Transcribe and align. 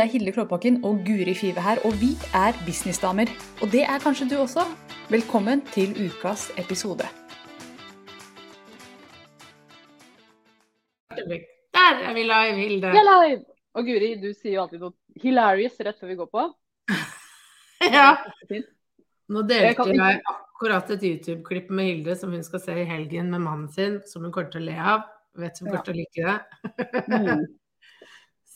Det 0.00 0.06
er 0.06 0.12
Hilde 0.12 0.32
Klåbakken 0.32 0.76
og 0.88 1.02
Guri 1.04 1.34
Five 1.36 1.60
her, 1.60 1.78
og 1.84 1.92
vi 2.00 2.14
er 2.32 2.54
businessdamer. 2.66 3.28
Og 3.62 3.68
det 3.72 3.82
er 3.82 3.98
kanskje 4.00 4.30
du 4.30 4.36
også. 4.40 4.62
Velkommen 5.10 5.60
til 5.74 5.92
ukas 6.06 6.46
episode. 6.62 7.04
Der 11.76 12.00
er 12.08 12.14
vi 12.16 12.24
live, 12.32 12.56
Hilde. 12.62 12.94
Vi 12.96 13.02
er 13.02 13.10
live! 13.10 13.44
Og 13.74 13.84
Guri, 13.84 14.10
du 14.24 14.32
sier 14.32 14.54
jo 14.54 14.62
alltid 14.64 14.80
noe 14.86 15.20
hilarious 15.20 15.76
rett 15.84 16.00
før 16.00 16.14
vi 16.14 16.18
går 16.22 16.32
på. 16.32 16.48
Ja. 17.98 18.08
Nå 19.28 19.44
delte 19.52 19.90
jeg 19.92 20.20
akkurat 20.32 20.96
et 20.96 21.08
YouTube-klipp 21.12 21.68
med 21.68 21.92
Hilde 21.92 22.16
som 22.16 22.32
hun 22.32 22.48
skal 22.48 22.64
se 22.64 22.80
i 22.80 22.88
helgen 22.88 23.28
med 23.36 23.44
mannen 23.44 23.68
sin, 23.68 24.00
som 24.08 24.24
hun 24.24 24.32
kommer 24.32 24.48
til 24.48 24.64
å 24.64 24.70
le 24.72 24.82
av. 24.96 25.08
Vet 25.36 25.60
hun 25.60 25.68
kommer 25.68 25.84
til 25.84 25.92
å 25.92 26.00
like 26.00 26.30
det. 26.32 27.50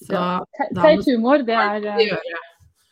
Så 0.05 0.15
Ja. 0.15 0.45
Teit 0.81 1.07
humor, 1.09 1.45
det 1.47 1.57
er 1.57 1.87
eh. 1.95 2.17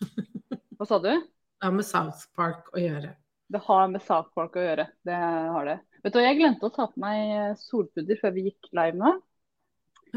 Hva 0.78 0.88
sa 0.88 0.98
du? 0.98 1.12
Det 1.12 1.66
har 1.68 1.74
med 1.76 1.86
South 1.86 2.24
Park 2.36 2.72
å 2.74 2.80
gjøre. 2.80 3.12
Det 3.52 3.60
har 3.66 3.90
med 3.92 4.02
South 4.02 4.32
Park 4.34 4.56
å 4.56 4.64
gjøre. 4.64 4.88
Det 5.06 5.16
har 5.16 5.68
det. 5.68 5.78
Vet 6.02 6.16
du, 6.16 6.22
Jeg 6.24 6.38
glemte 6.40 6.66
å 6.66 6.74
ta 6.74 6.88
på 6.90 7.02
meg 7.02 7.34
eh, 7.36 7.52
solpudder 7.60 8.18
før 8.18 8.32
vi 8.34 8.48
gikk 8.48 8.70
live 8.74 8.98
nå. 8.98 9.12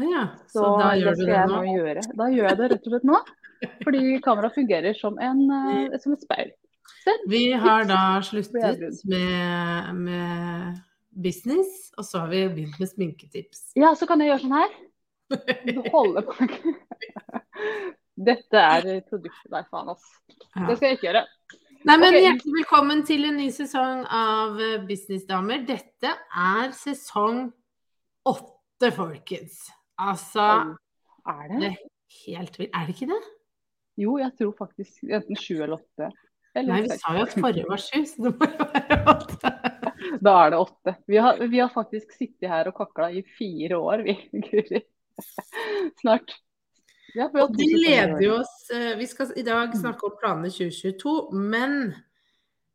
Ja. 0.00 0.24
Så, 0.48 0.60
Så, 0.60 0.70
da 0.80 0.92
gjør 0.98 1.16
du 1.16 1.24
det 1.28 1.42
nå? 1.48 1.60
Da 2.18 2.28
gjør 2.32 2.48
jeg 2.50 2.58
det 2.58 2.70
rett 2.72 2.88
og 2.88 2.94
slett 2.94 3.06
nå. 3.08 3.20
Fordi 3.84 4.00
kameraet 4.24 4.56
fungerer 4.56 4.96
som, 4.98 5.20
en, 5.22 5.44
eh, 5.52 5.98
som 6.02 6.16
et 6.16 6.24
speil. 6.24 6.50
Vi 7.30 7.44
har 7.52 7.86
da 7.86 8.18
sluttet 8.26 8.82
med, 9.06 9.94
med 9.94 10.80
business, 11.10 11.92
og 11.96 12.04
så 12.04 12.24
har 12.24 12.32
vi 12.32 12.42
begynt 12.48 12.80
med 12.82 12.90
sminketips. 12.90 13.70
Ja, 13.78 13.94
så 13.94 14.08
kan 14.10 14.20
jeg 14.22 14.32
gjøre 14.32 14.44
sånn 14.44 14.58
her. 14.58 14.76
Du 15.66 15.80
holder 15.90 16.22
på. 16.26 16.34
Dette 18.16 18.60
er 18.62 18.86
produktet 19.08 19.50
der, 19.52 19.66
faen, 19.70 19.90
ass. 19.92 20.04
Ja. 20.56 20.66
Det 20.70 20.76
skal 20.78 20.88
jeg 20.88 20.98
ikke 20.98 21.08
gjøre. 21.10 21.24
Nei, 21.86 21.96
men 22.00 22.08
okay. 22.08 22.22
Hjertelig 22.24 22.54
velkommen 22.56 23.02
til 23.06 23.26
en 23.28 23.36
ny 23.38 23.48
sesong 23.54 24.04
av 24.10 24.56
eh, 24.64 24.78
Businessdamer. 24.88 25.60
Dette 25.68 26.12
er 26.40 26.72
sesong 26.74 27.44
åtte, 28.26 28.90
folkens. 28.96 29.60
Altså 30.02 30.46
Er 31.26 31.44
Det 31.52 31.60
det? 31.60 31.68
er 31.72 32.24
helt 32.26 32.58
vilt. 32.58 32.72
Er 32.74 32.88
det 32.88 32.96
ikke 32.96 33.10
det? 33.12 33.20
Jo, 34.02 34.16
jeg 34.20 34.32
tror 34.40 34.56
faktisk 34.58 35.04
enten 35.08 35.38
sju 35.40 35.54
eller 35.60 35.76
åtte. 35.78 36.10
Eller 36.56 36.72
Nei, 36.72 36.80
vi 36.86 36.90
seks. 36.90 37.04
sa 37.04 37.14
jo 37.16 37.22
at 37.28 37.36
forrige 37.36 37.68
var 37.68 37.80
sju, 37.84 38.00
så 38.08 38.24
det 38.26 38.32
må 38.40 38.48
jo 38.50 38.66
være 38.72 38.98
åtte. 39.14 39.52
Da 40.26 40.32
er 40.46 40.50
det 40.52 40.58
åtte. 40.60 40.92
Vi 41.10 41.16
har, 41.20 41.38
vi 41.50 41.58
har 41.60 41.70
faktisk 41.72 42.12
sittet 42.14 42.48
her 42.50 42.68
og 42.70 42.76
kakla 42.78 43.08
i 43.12 43.22
fire 43.36 43.76
år, 43.78 44.02
vi, 44.06 44.14
Guri. 44.44 44.80
Snart. 46.00 46.34
Ja, 47.16 47.30
Og 47.32 47.54
det 47.56 47.70
leder 47.72 48.20
jo 48.20 48.34
oss 48.42 48.68
eh, 48.74 48.92
Vi 49.00 49.06
skal 49.08 49.32
i 49.40 49.44
dag 49.46 49.72
snakke 49.76 50.08
om 50.08 50.18
planene 50.20 50.50
2022, 50.52 51.14
men 51.32 51.94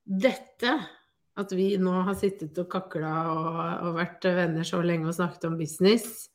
dette 0.01 0.79
at 1.39 1.53
vi 1.55 1.75
nå 1.79 1.93
har 2.07 2.17
sittet 2.19 2.57
og 2.59 2.67
kakla 2.71 3.11
og, 3.31 3.59
og 3.87 3.99
vært 3.99 4.25
venner 4.35 4.65
så 4.67 4.81
lenge 4.83 5.07
og 5.07 5.15
snakket 5.15 5.45
om 5.47 5.55
business, 5.59 6.25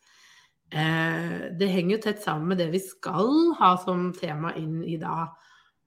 eh, 0.70 1.50
det 1.58 1.68
henger 1.68 1.96
jo 1.96 2.04
tett 2.06 2.22
sammen 2.24 2.48
med 2.52 2.62
det 2.62 2.70
vi 2.72 2.80
skal 2.82 3.28
ha 3.58 3.74
som 3.82 4.08
tema 4.16 4.54
inn 4.56 4.78
i 4.86 4.96
da 5.02 5.26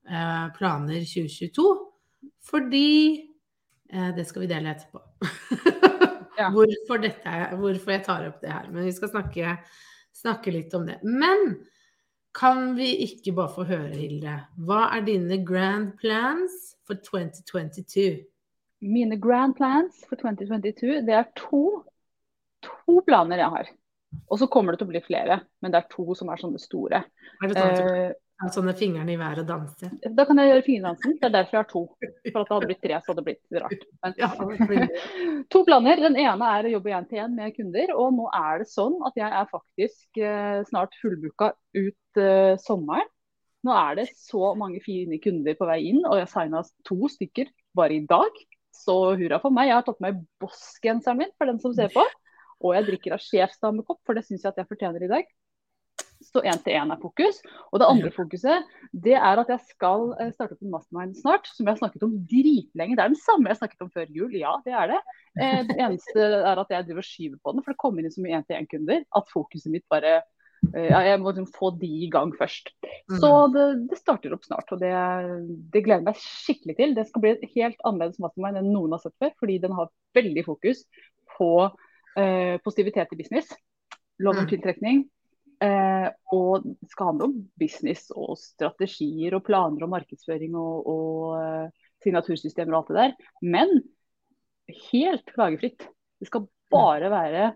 eh, 0.05 0.45
planer 0.59 1.07
2022. 1.07 1.65
Fordi 2.49 2.91
eh, 3.89 4.11
Det 4.15 4.27
skal 4.27 4.45
vi 4.45 4.51
dele 4.53 4.75
etterpå. 4.75 5.03
Ja. 6.39 6.53
hvorfor, 6.55 7.01
dette, 7.03 7.31
hvorfor 7.59 7.91
jeg 7.91 8.03
tar 8.05 8.21
opp 8.29 8.37
det 8.39 8.53
her. 8.53 8.69
Men 8.71 8.85
vi 8.87 8.93
skal 8.95 9.09
snakke, 9.11 9.57
snakke 10.15 10.53
litt 10.55 10.71
om 10.77 10.85
det. 10.87 11.01
Men 11.03 11.57
kan 12.35 12.75
vi 12.77 12.91
ikke 13.05 13.33
bare 13.37 13.53
få 13.53 13.65
høre, 13.69 13.93
Hilde, 13.97 14.35
hva 14.65 14.85
er 14.95 15.05
dine 15.07 15.39
grand 15.45 15.93
plans 16.01 16.75
for 16.87 16.99
2022? 17.05 18.21
Mine 18.85 19.17
grand 19.19 19.55
plans 19.57 20.03
for 20.07 20.19
2022, 20.21 21.01
det 21.07 21.15
er 21.17 21.27
to, 21.37 21.81
to 22.63 23.01
planer 23.07 23.41
jeg 23.41 23.55
har. 23.55 23.71
Og 24.29 24.39
så 24.41 24.47
kommer 24.49 24.73
det 24.73 24.81
til 24.81 24.89
å 24.89 24.93
bli 24.93 25.03
flere, 25.05 25.41
men 25.61 25.73
det 25.73 25.81
er 25.81 25.91
to 25.91 26.15
som 26.17 26.31
er 26.31 26.41
sånne 26.41 26.61
store. 26.61 27.03
Er 27.39 27.51
det 27.51 27.57
sånn 27.57 27.75
at 27.75 28.19
ha 28.39 28.49
sånne 28.53 28.73
fingrene 28.79 29.11
i 29.13 29.17
været 29.19 29.41
og 29.43 29.47
danse? 29.49 29.89
da 30.15 30.25
kan 30.27 30.39
jeg 30.39 30.51
gjøre 30.51 30.63
fingerdansen. 30.65 31.15
Det 31.19 31.27
er 31.27 31.33
derfor 31.33 31.57
jeg 31.57 31.63
har 31.63 31.69
to. 31.71 31.81
For 32.31 32.39
at 32.39 32.49
det 32.49 32.55
hadde 32.55 32.69
blitt 32.69 32.81
tre, 32.85 32.99
så 32.99 33.11
hadde 33.11 33.23
det 33.23 33.27
blitt 33.27 33.61
rart. 33.63 33.85
Men, 34.03 34.13
Ja, 34.21 34.29
blir- 34.39 35.45
To 35.53 35.63
planer. 35.67 36.01
Den 36.05 36.15
ene 36.21 36.51
er 36.55 36.67
å 36.69 36.73
jobbe 36.77 36.93
én 36.95 37.07
til 37.09 37.19
én 37.23 37.35
med 37.35 37.55
kunder. 37.57 37.93
Og 37.99 38.13
nå 38.15 38.27
er 38.39 38.61
det 38.63 38.69
sånn 38.71 38.95
at 39.09 39.17
jeg 39.19 39.27
er 39.41 39.49
faktisk 39.51 40.21
eh, 40.23 40.61
snart 40.69 40.95
fullbooka 41.01 41.51
ut 41.75 42.21
eh, 42.23 42.55
sommeren. 42.63 43.09
Nå 43.67 43.73
er 43.75 43.99
det 43.99 44.07
så 44.15 44.53
mange 44.55 44.79
fine 44.85 45.17
kunder 45.19 45.57
på 45.59 45.67
vei 45.67 45.81
inn, 45.89 45.99
og 46.07 46.15
jeg 46.21 46.29
signa 46.31 46.61
to 46.87 47.09
stykker 47.11 47.49
bare 47.75 47.97
i 47.97 48.05
dag. 48.07 48.31
Så 48.79 48.95
hurra 49.19 49.41
for 49.43 49.51
meg. 49.51 49.67
Jeg 49.67 49.75
har 49.81 49.83
tatt 49.89 49.99
med 50.05 50.21
Boss-genseren 50.39 51.19
min 51.19 51.33
for 51.35 51.49
den 51.51 51.59
som 51.59 51.73
ser 51.75 51.91
på. 51.91 52.05
Og 52.63 52.73
jeg 52.75 52.87
drikker 52.87 53.15
av 53.15 53.21
sjefsdamekopp, 53.23 53.99
for 54.07 54.15
det 54.15 54.23
syns 54.27 54.43
jeg 54.45 54.53
at 54.53 54.61
jeg 54.63 54.67
fortjener 54.69 55.03
i 55.03 55.11
dag. 55.11 55.27
Så 56.19 56.41
én 56.43 56.57
til 56.63 56.75
én 56.75 56.91
er 56.91 56.99
fokus. 56.99 57.37
Og 57.71 57.79
det 57.79 57.87
andre 57.87 58.09
fokuset 58.11 58.65
det 58.91 59.13
er 59.15 59.39
at 59.39 59.47
jeg 59.53 59.61
skal 59.69 60.09
eh, 60.19 60.31
starte 60.35 60.57
opp 60.57 60.63
en 60.65 60.73
mastermind 60.73 61.15
snart, 61.15 61.45
som 61.47 61.63
jeg 61.65 61.75
har 61.75 61.79
snakket 61.79 62.03
om 62.03 62.17
dritlenge. 62.27 62.95
Det 62.97 63.03
er 63.05 63.13
den 63.13 63.21
samme 63.21 63.47
jeg 63.53 63.59
snakket 63.61 63.85
om 63.85 63.91
før 63.93 64.09
jul, 64.11 64.33
ja 64.35 64.55
det 64.65 64.73
er 64.75 64.91
det. 64.91 64.99
Eh, 65.39 65.61
det 65.69 65.77
eneste 65.79 66.25
er 66.41 66.59
at 66.59 66.73
jeg 66.75 66.87
driver 66.89 67.03
og 67.05 67.07
skyver 67.07 67.39
på 67.39 67.53
den, 67.55 67.63
for 67.63 67.71
det 67.71 67.79
kommer 67.79 68.03
inn 68.03 68.11
så 68.11 68.23
mye 68.25 68.35
én-til-én-kunder 68.41 69.05
at 69.15 69.31
fokuset 69.31 69.71
mitt 69.71 69.85
bare 69.91 70.17
eh, 70.73 70.89
ja, 70.89 70.99
Jeg 71.07 71.21
må 71.23 71.31
liksom 71.31 71.47
få 71.55 71.69
de 71.79 71.87
i 72.03 72.09
gang 72.11 72.33
først. 72.35 72.73
Så 73.21 73.29
det, 73.53 73.67
det 73.93 73.99
starter 74.01 74.35
opp 74.35 74.43
snart, 74.43 74.73
og 74.75 74.81
det, 74.83 74.91
det 75.71 75.83
gleder 75.85 76.01
jeg 76.03 76.07
meg 76.09 76.19
skikkelig 76.19 76.75
til. 76.81 76.95
Det 76.97 77.05
skal 77.07 77.23
bli 77.23 77.31
et 77.37 77.45
helt 77.55 77.79
annerledes 77.87 78.19
mastermind 78.19 78.59
enn 78.59 78.73
noen 78.73 78.97
har 78.97 79.01
sett 79.05 79.15
før, 79.23 79.31
fordi 79.39 79.55
den 79.63 79.77
har 79.77 79.87
veldig 80.19 80.43
fokus 80.49 80.83
på 81.37 81.53
eh, 82.19 82.57
positivitet 82.65 83.15
i 83.15 83.21
business. 83.21 83.55
Lov 84.19 84.35
om 84.35 84.43
Mm. 84.43 84.49
tiltrekning. 84.51 85.05
Eh, 85.59 86.07
og 86.31 86.63
det 86.63 86.87
skal 86.93 87.09
handle 87.11 87.27
om 87.27 87.39
business 87.59 88.07
og 88.15 88.37
strategier 88.39 89.35
og 89.35 89.43
planer 89.47 89.83
og 89.83 89.91
markedsføring 89.91 90.53
og, 90.55 90.87
og 90.87 91.39
eh, 91.41 91.87
signatursystemer 92.05 92.75
og 92.75 92.79
alt 92.79 92.91
det 92.91 92.99
der. 92.99 93.33
Men 93.55 93.73
helt 94.91 95.25
klagefritt. 95.33 95.83
Det 96.19 96.29
skal 96.29 96.47
bare 96.71 97.11
være 97.11 97.49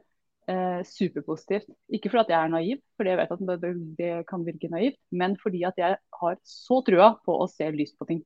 eh, 0.51 0.81
superpositivt. 0.87 1.69
Ikke 1.95 2.11
fordi 2.11 2.35
jeg 2.35 2.39
er 2.41 2.51
naiv, 2.51 2.83
for 2.97 3.07
jeg 3.07 3.19
vet 3.21 3.33
at 3.35 3.63
det, 3.63 3.73
det 3.99 4.11
kan 4.29 4.45
virke 4.47 4.71
naivt, 4.73 4.99
men 5.11 5.37
fordi 5.39 5.63
at 5.69 5.79
jeg 5.79 5.97
har 6.19 6.39
så 6.43 6.81
trua 6.85 7.13
på 7.23 7.37
å 7.39 7.49
se 7.51 7.69
lyst 7.71 7.95
på 7.99 8.09
ting. 8.09 8.23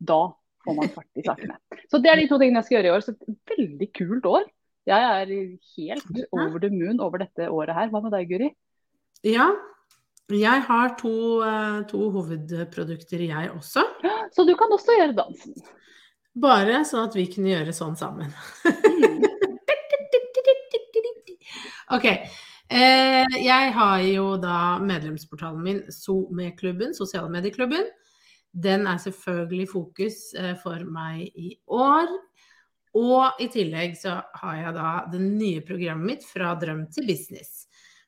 Da 0.00 0.24
får 0.64 0.76
man 0.76 0.90
fart 0.94 1.20
i 1.20 1.24
sakene. 1.26 1.60
Så 1.92 2.00
det 2.02 2.10
er 2.10 2.18
de 2.20 2.26
to 2.30 2.40
tingene 2.40 2.60
jeg 2.60 2.68
skal 2.68 2.80
gjøre 2.80 2.90
i 2.90 2.96
år. 2.96 3.04
Så 3.06 3.14
et 3.14 3.54
veldig 3.54 3.90
kult 3.96 4.26
år. 4.30 4.50
Jeg 4.88 5.06
er 5.06 5.30
helt 5.76 6.20
over 6.32 6.58
the 6.58 6.70
moon 6.72 7.02
over 7.04 7.22
dette 7.22 7.46
året 7.52 7.76
her. 7.76 7.92
Hva 7.92 8.02
med 8.02 8.14
deg, 8.16 8.26
Guri? 8.32 8.50
Ja, 9.26 9.50
jeg 10.30 10.62
har 10.68 10.94
to, 11.00 11.42
eh, 11.42 11.80
to 11.90 12.10
hovedprodukter, 12.14 13.26
jeg 13.26 13.50
også. 13.50 13.84
Så 14.32 14.46
du 14.46 14.54
kan 14.56 14.72
også 14.72 14.96
gjøre 14.96 15.16
dansen. 15.18 15.54
Bare 16.40 16.84
sånn 16.86 17.08
at 17.08 17.16
vi 17.18 17.26
kunne 17.32 17.50
gjøre 17.50 17.74
sånn 17.74 17.98
sammen. 17.98 18.32
Ok. 21.90 22.06
Eh, 22.70 23.26
jeg 23.42 23.70
har 23.74 24.02
jo 24.06 24.36
da 24.38 24.78
medlemsportalen 24.78 25.62
min 25.64 25.80
SoMe-klubben, 25.90 26.94
sosiale 26.94 27.26
medieklubben. 27.32 27.88
Den 28.54 28.86
er 28.86 29.00
selvfølgelig 29.02 29.66
fokus 29.72 30.20
eh, 30.38 30.52
for 30.62 30.84
meg 30.86 31.34
i 31.34 31.56
år. 31.66 32.12
Og 32.94 33.42
i 33.42 33.48
tillegg 33.50 33.96
så 33.98 34.20
har 34.42 34.60
jeg 34.60 34.76
da 34.78 34.92
det 35.10 35.22
nye 35.24 35.64
programmet 35.66 36.12
mitt 36.12 36.26
Fra 36.26 36.54
drøm 36.58 36.86
til 36.94 37.10
business. 37.10 37.66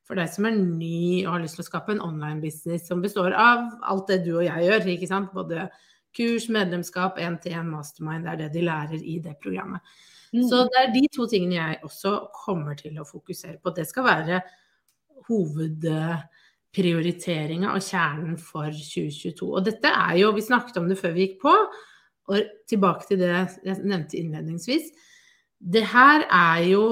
For 0.09 0.15
deg 0.19 0.29
som 0.33 0.45
er 0.49 0.55
ny 0.59 1.23
og 1.25 1.33
har 1.37 1.43
lyst 1.45 1.57
til 1.59 1.65
å 1.65 1.71
skape 1.71 1.91
en 1.95 2.03
online-business 2.03 2.83
som 2.91 3.03
består 3.05 3.33
av 3.39 3.59
alt 3.87 4.07
det 4.11 4.19
du 4.27 4.33
og 4.35 4.47
jeg 4.47 4.61
gjør, 4.67 4.81
ikke 4.97 5.11
sant. 5.11 5.29
Både 5.35 5.57
kurs, 6.17 6.45
medlemskap, 6.53 7.13
én-til-én 7.23 7.69
mastermind, 7.71 8.23
det 8.27 8.33
er 8.33 8.39
det 8.43 8.51
de 8.57 8.63
lærer 8.67 8.99
i 8.99 9.15
det 9.23 9.35
programmet. 9.43 9.81
Mm. 10.33 10.49
Så 10.49 10.57
det 10.73 10.79
er 10.81 10.89
de 10.95 11.03
to 11.13 11.27
tingene 11.29 11.57
jeg 11.59 11.83
også 11.87 12.11
kommer 12.35 12.75
til 12.79 12.99
å 13.01 13.09
fokusere 13.09 13.59
på. 13.63 13.71
Det 13.77 13.87
skal 13.89 14.05
være 14.09 14.37
hovedprioriteringa 15.29 17.69
og 17.77 17.83
kjernen 17.85 18.37
for 18.41 18.71
2022. 18.73 19.47
Og 19.47 19.65
dette 19.67 19.89
er 19.93 20.17
jo, 20.23 20.37
vi 20.37 20.43
snakket 20.45 20.77
om 20.81 20.89
det 20.91 21.01
før 21.01 21.13
vi 21.17 21.23
gikk 21.27 21.39
på, 21.45 21.55
og 22.33 22.39
tilbake 22.71 23.05
til 23.09 23.19
det 23.21 23.31
jeg 23.35 23.77
nevnte 23.83 24.19
innledningsvis. 24.19 24.87
Det 25.63 25.85
her 25.93 26.19
er 26.27 26.59
jo 26.71 26.85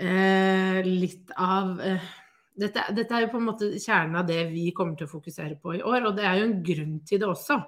eh, 0.00 0.78
litt 0.86 1.30
av 1.36 1.80
eh, 1.84 2.00
dette, 2.58 2.82
dette 2.96 3.14
er 3.14 3.20
jo 3.26 3.30
på 3.32 3.38
en 3.40 3.46
måte 3.50 3.68
kjernen 3.80 4.16
av 4.20 4.26
det 4.28 4.48
vi 4.50 4.70
kommer 4.76 4.96
til 4.98 5.06
å 5.06 5.12
fokusere 5.14 5.56
på 5.60 5.76
i 5.78 5.82
år, 5.82 6.06
og 6.10 6.16
det 6.16 6.24
er 6.26 6.38
jo 6.40 6.48
en 6.48 6.62
grunn 6.66 6.96
til 7.06 7.20
det 7.22 7.28
også. 7.28 7.58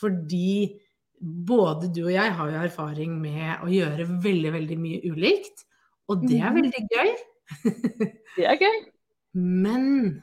Fordi 0.00 0.80
både 1.20 1.88
du 1.94 2.02
og 2.04 2.12
jeg 2.12 2.32
har 2.36 2.50
jo 2.50 2.62
erfaring 2.66 3.14
med 3.22 3.62
å 3.64 3.70
gjøre 3.72 4.06
veldig, 4.22 4.52
veldig 4.52 4.78
mye 4.78 5.00
ulikt. 5.12 5.64
Og 6.10 6.26
det 6.28 6.40
er 6.40 6.50
Mhm. 6.50 6.56
veldig 6.62 6.82
gøy. 6.92 7.14
Det 8.36 8.44
er 8.50 8.56
gøy. 8.60 8.78
Men 9.34 10.22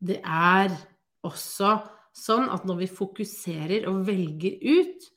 det 0.00 0.20
er 0.24 0.70
også 1.24 1.72
sånn 2.14 2.48
at 2.50 2.64
når 2.66 2.78
vi 2.82 2.86
fokuserer 2.86 3.86
og 3.88 4.04
velger 4.06 4.58
ut, 4.62 5.08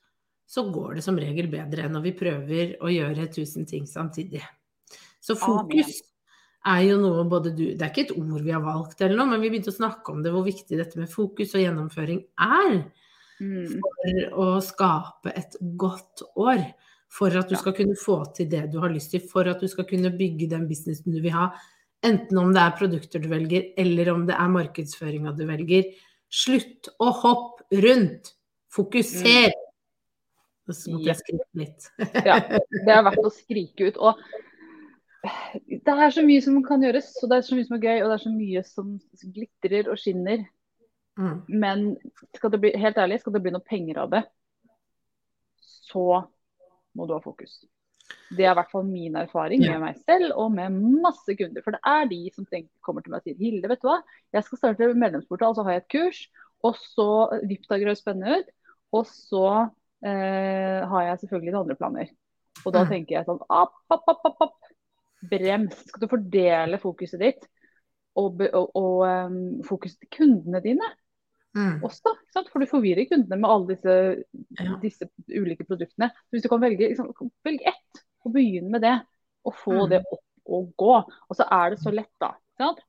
så 0.47 0.63
går 0.71 0.95
det 0.95 1.03
som 1.03 1.15
regel 1.17 1.47
bedre 1.47 1.83
enn 1.85 1.93
når 1.95 2.03
vi 2.03 2.11
prøver 2.19 2.73
å 2.81 2.89
gjøre 2.91 3.27
tusen 3.33 3.65
ting 3.65 3.85
samtidig. 3.87 4.41
Så 5.21 5.35
fokus 5.39 6.01
er 6.67 6.81
jo 6.85 6.97
noe 7.01 7.23
både 7.25 7.51
du 7.57 7.63
Det 7.73 7.81
er 7.81 7.89
ikke 7.89 8.03
et 8.09 8.17
ord 8.17 8.41
vi 8.45 8.53
har 8.53 8.61
valgt 8.61 9.01
eller 9.01 9.17
noe, 9.17 9.31
men 9.31 9.41
vi 9.41 9.49
begynte 9.49 9.73
å 9.73 9.79
snakke 9.79 10.13
om 10.13 10.21
det, 10.21 10.33
hvor 10.33 10.45
viktig 10.45 10.77
dette 10.77 10.99
med 10.99 11.09
fokus 11.09 11.55
og 11.55 11.63
gjennomføring 11.63 12.25
er 12.37 12.83
Mm. 13.41 13.79
for 13.81 14.35
å 14.37 14.47
skape 14.61 15.31
et 15.33 15.55
godt 15.77 16.21
år. 16.37 16.61
For 17.11 17.33
at 17.35 17.49
du 17.49 17.57
skal 17.59 17.73
kunne 17.73 17.97
få 17.99 18.21
til 18.35 18.47
det 18.51 18.67
du 18.71 18.77
har 18.79 18.93
lyst 18.93 19.11
til, 19.11 19.23
for 19.27 19.49
at 19.49 19.59
du 19.59 19.67
skal 19.67 19.87
kunne 19.89 20.13
bygge 20.13 20.47
den 20.51 20.67
businessen 20.69 21.11
du 21.11 21.19
vil 21.23 21.33
ha. 21.33 21.49
Enten 22.05 22.37
om 22.37 22.53
det 22.53 22.61
er 22.61 22.77
produkter 22.77 23.19
du 23.21 23.27
velger, 23.31 23.73
eller 23.81 24.13
om 24.13 24.27
det 24.29 24.37
er 24.37 24.53
markedsføringa 24.53 25.33
du 25.37 25.43
velger. 25.49 25.89
Slutt 26.31 26.87
å 27.01 27.09
hoppe 27.17 27.81
rundt. 27.83 28.35
Fokuser. 28.71 29.51
Så 30.71 30.93
måtte 30.93 31.09
jeg 31.09 31.19
skrike 31.19 31.59
litt. 31.59 31.89
Ja, 32.23 32.37
det 32.45 32.93
er 32.93 33.03
verdt 33.09 33.25
å 33.27 33.33
skrike 33.33 33.89
ut. 33.89 33.97
Og 33.99 34.21
det 35.21 35.93
er 35.93 36.13
så 36.15 36.23
mye 36.25 36.41
som 36.41 36.57
kan 36.65 36.81
gjøres, 36.81 37.11
og 37.21 37.29
det 37.29 37.37
er 37.37 37.45
så 37.45 37.57
mye 37.57 37.67
som 37.67 37.77
er 37.77 37.83
gøy, 37.85 37.97
og 38.01 38.09
det 38.09 38.15
er 38.17 38.23
så 38.23 38.31
mye 38.33 38.63
som 38.65 38.93
glitrer 39.35 39.89
og 39.91 39.99
skinner. 40.01 40.45
Mm. 41.19 41.35
Men 41.61 41.83
skal 42.37 42.53
det 42.53 42.61
bli, 42.63 42.71
helt 42.81 42.97
ærlig, 42.97 43.19
skal 43.21 43.35
det 43.35 43.41
bli 43.45 43.53
noe 43.53 43.65
penger 43.67 43.99
av 44.01 44.13
det, 44.15 44.23
så 45.61 46.05
må 46.97 47.05
du 47.07 47.13
ha 47.15 47.21
fokus. 47.23 47.59
Det 48.31 48.43
er 48.43 48.51
i 48.53 48.57
hvert 48.57 48.71
fall 48.71 48.83
min 48.87 49.15
erfaring 49.19 49.61
med 49.63 49.79
meg 49.83 49.99
selv 50.07 50.33
og 50.39 50.51
med 50.55 50.73
masse 51.03 51.35
kunder. 51.39 51.63
For 51.63 51.75
det 51.75 51.81
er 51.87 52.07
de 52.09 52.19
som 52.35 52.47
kommer 52.83 53.03
til 53.03 53.13
meg 53.13 53.21
og 53.21 53.27
sier 53.27 53.39
Hilde, 53.39 53.69
vet 53.71 53.83
du 53.83 53.87
hva, 53.87 53.99
jeg 54.35 54.47
skal 54.47 54.59
starte 54.59 54.89
medlemsportal, 54.99 55.55
så 55.55 55.63
har 55.67 55.77
jeg 55.77 55.83
et 55.83 55.91
kurs. 55.93 56.19
Og 56.67 56.75
så 56.79 57.07
Vipdager 57.47 57.87
høres 57.89 58.01
spennende 58.03 58.41
ut. 58.41 58.51
Og 58.99 59.07
så 59.07 59.45
eh, 60.03 60.81
har 60.91 61.05
jeg 61.07 61.21
selvfølgelig 61.23 61.53
noen 61.55 61.63
andre 61.65 61.79
planer. 61.79 62.11
Og 62.65 62.75
da 62.75 62.83
Mm. 62.83 62.89
tenker 62.91 63.15
jeg 63.17 63.27
sånn 63.29 63.39
app, 63.49 63.73
opp, 63.89 64.03
opp, 64.11 64.25
opp, 64.27 64.43
opp. 64.47 64.70
Brems. 65.29 65.75
Skal 65.87 66.01
du 66.01 66.07
fordele 66.11 66.79
fokuset 66.81 67.19
ditt 67.21 67.45
og, 68.17 68.41
og, 68.53 68.71
og 68.75 69.05
um, 69.05 69.37
fokuset 69.67 69.99
til 70.01 70.09
kundene 70.17 70.63
dine 70.63 70.89
Mm. 71.51 71.81
også? 71.83 72.13
For 72.47 72.59
du 72.63 72.65
forvirrer 72.65 73.09
kundene 73.09 73.35
med 73.41 73.49
alle 73.51 73.67
disse, 73.73 73.93
Ja. 74.55 74.77
disse 74.79 75.07
ulike 75.27 75.65
produktene. 75.67 76.07
Så 76.15 76.31
hvis 76.37 76.43
du 76.45 76.47
kan 76.47 76.61
velge, 76.61 76.87
liksom, 76.93 77.09
velg 77.43 77.59
ett, 77.67 78.03
og 78.23 78.31
begynne 78.31 78.71
med 78.71 78.79
det, 78.81 78.93
og 79.43 79.53
få 79.59 79.73
Mm. 79.83 79.89
det 79.89 79.99
opp 80.11 80.23
og 80.45 80.69
gå. 80.79 80.93
Og 81.29 81.35
så 81.35 81.43
er 81.51 81.69
det 81.71 81.79
så 81.83 81.91
lett, 81.91 82.13
da. 82.21 82.31
Sant? 82.57 82.79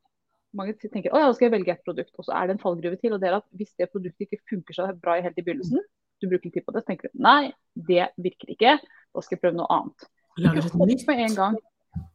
Mange 0.54 0.74
tenker 0.78 1.10
å 1.10 1.18
ja, 1.18 1.26
da 1.26 1.32
skal 1.34 1.50
jeg 1.50 1.56
velge 1.58 1.72
ett 1.72 1.84
produkt, 1.84 2.14
og 2.18 2.24
så 2.24 2.36
er 2.38 2.46
det 2.46 2.54
en 2.54 2.62
fallgruve 2.62 3.00
til. 3.00 3.12
og 3.14 3.20
det 3.20 3.28
er 3.30 3.36
at 3.40 3.44
Hvis 3.50 3.74
det 3.78 3.90
produktet 3.90 4.28
ikke 4.30 4.38
funker 4.48 4.74
så 4.74 4.86
bra 5.00 5.20
helt 5.20 5.38
i 5.38 5.42
begynnelsen, 5.42 5.80
du 6.20 6.28
bruker 6.28 6.44
litt 6.44 6.54
tid 6.54 6.64
på 6.64 6.72
det, 6.72 6.84
så 6.84 6.86
tenker 6.86 7.08
du 7.10 7.18
nei, 7.18 7.52
det 7.74 8.10
virker 8.16 8.46
ikke, 8.54 8.78
da 8.78 9.20
skal 9.20 9.36
jeg 9.36 9.42
prøve 9.42 9.56
noe 9.56 9.66
annet. 9.74 10.06
Ikke 10.38 10.62
hopp 10.70 11.06
med 11.08 11.18
en 11.18 11.34
gang. 11.34 11.56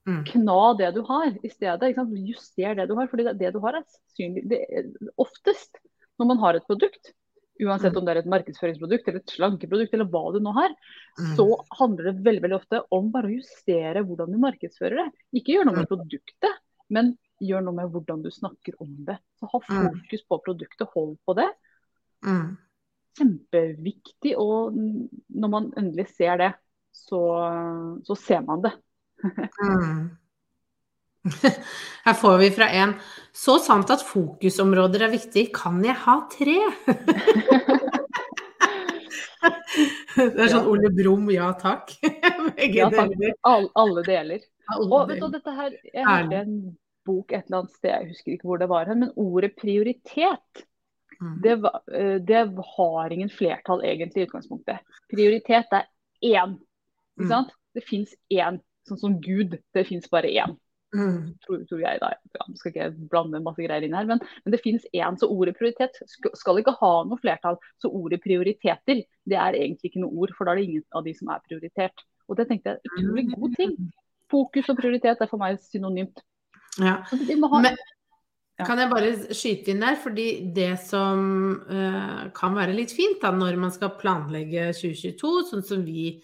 Mm. 0.08 0.24
Kna 0.26 0.78
det 0.80 0.94
du 0.96 1.02
har 1.06 1.28
i 1.44 1.50
stedet. 1.50 1.96
Juster 2.26 2.76
det 2.76 2.88
du 2.88 2.96
har. 2.96 3.08
fordi 3.08 3.24
det, 3.28 3.38
det 3.40 3.54
du 3.54 3.60
har 3.60 3.76
er 3.76 3.84
synlig. 4.18 4.48
Det 4.50 4.62
oftest 5.18 5.78
når 6.20 6.28
man 6.32 6.38
har 6.42 6.56
et 6.56 6.66
produkt, 6.66 7.12
uansett 7.62 7.94
Mm. 7.94 7.98
om 7.98 8.06
det 8.06 8.12
er 8.16 8.20
et 8.20 8.30
markedsføringsprodukt 8.32 9.08
eller 9.08 9.20
et 9.20 9.34
slankeprodukt 9.34 9.94
eller 9.94 10.06
hva 10.06 10.32
du 10.34 10.40
nå 10.40 10.54
har, 10.54 10.70
Mm. 11.20 11.36
så 11.36 11.46
handler 11.80 12.04
det 12.14 12.24
veldig 12.24 12.42
veldig 12.42 12.56
ofte 12.58 12.82
om 12.92 13.12
bare 13.12 13.28
å 13.30 13.36
justere 13.38 14.04
hvordan 14.06 14.32
du 14.32 14.38
markedsfører 14.38 14.96
det. 15.06 15.12
Ikke 15.42 15.54
gjør 15.58 15.66
noe 15.66 15.76
med 15.78 15.88
produktet, 15.90 16.54
men 16.90 17.18
gjør 17.42 17.64
noe 17.64 17.74
med 17.74 17.92
hvordan 17.92 18.24
du 18.24 18.30
snakker 18.30 18.74
om 18.80 19.06
det. 19.06 19.18
Så 19.40 19.50
ha 19.52 19.60
Mm. 19.60 19.90
fokus 19.94 20.24
på 20.30 20.42
produktet, 20.44 20.88
hold 20.94 21.18
på 21.28 21.36
det. 21.36 21.50
Kjempeviktig. 23.18 24.36
Og 24.38 24.74
når 24.74 25.50
man 25.50 25.72
endelig 25.78 26.08
ser 26.16 26.38
det, 26.38 26.54
så, 26.94 27.22
så 28.06 28.18
ser 28.18 28.42
man 28.46 28.62
det. 28.62 28.74
Mm. 29.24 30.10
Her 32.06 32.14
får 32.16 32.38
vi 32.40 32.50
fra 32.56 32.70
en 32.72 32.94
Så 33.36 33.58
sant 33.60 33.90
at 33.92 34.04
fokusområder 34.06 35.08
er 35.08 35.12
viktig, 35.12 35.50
kan 35.56 35.82
jeg 35.86 35.98
ha 36.06 36.20
tre? 36.32 36.60
Det 40.18 40.42
er 40.42 40.50
sånn. 40.50 40.66
Ole 40.66 40.90
Brumm, 40.94 41.28
ja 41.30 41.52
takk. 41.60 41.92
Ja, 42.74 42.88
takk. 42.90 43.12
All, 43.46 43.68
alle 43.78 44.02
deler. 44.08 44.42
Alle 44.74 44.88
Og 44.88 45.12
vet 45.12 45.22
du, 45.22 45.28
dette 45.36 45.54
her, 45.54 45.76
Jeg 45.94 46.06
hørte 46.08 46.40
en 46.40 46.56
bok 47.06 47.32
et 47.32 47.46
eller 47.46 47.62
annet 47.62 47.76
sted, 47.76 47.92
jeg 47.94 48.10
husker 48.16 48.34
ikke 48.34 48.50
hvor 48.50 48.60
det 48.60 48.68
var, 48.72 48.90
hen, 48.90 49.04
men 49.06 49.14
ordet 49.22 49.54
prioritet 49.60 50.66
Mm. 51.22 51.42
det, 51.42 51.52
eh, 51.98 52.16
det 52.22 52.54
har 52.78 53.14
ingen 53.14 53.30
flertall 53.30 53.82
egentlig 53.82 54.22
i 54.22 54.26
utgangspunktet. 54.28 54.80
Prioritet 55.10 55.72
er 55.74 55.88
én. 56.22 56.58
Mm. 56.58 56.60
Ikke 57.18 57.30
sant? 57.32 57.54
Det 57.74 57.84
fins 57.88 58.14
én. 58.30 58.60
Sånn 58.88 59.02
som 59.02 59.20
Gud. 59.24 59.58
Det 59.76 59.86
fins 59.88 60.10
bare 60.12 60.32
én. 60.32 60.56
Mm. 60.96 61.34
Tror, 61.44 61.64
tror 61.68 61.82
jeg 61.84 62.00
da. 62.00 62.14
Ja, 62.38 62.46
skal 62.56 62.72
ikke 62.72 62.88
blande 63.12 63.42
masse 63.44 63.64
greier 63.64 63.84
inn 63.84 63.96
her, 63.98 64.08
men, 64.08 64.22
men 64.46 64.54
det 64.56 64.62
fins 64.64 64.86
én. 64.96 65.18
Så 65.20 65.30
ordet 65.34 65.58
prioritet 65.58 66.00
skal 66.08 66.62
ikke 66.62 66.78
ha 66.80 66.94
noe 67.08 67.20
flertall. 67.22 67.60
Så 67.82 67.92
ordet 67.92 68.22
prioriteter, 68.24 69.04
det 69.28 69.40
er 69.42 69.60
egentlig 69.60 69.92
ikke 69.92 70.06
noe 70.06 70.16
ord, 70.24 70.34
for 70.38 70.48
da 70.48 70.56
er 70.56 70.62
det 70.62 70.70
ingen 70.70 70.88
av 70.96 71.06
de 71.08 71.16
som 71.18 71.34
er 71.34 71.44
prioritert. 71.48 72.08
Og 72.28 72.40
det 72.40 72.48
tenkte 72.50 72.76
jeg 72.76 72.92
utrolig 72.92 73.28
god 73.34 73.60
ting. 73.60 73.76
Fokus 74.32 74.72
og 74.72 74.80
prioritet 74.80 75.22
er 75.24 75.30
for 75.32 75.40
meg 75.42 75.60
synonymt. 75.64 76.24
Ja. 76.80 77.00
Ha 77.08 77.62
Men 77.62 77.78
Ja. 78.58 78.66
kan 78.66 78.80
jeg 78.80 78.90
bare 78.90 79.10
skyte 79.38 79.70
inn 79.70 79.84
der, 79.84 79.96
fordi 80.02 80.52
det 80.54 80.80
som 80.82 81.62
uh, 81.70 82.30
kan 82.34 82.56
være 82.58 82.74
litt 82.74 82.90
fint 82.90 83.22
da, 83.22 83.30
når 83.30 83.56
man 83.62 83.72
skal 83.72 83.92
planlegge 84.00 84.72
2022, 84.74 85.44
sånn 85.52 85.62
som 85.62 85.84
vi 85.86 86.24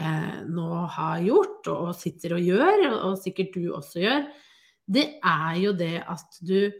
eh, 0.00 0.38
nå 0.48 0.68
har 0.96 1.20
gjort 1.24 1.68
og 1.72 1.90
sitter 1.98 2.36
og 2.38 2.46
gjør, 2.46 2.86
og, 2.92 3.18
sikkert 3.20 3.56
du 3.56 3.72
også 3.76 4.02
gjør, 4.04 4.24
det 4.90 5.06
er 5.22 5.58
jo 5.62 5.74
det 5.76 5.96
at 6.02 6.40
du 6.42 6.70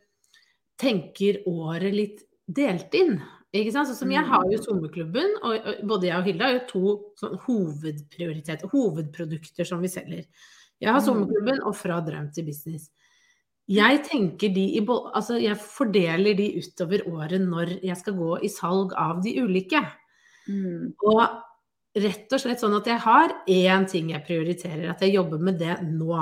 tenker 0.80 1.42
året 1.50 1.94
litt 1.94 2.24
delt 2.50 2.94
inn. 2.96 3.18
Ikke 3.50 3.72
sant? 3.74 3.90
Sånn 3.90 3.98
som 4.04 4.14
jeg 4.14 4.22
har 4.26 4.46
jo 4.50 4.60
sommerklubben, 4.62 5.36
og, 5.42 5.56
og 5.58 5.82
både 5.90 6.08
jeg 6.08 6.18
og 6.18 6.26
Hilde 6.28 6.46
har 6.46 6.54
jo 6.54 6.62
to 6.70 6.94
sånn 7.18 7.36
hovedprioriteter, 7.44 8.70
hovedprodukter 8.70 9.66
som 9.66 9.82
vi 9.82 9.90
selger. 9.90 10.24
Jeg 10.80 10.90
har 10.94 11.00
Mm. 11.00 11.06
sommerklubben 11.06 11.62
og 11.66 11.76
Fra 11.76 12.00
drøm 12.00 12.30
til 12.32 12.46
business. 12.46 12.90
Jeg 13.70 14.02
tenker 14.08 14.50
de 14.54 14.64
i, 14.78 14.80
altså 14.86 15.36
jeg 15.38 15.58
fordeler 15.60 16.34
de 16.34 16.48
utover 16.58 17.04
året 17.06 17.40
når 17.42 17.76
jeg 17.84 17.96
skal 18.00 18.16
gå 18.18 18.38
i 18.42 18.48
salg 18.50 18.94
av 18.98 19.20
de 19.22 19.34
ulike. 19.42 19.82
mm, 20.48 20.94
Og 21.04 21.20
rett 21.98 22.32
og 22.32 22.42
slett 22.42 22.62
sånn 22.62 22.76
at 22.78 22.86
jeg 22.86 23.02
har 23.02 23.34
én 23.50 23.86
ting 23.90 24.12
jeg 24.12 24.24
prioriterer, 24.26 24.90
at 24.92 25.02
jeg 25.02 25.16
jobber 25.16 25.42
med 25.42 25.58
det 25.60 25.80
nå. 25.86 26.18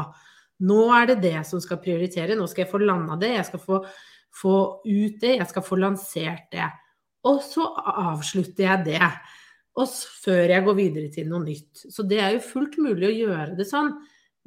Nå 0.69 0.79
er 0.97 1.11
det 1.11 1.19
det 1.23 1.37
som 1.47 1.61
skal 1.63 1.81
prioritere, 1.83 2.37
nå 2.39 2.49
skal 2.51 2.65
jeg 2.65 2.73
få 2.73 2.81
landa 2.83 3.19
det, 3.21 3.35
jeg 3.37 3.49
skal 3.51 3.63
få, 3.63 3.83
få 4.41 4.55
ut 4.87 5.19
det, 5.21 5.37
jeg 5.37 5.51
skal 5.53 5.67
få 5.67 5.79
lansert 5.79 6.49
det. 6.55 6.67
Og 7.29 7.43
så 7.45 7.67
avslutter 8.09 8.65
jeg 8.65 8.87
det. 8.89 9.11
Og 9.79 9.87
før 10.25 10.55
jeg 10.55 10.65
går 10.67 10.77
videre 10.79 11.13
til 11.15 11.29
noe 11.31 11.45
nytt. 11.45 11.85
Så 11.93 12.03
det 12.09 12.19
er 12.23 12.35
jo 12.35 12.47
fullt 12.47 12.79
mulig 12.83 13.11
å 13.11 13.15
gjøre 13.15 13.59
det 13.59 13.69
sånn. 13.69 13.93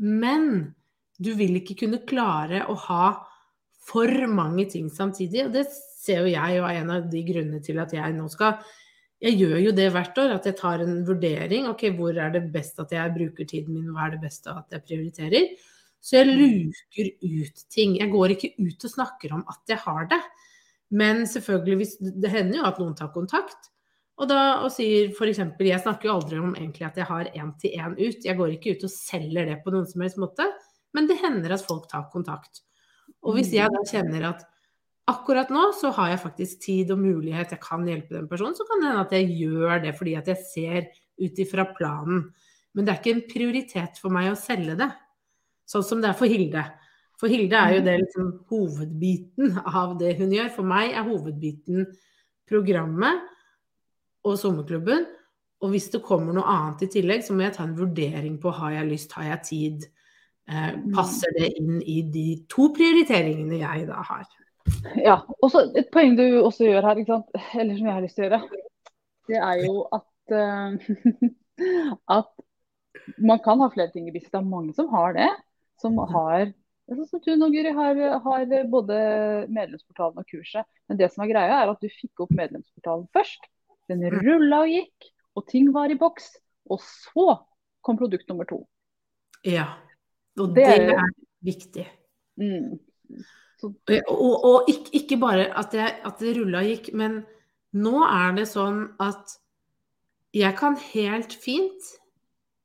Men 0.01 0.73
du 1.21 1.31
vil 1.37 1.59
ikke 1.61 1.77
kunne 1.83 2.01
klare 2.07 2.65
å 2.67 2.75
ha 2.89 3.05
for 3.87 4.11
mange 4.31 4.65
ting 4.71 4.89
samtidig. 4.91 5.45
Og 5.45 5.55
det 5.55 5.67
ser 5.71 6.25
jo 6.25 6.33
jeg 6.33 6.59
og 6.59 6.67
er 6.67 6.81
en 6.81 6.93
av 6.97 7.07
de 7.11 7.23
grunnene 7.27 7.61
til 7.63 7.79
at 7.83 7.93
jeg 7.95 8.17
nå 8.17 8.27
skal 8.33 8.59
Jeg 9.21 9.37
gjør 9.37 9.59
jo 9.61 9.71
det 9.77 9.89
hvert 9.93 10.17
år, 10.17 10.31
at 10.39 10.47
jeg 10.49 10.57
tar 10.57 10.81
en 10.81 11.01
vurdering. 11.05 11.67
Ok, 11.69 11.85
hvor 11.97 12.15
er 12.17 12.31
det 12.33 12.47
best 12.53 12.79
at 12.81 12.93
jeg 12.95 13.13
bruker 13.13 13.45
tiden 13.45 13.75
min, 13.75 13.91
hva 13.93 14.07
er 14.07 14.15
det 14.15 14.23
beste 14.23 14.49
at 14.49 14.73
jeg 14.73 14.85
prioriterer? 14.87 15.51
Så 16.01 16.17
jeg 16.17 16.31
luker 16.31 17.11
ut 17.21 17.59
ting. 17.69 17.99
Jeg 17.99 18.09
går 18.09 18.33
ikke 18.33 18.55
ut 18.57 18.87
og 18.87 18.93
snakker 18.95 19.35
om 19.37 19.43
at 19.51 19.61
jeg 19.69 19.77
har 19.83 20.07
det. 20.09 20.21
Men 20.91 21.21
selvfølgelig, 21.29 21.87
det 22.17 22.31
hender 22.33 22.59
jo 22.59 22.65
at 22.71 22.81
noen 22.81 22.97
tar 22.97 23.13
kontakt. 23.13 23.69
Og 24.21 24.27
da 24.29 24.39
og 24.65 24.73
sier 24.73 25.13
f.eks. 25.13 25.39
Jeg 25.61 25.83
snakker 25.85 26.09
jo 26.09 26.17
aldri 26.17 26.41
om 26.41 26.55
egentlig 26.55 26.87
at 26.89 26.97
jeg 26.99 27.09
har 27.09 27.29
én-til-én 27.29 27.95
ut. 28.01 28.25
Jeg 28.25 28.37
går 28.37 28.57
ikke 28.57 28.75
ut 28.75 28.87
og 28.89 28.93
selger 28.93 29.53
det 29.53 29.61
på 29.63 29.73
noen 29.73 29.87
som 29.89 30.03
helst 30.03 30.19
måte. 30.21 30.49
Men 30.97 31.07
det 31.09 31.21
hender 31.21 31.53
at 31.55 31.65
folk 31.65 31.87
tar 31.93 32.09
kontakt. 32.13 32.63
Og 33.21 33.37
hvis 33.37 33.53
jeg 33.53 33.69
da 33.69 33.85
kjenner 33.87 34.27
at 34.33 34.43
akkurat 35.11 35.51
nå 35.53 35.67
så 35.77 35.91
har 35.95 36.13
jeg 36.13 36.23
faktisk 36.23 36.61
tid 36.65 36.91
og 36.95 37.01
mulighet, 37.03 37.53
jeg 37.53 37.63
kan 37.63 37.85
hjelpe 37.87 38.15
den 38.15 38.29
personen, 38.31 38.57
så 38.57 38.65
kan 38.67 38.81
det 38.81 38.89
hende 38.89 39.05
at 39.05 39.15
jeg 39.15 39.37
gjør 39.43 39.83
det 39.85 39.95
fordi 39.97 40.15
at 40.19 40.31
jeg 40.31 40.47
ser 40.49 40.89
ut 41.21 41.41
ifra 41.43 41.67
planen. 41.77 42.29
Men 42.73 42.87
det 42.87 42.93
er 42.93 43.01
ikke 43.01 43.15
en 43.17 43.25
prioritet 43.29 43.99
for 44.01 44.13
meg 44.13 44.31
å 44.31 44.39
selge 44.39 44.77
det, 44.79 44.89
sånn 45.69 45.85
som 45.85 46.03
det 46.03 46.11
er 46.11 46.17
for 46.19 46.31
Hilde. 46.31 46.63
For 47.21 47.29
Hilde 47.29 47.53
er 47.59 47.75
jo 47.75 47.81
det 47.85 47.97
liksom 48.01 48.29
hovedbiten 48.49 49.59
av 49.61 49.93
det 49.99 50.15
hun 50.17 50.31
gjør. 50.33 50.47
For 50.55 50.65
meg 50.65 50.95
er 50.95 51.05
hovedbiten 51.05 51.85
programmet 52.49 53.27
og 54.25 54.39
sommerklubben. 54.41 55.05
Og 55.61 55.69
hvis 55.75 55.91
det 55.93 56.01
kommer 56.01 56.33
noe 56.33 56.49
annet 56.49 56.87
i 56.87 56.89
tillegg, 56.95 57.21
så 57.21 57.35
må 57.37 57.45
jeg 57.45 57.53
ta 57.59 57.67
en 57.67 57.77
vurdering 57.77 58.39
på 58.41 58.53
har 58.57 58.79
jeg 58.79 58.89
lyst, 58.89 59.13
har 59.13 59.27
jeg 59.27 59.45
tid. 59.51 59.85
Eh, 60.49 60.71
passer 60.95 61.29
det 61.37 61.51
inn 61.61 61.77
i 61.85 61.99
de 62.09 62.25
to 62.49 62.71
prioriteringene 62.73 63.61
jeg 63.61 63.85
da 63.91 64.01
har? 64.07 64.25
Ja. 64.97 65.21
Og 65.41 65.51
så 65.53 65.65
et 65.77 65.91
poeng 65.93 66.15
du 66.17 66.23
også 66.41 66.65
gjør 66.67 66.87
her, 66.89 67.01
eller 67.59 67.77
som 67.77 67.85
jeg 67.87 67.93
har 67.93 68.01
lyst 68.05 68.17
til 68.17 68.25
å 68.25 68.29
gjøre, 68.29 68.61
det 69.29 69.37
er 69.37 69.61
jo 69.65 69.83
at, 69.93 70.33
uh, 70.33 70.71
at 72.17 73.15
man 73.21 73.39
kan 73.43 73.61
ha 73.61 73.69
flere 73.73 73.91
ting 73.93 74.07
i 74.09 74.13
business. 74.13 74.31
Det 74.33 74.41
er 74.41 74.49
mange 74.49 74.73
som 74.77 74.89
har 74.93 75.15
det. 75.17 75.29
Som 75.81 75.97
har 75.97 76.51
sånn 76.91 77.07
som 77.07 77.21
du 77.23 77.31
nå, 77.39 77.47
Guri, 77.53 77.71
har, 77.75 77.99
har 78.25 78.51
både 78.69 78.97
medlemsportalen 79.53 80.19
og 80.19 80.27
kurset. 80.27 80.67
Men 80.89 80.99
det 80.99 81.07
som 81.13 81.23
er 81.23 81.31
greia, 81.31 81.61
er 81.61 81.71
at 81.71 81.81
du 81.81 81.87
fikk 81.93 82.25
opp 82.25 82.33
medlemsportalen 82.35 83.07
først. 83.15 83.47
Den 83.89 84.03
Mm. 84.03 84.19
rulla 84.23 84.61
og 84.65 84.71
gikk, 84.71 85.09
og 85.35 85.47
ting 85.47 85.71
var 85.73 85.91
i 85.91 85.97
boks. 85.99 86.33
Og 86.69 86.79
så 86.83 87.39
kom 87.83 87.97
produkt 87.97 88.27
nummer 88.29 88.45
to. 88.45 88.67
Ja. 89.43 89.73
Og 90.39 90.53
Det 90.55 90.65
det 90.65 90.79
er- 90.79 90.99
er 90.99 91.09
viktig. 91.43 91.87
Mm. 92.39 92.79
Og, 93.63 94.35
og, 94.43 94.69
ikke, 94.71 94.89
ikke 95.01 95.17
bare 95.21 95.47
at, 95.57 95.73
jeg, 95.77 95.99
at 96.05 96.19
det 96.19 96.35
rulla 96.37 96.63
gikk, 96.65 96.93
men 96.97 97.25
nå 97.77 98.01
er 98.07 98.33
det 98.35 98.47
sånn 98.49 98.87
at 98.99 99.37
jeg 100.33 100.55
kan 100.57 100.77
helt 100.93 101.33
fint 101.33 101.91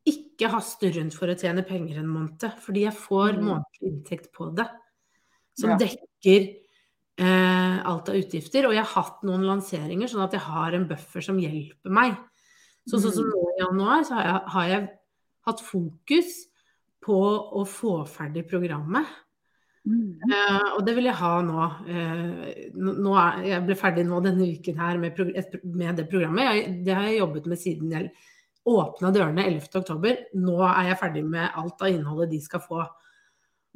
ikke 0.07 0.49
haste 0.53 0.93
rundt 0.95 1.15
for 1.19 1.27
å 1.33 1.35
tjene 1.39 1.65
penger 1.67 1.99
en 1.99 2.07
måned, 2.09 2.47
fordi 2.63 2.85
jeg 2.87 2.95
får 2.95 3.33
Mm. 3.37 3.45
månedlig 3.49 3.91
inntekt 3.91 4.33
på 4.33 4.55
det. 4.55 4.69
Som 5.59 5.71
Ja. 5.71 5.77
dekker 5.79 6.57
eh, 7.19 7.83
alt 7.87 8.09
av 8.11 8.15
utgifter. 8.15 8.67
Og 8.69 8.75
jeg 8.75 8.85
har 8.85 9.03
hatt 9.03 9.23
noen 9.25 9.41
lanseringer, 9.43 10.07
sånn 10.07 10.25
at 10.25 10.33
jeg 10.33 10.41
har 10.43 10.75
en 10.75 10.87
buffer 10.87 11.23
som 11.23 11.39
hjelper 11.41 11.89
meg. 11.91 12.17
Så 12.87 12.99
sånn 13.01 13.13
som 13.13 13.25
Mm. 13.25 13.33
nå 13.33 13.49
i 13.49 13.63
januar, 13.65 14.05
så 14.05 14.15
har 14.15 14.25
jeg, 14.25 14.49
har 14.49 14.69
jeg 14.69 14.89
hatt 15.47 15.61
fokus 15.61 16.47
på 17.03 17.53
å 17.57 17.65
få 17.67 18.07
ferdig 18.07 18.47
programmet. 18.49 19.07
Mm. 19.87 20.19
Eh, 20.27 20.69
og 20.75 20.81
det 20.87 20.97
vil 20.97 21.07
jeg 21.07 21.19
ha 21.21 21.33
nå. 21.47 21.67
Uh, 21.87 22.71
nå 22.75 23.13
er, 23.23 23.43
jeg 23.53 23.67
ble 23.69 23.77
ferdig 23.79 24.07
nå 24.09 24.19
denne 24.25 24.49
uken 24.57 24.81
her 24.83 24.99
med, 25.03 25.21
et, 25.39 25.59
med 25.63 26.01
det 26.01 26.09
programmet. 26.11 26.49
Jeg, 26.49 26.73
det 26.87 26.97
har 26.97 27.07
jeg 27.07 27.21
jobbet 27.21 27.47
med 27.53 27.61
siden 27.63 27.95
jeg 27.95 28.11
åpna 28.67 29.13
dørene 29.15 29.47
11.10. 29.47 30.25
Nå 30.43 30.57
er 30.67 30.91
jeg 30.91 31.01
ferdig 31.03 31.23
med 31.29 31.55
alt 31.55 31.87
av 31.87 31.93
innholdet 31.93 32.33
de 32.35 32.41
skal 32.43 32.65
få. 32.65 32.83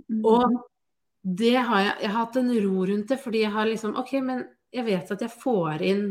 Mm. 0.09 0.25
Og 0.27 0.59
det 1.23 1.55
har 1.59 1.85
jeg, 1.85 1.95
jeg 2.03 2.11
har 2.11 2.19
hatt 2.25 2.41
en 2.41 2.51
ro 2.65 2.87
rundt 2.89 3.13
det, 3.13 3.21
fordi 3.23 3.45
jeg 3.45 3.55
har 3.55 3.69
liksom 3.69 3.97
OK, 4.01 4.17
men 4.25 4.45
jeg 4.75 4.87
vet 4.87 5.15
at 5.15 5.23
jeg 5.23 5.39
får 5.43 5.85
inn, 5.87 6.05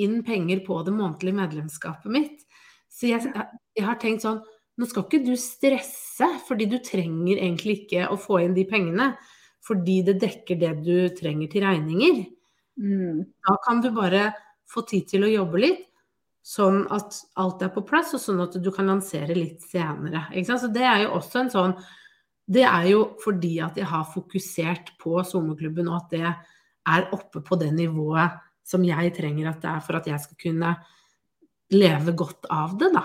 inn 0.00 0.20
penger 0.24 0.62
på 0.64 0.80
det 0.86 0.94
månedlige 0.96 1.36
medlemskapet 1.36 2.12
mitt. 2.12 2.44
Så 2.88 3.10
jeg, 3.10 3.32
jeg 3.76 3.84
har 3.84 3.98
tenkt 4.00 4.24
sånn 4.24 4.40
Nå 4.76 4.86
skal 4.88 5.06
ikke 5.06 5.24
du 5.24 5.34
stresse, 5.40 6.28
fordi 6.46 6.66
du 6.68 6.76
trenger 6.84 7.38
egentlig 7.38 7.82
ikke 7.82 8.10
å 8.12 8.18
få 8.20 8.42
inn 8.44 8.56
de 8.56 8.66
pengene. 8.68 9.14
Fordi 9.66 10.00
det 10.06 10.18
dekker 10.22 10.58
det 10.60 10.72
du 10.84 11.08
trenger 11.16 11.50
til 11.50 11.64
regninger. 11.66 12.18
Mm. 12.76 13.22
Da 13.46 13.56
kan 13.64 13.80
du 13.82 13.90
bare 13.96 14.30
få 14.68 14.84
tid 14.86 15.08
til 15.10 15.26
å 15.26 15.32
jobbe 15.32 15.62
litt, 15.62 15.84
sånn 16.46 16.84
at 16.94 17.16
alt 17.42 17.64
er 17.64 17.72
på 17.74 17.82
plass, 17.88 18.12
og 18.14 18.22
sånn 18.22 18.44
at 18.44 18.58
du 18.62 18.68
kan 18.74 18.86
lansere 18.90 19.34
litt 19.34 19.64
senere. 19.66 20.28
Så 20.46 20.70
det 20.72 20.84
er 20.86 21.06
jo 21.06 21.14
også 21.18 21.44
en 21.44 21.54
sånn 21.54 21.78
Det 22.46 22.62
er 22.62 22.84
jo 22.86 23.00
fordi 23.18 23.56
at 23.58 23.74
jeg 23.74 23.88
har 23.90 24.04
fokusert 24.06 24.92
på 25.02 25.16
sommerklubben, 25.26 25.88
og 25.90 25.96
at 26.04 26.12
det 26.12 26.28
er 26.86 27.08
oppe 27.16 27.40
på 27.42 27.58
det 27.58 27.72
nivået 27.74 28.36
som 28.62 28.84
jeg 28.86 29.10
trenger 29.16 29.48
at 29.50 29.58
det 29.64 29.70
er 29.72 29.82
for 29.82 29.98
at 29.98 30.06
jeg 30.06 30.22
skal 30.22 30.38
kunne 30.38 30.70
leve 31.74 32.14
godt 32.14 32.46
av 32.54 32.76
det, 32.78 32.92
da. 32.94 33.02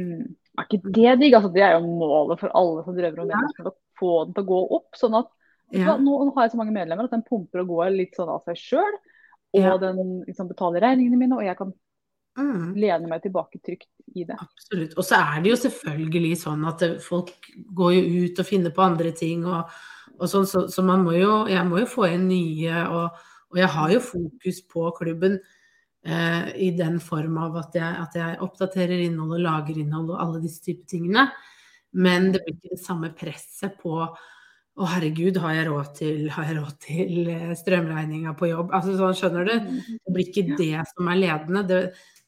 Mm. 0.00 0.24
Er 0.60 0.66
ikke 0.68 0.92
det 0.92 1.18
digg? 1.22 1.34
Altså, 1.38 1.50
det 1.54 1.62
er 1.64 1.76
jo 1.78 1.86
målet 1.88 2.40
for 2.42 2.52
alle 2.54 2.84
som 2.84 2.96
drømmer 2.96 3.22
om 3.24 3.30
medlemskap. 3.32 3.70
Å 3.72 4.00
få 4.00 4.14
den 4.26 4.34
til 4.36 4.44
å 4.44 4.50
gå 4.50 4.60
opp. 4.78 4.90
Sånn 5.00 5.18
at 5.18 5.28
Ja. 5.72 5.96
Nå 6.02 6.32
har 6.34 6.44
jeg 6.48 6.50
så 6.52 6.58
mange 6.58 6.74
medlemmer 6.74 7.06
at 7.06 7.12
den 7.14 7.22
pumper 7.22 7.60
og 7.62 7.68
går 7.70 7.92
litt 7.94 8.16
sånn 8.18 8.28
av 8.28 8.42
seg 8.44 8.56
sjøl. 8.58 8.96
Og 9.54 9.60
Ja. 9.62 9.76
den 9.78 10.24
liksom, 10.26 10.48
betaler 10.48 10.80
regningene 10.82 11.16
mine, 11.18 11.36
og 11.36 11.42
jeg 11.46 11.56
kan 11.56 11.72
Mm. 12.38 12.74
lene 12.76 13.08
meg 13.08 13.22
tilbake 13.22 13.58
trygt 13.62 13.88
i 14.14 14.22
det. 14.24 14.36
Absolutt. 14.38 14.92
Og 14.96 15.04
så 15.04 15.16
er 15.18 15.42
det 15.42 15.50
jo 15.50 15.56
selvfølgelig 15.68 16.36
sånn 16.38 16.66
at 16.66 17.00
folk 17.02 17.30
går 17.74 17.92
jo 17.94 18.24
ut 18.24 18.38
og 18.38 18.46
finner 18.46 18.70
på 18.70 18.82
andre 18.82 19.10
ting 19.12 19.44
og, 19.44 19.64
og 20.18 20.28
sånn, 20.28 20.46
så, 20.46 20.68
så 20.70 20.82
man 20.84 21.02
må 21.04 21.12
jo 21.18 21.46
Jeg 21.50 21.66
må 21.66 21.78
jo 21.80 21.86
få 21.86 22.06
inn 22.14 22.28
nye, 22.28 22.86
og, 22.88 23.10
og 23.50 23.56
jeg 23.58 23.68
har 23.68 23.90
jo 23.90 24.00
fokus 24.00 24.60
på 24.62 24.92
klubben 24.96 25.40
eh, 26.06 26.50
i 26.56 26.70
den 26.76 26.98
form 27.02 27.38
av 27.42 27.56
at 27.62 27.78
jeg, 27.78 27.92
at 28.06 28.18
jeg 28.18 28.40
oppdaterer 28.46 29.06
innhold 29.06 29.38
og 29.38 29.46
lager 29.46 29.80
innhold 29.80 30.14
og 30.14 30.20
alle 30.22 30.42
disse 30.42 30.62
typer 30.64 30.86
tingene. 30.96 31.28
Men 31.90 32.30
det 32.34 32.44
blir 32.44 32.56
ikke 32.56 32.76
det 32.76 32.84
samme 32.84 33.10
presset 33.16 33.78
på 33.80 33.96
å 34.80 34.86
herregud, 34.88 35.36
har 35.42 35.56
jeg 35.58 35.66
råd 35.68 35.90
til, 35.98 36.20
har 36.32 36.54
råd 36.56 36.76
til 36.80 37.28
eh, 37.32 37.50
strømregninga 37.58 38.32
på 38.38 38.48
jobb? 38.52 38.72
Altså 38.76 38.94
sånn, 38.96 39.16
skjønner 39.18 39.48
du? 39.48 39.54
Mm. 39.66 39.98
Det 39.98 40.14
blir 40.14 40.30
ikke 40.30 40.58
det 40.60 40.84
som 40.92 41.10
er 41.10 41.20
ledende. 41.20 41.64
Det, 41.68 41.80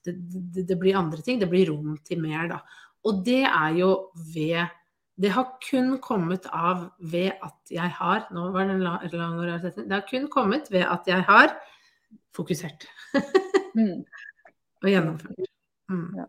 det, 0.04 0.14
det, 0.56 0.66
det 0.68 0.78
blir 0.80 0.98
andre 0.98 1.24
ting. 1.24 1.40
Det 1.40 1.48
blir 1.50 1.70
rom 1.70 1.94
til 2.04 2.20
mer, 2.24 2.50
da. 2.50 2.60
Og 3.08 3.22
det 3.26 3.42
er 3.48 3.80
jo 3.80 3.90
ved 4.34 4.78
Det 5.22 5.30
har 5.34 5.48
kun 5.62 5.98
kommet 6.00 6.46
av 6.52 6.86
ved 6.98 7.34
at 7.44 7.70
jeg 7.70 7.90
har 7.98 8.28
Nå 8.32 8.46
var 8.54 8.66
det 8.66 8.76
en 8.76 8.84
la- 8.84 9.10
lang. 9.12 9.40
Det 9.76 9.92
har 9.92 10.06
kun 10.08 10.28
kommet 10.32 10.70
ved 10.72 10.86
at 10.88 11.06
jeg 11.06 11.22
har 11.28 11.52
fokusert 12.32 12.86
Mm. 13.78 14.04
og 14.82 14.88
gjennomført. 14.90 15.50
Mm. 15.92 16.28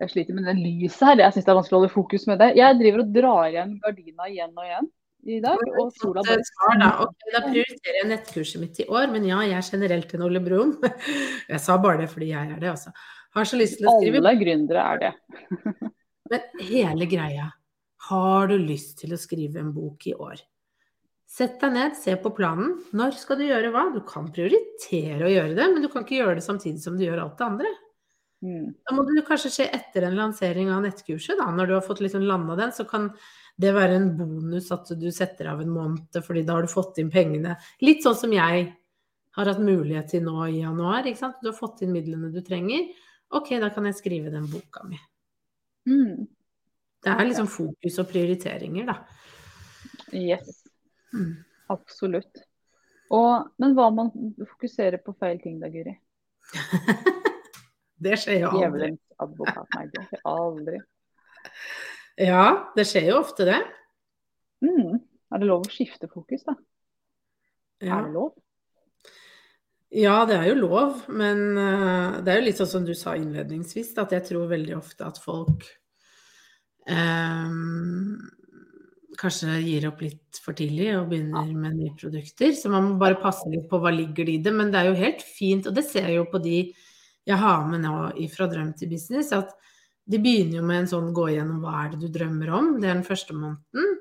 Jeg 0.00 0.12
sliter 0.14 0.36
med 0.36 0.46
det 0.48 0.56
lyset 0.56 1.02
her. 1.10 1.20
Jeg 1.26 1.34
syns 1.34 1.46
det 1.46 1.52
er 1.52 1.58
vanskelig 1.58 1.76
å 1.76 1.80
holde 1.82 1.92
fokus 1.92 2.24
med 2.30 2.40
det. 2.40 2.54
Jeg 2.56 2.78
driver 2.80 3.02
og 3.02 3.12
drar 3.12 3.50
igjen 3.50 3.76
gardina 3.82 4.28
igjen 4.30 4.54
og 4.56 4.64
igjen 4.64 4.90
i 5.28 5.38
dag. 5.44 5.62
Og 5.76 5.92
sola 5.98 6.24
bare 6.24 6.44
Svar, 6.46 6.76
da. 6.80 6.90
Okay, 7.04 7.32
da 7.34 7.42
prioriterer 7.44 7.98
jeg 8.00 8.10
nettkurset 8.10 8.62
mitt 8.62 8.80
i 8.80 8.88
år, 8.88 9.08
men 9.12 9.26
ja, 9.28 9.40
jeg 9.44 9.58
er 9.58 9.70
generelt 9.76 10.14
en 10.16 10.26
Ole 10.26 10.42
Brumm. 10.44 10.76
Jeg 11.52 11.60
sa 11.62 11.76
bare 11.82 12.04
det 12.04 12.10
fordi 12.12 12.30
jeg 12.30 12.54
er 12.54 12.60
det, 12.62 12.70
altså. 12.70 12.92
Har 13.36 13.46
så 13.46 13.58
lyst 13.58 13.78
til 13.78 13.88
å 13.90 13.96
skrive 13.98 14.22
Alle 14.22 14.32
gründere 14.40 14.84
er 14.94 15.02
det. 15.04 15.10
Men 16.30 16.46
hele 16.62 17.06
greia 17.10 17.48
Har 18.08 18.50
du 18.50 18.56
lyst 18.58 19.00
til 19.02 19.14
å 19.14 19.18
skrive 19.20 19.60
en 19.62 19.72
bok 19.74 20.06
i 20.06 20.14
år? 20.14 20.40
Sett 21.30 21.60
deg 21.62 21.76
ned, 21.76 21.94
se 21.94 22.16
på 22.18 22.32
planen. 22.34 22.72
Når 22.96 23.14
skal 23.20 23.38
du 23.38 23.44
gjøre 23.46 23.70
hva? 23.70 23.84
Du 23.94 24.00
kan 24.06 24.26
prioritere 24.34 25.28
å 25.28 25.30
gjøre 25.30 25.54
det, 25.54 25.68
men 25.70 25.84
du 25.84 25.86
kan 25.92 26.02
ikke 26.02 26.18
gjøre 26.18 26.40
det 26.40 26.46
samtidig 26.46 26.82
som 26.82 26.96
du 26.98 27.04
gjør 27.04 27.22
alt 27.22 27.36
det 27.38 27.46
andre. 27.46 27.70
Mm. 28.40 28.72
Da 28.72 28.94
må 28.96 29.04
det 29.06 29.22
kanskje 29.28 29.52
skje 29.54 29.66
etter 29.76 30.08
en 30.08 30.16
lansering 30.18 30.72
av 30.74 30.82
nettkurset. 30.82 31.38
Da. 31.38 31.46
Når 31.54 31.70
du 31.70 31.74
har 31.76 31.84
fått 31.86 32.02
liksom 32.02 32.24
landa 32.26 32.56
den, 32.58 32.72
så 32.74 32.86
kan 32.88 33.10
det 33.60 33.74
være 33.76 33.98
en 34.00 34.08
bonus 34.18 34.72
at 34.74 34.90
du 34.98 35.06
setter 35.14 35.52
av 35.52 35.62
en 35.62 35.70
måned, 35.70 36.18
fordi 36.26 36.42
da 36.48 36.56
har 36.56 36.66
du 36.66 36.72
fått 36.72 36.98
inn 37.02 37.12
pengene. 37.12 37.54
Litt 37.84 38.02
sånn 38.06 38.18
som 38.18 38.34
jeg 38.34 38.66
har 39.36 39.50
hatt 39.52 39.62
mulighet 39.62 40.10
til 40.10 40.24
nå 40.26 40.48
i 40.48 40.64
januar. 40.64 41.06
ikke 41.06 41.22
sant? 41.22 41.38
Du 41.44 41.52
har 41.52 41.58
fått 41.58 41.84
inn 41.84 41.94
midlene 41.94 42.32
du 42.34 42.40
trenger. 42.42 42.88
Ok, 43.36 43.52
da 43.62 43.70
kan 43.70 43.86
jeg 43.86 44.00
skrive 44.00 44.32
den 44.34 44.48
boka 44.50 44.82
mi. 44.88 44.98
Mm. 45.86 46.26
Det 47.00 47.12
er 47.12 47.28
liksom 47.28 47.46
fokus 47.48 48.00
og 48.02 48.10
prioriteringer, 48.10 48.90
da. 48.90 48.98
Yes. 50.10 50.59
Mm. 51.14 51.34
Absolutt. 51.72 52.42
Og, 53.10 53.50
men 53.58 53.74
hva 53.74 53.88
om 53.90 53.98
man 53.98 54.12
fokuserer 54.54 55.02
på 55.02 55.14
feil 55.18 55.40
ting 55.42 55.58
da, 55.62 55.70
Guri? 55.72 55.96
Det 58.00 58.16
skjer 58.16 58.46
jo 58.46 58.50
aldri. 58.56 58.94
Advokat. 59.20 59.66
Nei, 59.76 59.82
det 59.92 60.06
skjer 60.08 60.20
aldri. 60.30 60.78
Ja, 62.16 62.44
det 62.72 62.86
skjer 62.88 63.10
jo 63.10 63.18
ofte 63.20 63.44
det. 63.44 63.58
Mm. 64.64 65.02
Er 65.28 65.42
det 65.42 65.48
lov 65.50 65.66
å 65.66 65.72
skifte 65.72 66.08
fokus, 66.08 66.46
da? 66.46 66.54
Ja. 67.84 67.98
Er 67.98 68.08
det 68.08 68.14
lov? 68.14 68.32
ja, 69.90 70.24
det 70.28 70.36
er 70.38 70.46
jo 70.52 70.58
lov, 70.62 71.02
men 71.10 71.58
eh, 71.58 72.18
det 72.22 72.32
er 72.32 72.40
jo 72.40 72.46
litt 72.46 72.60
sånn 72.60 72.72
som 72.72 72.84
du 72.86 72.92
sa 72.94 73.16
innledningsvis, 73.18 73.90
at 73.98 74.12
jeg 74.14 74.26
tror 74.28 74.50
veldig 74.52 74.76
ofte 74.78 75.06
at 75.06 75.18
folk 75.18 75.66
eh, 76.86 77.56
kanskje 79.20 79.58
gir 79.62 79.86
opp 79.90 80.00
litt 80.04 80.40
for 80.40 80.56
tidlig 80.56 80.90
og 80.96 81.10
begynner 81.10 81.50
med 81.52 81.76
nye 81.76 81.96
produkter. 81.98 82.54
Så 82.56 82.72
man 82.72 82.88
må 82.88 83.00
bare 83.00 83.20
passe 83.20 83.48
litt 83.52 83.68
på 83.70 83.80
hva 83.82 83.92
ligger 83.94 84.28
i 84.32 84.38
det. 84.42 84.52
Men 84.56 84.72
det 84.72 84.80
er 84.80 84.90
jo 84.90 85.00
helt 85.00 85.24
fint, 85.24 85.68
og 85.68 85.76
det 85.76 85.84
ser 85.88 86.08
jeg 86.08 86.20
jo 86.20 86.30
på 86.30 86.40
de 86.42 86.62
jeg 87.28 87.36
har 87.36 87.66
med 87.68 87.84
nå 87.84 87.94
fra 88.32 88.48
drøm 88.50 88.72
til 88.78 88.90
business, 88.90 89.30
at 89.36 89.52
de 90.10 90.18
begynner 90.18 90.58
jo 90.58 90.66
med 90.66 90.82
en 90.82 90.90
sånn 90.90 91.12
gå 91.14 91.28
igjennom 91.30 91.60
hva 91.62 91.84
er 91.84 91.92
det 91.92 92.00
du 92.02 92.08
drømmer 92.14 92.50
om, 92.56 92.70
det 92.80 92.88
er 92.88 92.96
den 92.96 93.06
første 93.06 93.36
måneden. 93.36 93.98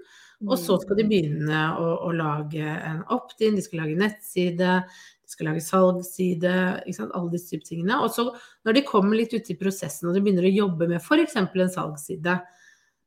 Og 0.47 0.55
så 0.55 0.77
skal 0.79 0.95
de 0.95 1.03
begynne 1.09 1.63
å, 1.75 1.87
å 2.07 2.13
lage 2.15 2.63
en 2.63 3.01
opt-in, 3.11 3.57
de 3.57 3.63
skal 3.65 3.83
lage 3.83 3.97
nettside, 3.99 4.77
de 4.87 5.33
skal 5.33 5.49
lage 5.49 5.63
salgsside, 5.65 6.53
alle 7.03 7.33
disse 7.33 7.51
type 7.51 7.67
tingene. 7.67 7.99
Og 8.05 8.13
så 8.15 8.29
når 8.65 8.77
de 8.77 8.85
kommer 8.87 9.19
litt 9.19 9.35
ut 9.35 9.51
i 9.51 9.57
prosessen 9.59 10.07
og 10.07 10.15
de 10.15 10.23
begynner 10.23 10.47
å 10.47 10.53
jobbe 10.61 10.87
med 10.87 11.03
f.eks. 11.03 11.35
en 11.43 11.73
salgsside, 11.75 12.37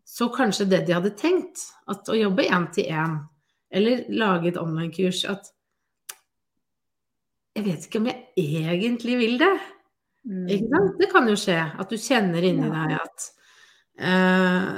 så 0.05 0.29
kanskje 0.35 0.69
det 0.71 0.85
de 0.87 0.97
hadde 0.97 1.15
tenkt, 1.19 1.67
at 1.91 2.09
å 2.11 2.17
jobbe 2.19 2.47
én 2.49 2.69
til 2.75 2.91
én, 2.93 3.19
eller 3.73 4.07
lage 4.13 4.53
et 4.53 4.61
online-kurs, 4.61 5.25
at 5.31 5.53
jeg 7.57 7.67
vet 7.67 7.87
ikke 7.87 8.01
om 8.01 8.09
jeg 8.09 8.19
egentlig 8.41 9.19
vil 9.21 9.39
det. 9.41 9.53
Mm. 10.29 10.49
Det 10.99 11.09
kan 11.13 11.29
jo 11.29 11.37
skje 11.39 11.59
at 11.61 11.91
du 11.91 11.99
kjenner 12.01 12.45
inni 12.47 12.69
deg 12.71 12.95
at 12.97 13.25
eh, 13.99 14.69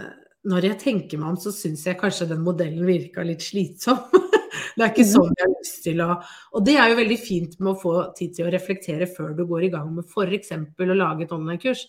når 0.51 0.69
jeg 0.71 0.81
tenker 0.81 1.21
meg 1.21 1.35
om, 1.35 1.41
så 1.41 1.53
syns 1.55 1.85
jeg 1.87 1.99
kanskje 2.01 2.31
den 2.33 2.43
modellen 2.45 2.87
virka 2.89 3.25
litt 3.27 3.45
slitsom. 3.45 4.01
Det 4.75 4.83
er 4.83 4.91
ikke 4.91 5.07
sånn 5.07 5.31
jeg 5.39 5.45
har 5.45 5.53
lyst 5.53 5.77
til 5.85 6.01
å 6.03 6.09
Og 6.57 6.65
det 6.67 6.73
er 6.79 6.91
jo 6.91 6.97
veldig 6.99 7.17
fint 7.23 7.53
med 7.61 7.73
å 7.73 7.79
få 7.79 7.93
tid 8.19 8.33
til 8.35 8.49
å 8.49 8.51
reflektere 8.51 9.07
før 9.07 9.31
du 9.39 9.45
går 9.47 9.69
i 9.69 9.71
gang 9.71 9.93
med 9.95 10.09
f.eks. 10.09 10.51
å 10.51 10.97
lage 10.99 11.27
et 11.27 11.35
online-kurs. 11.35 11.85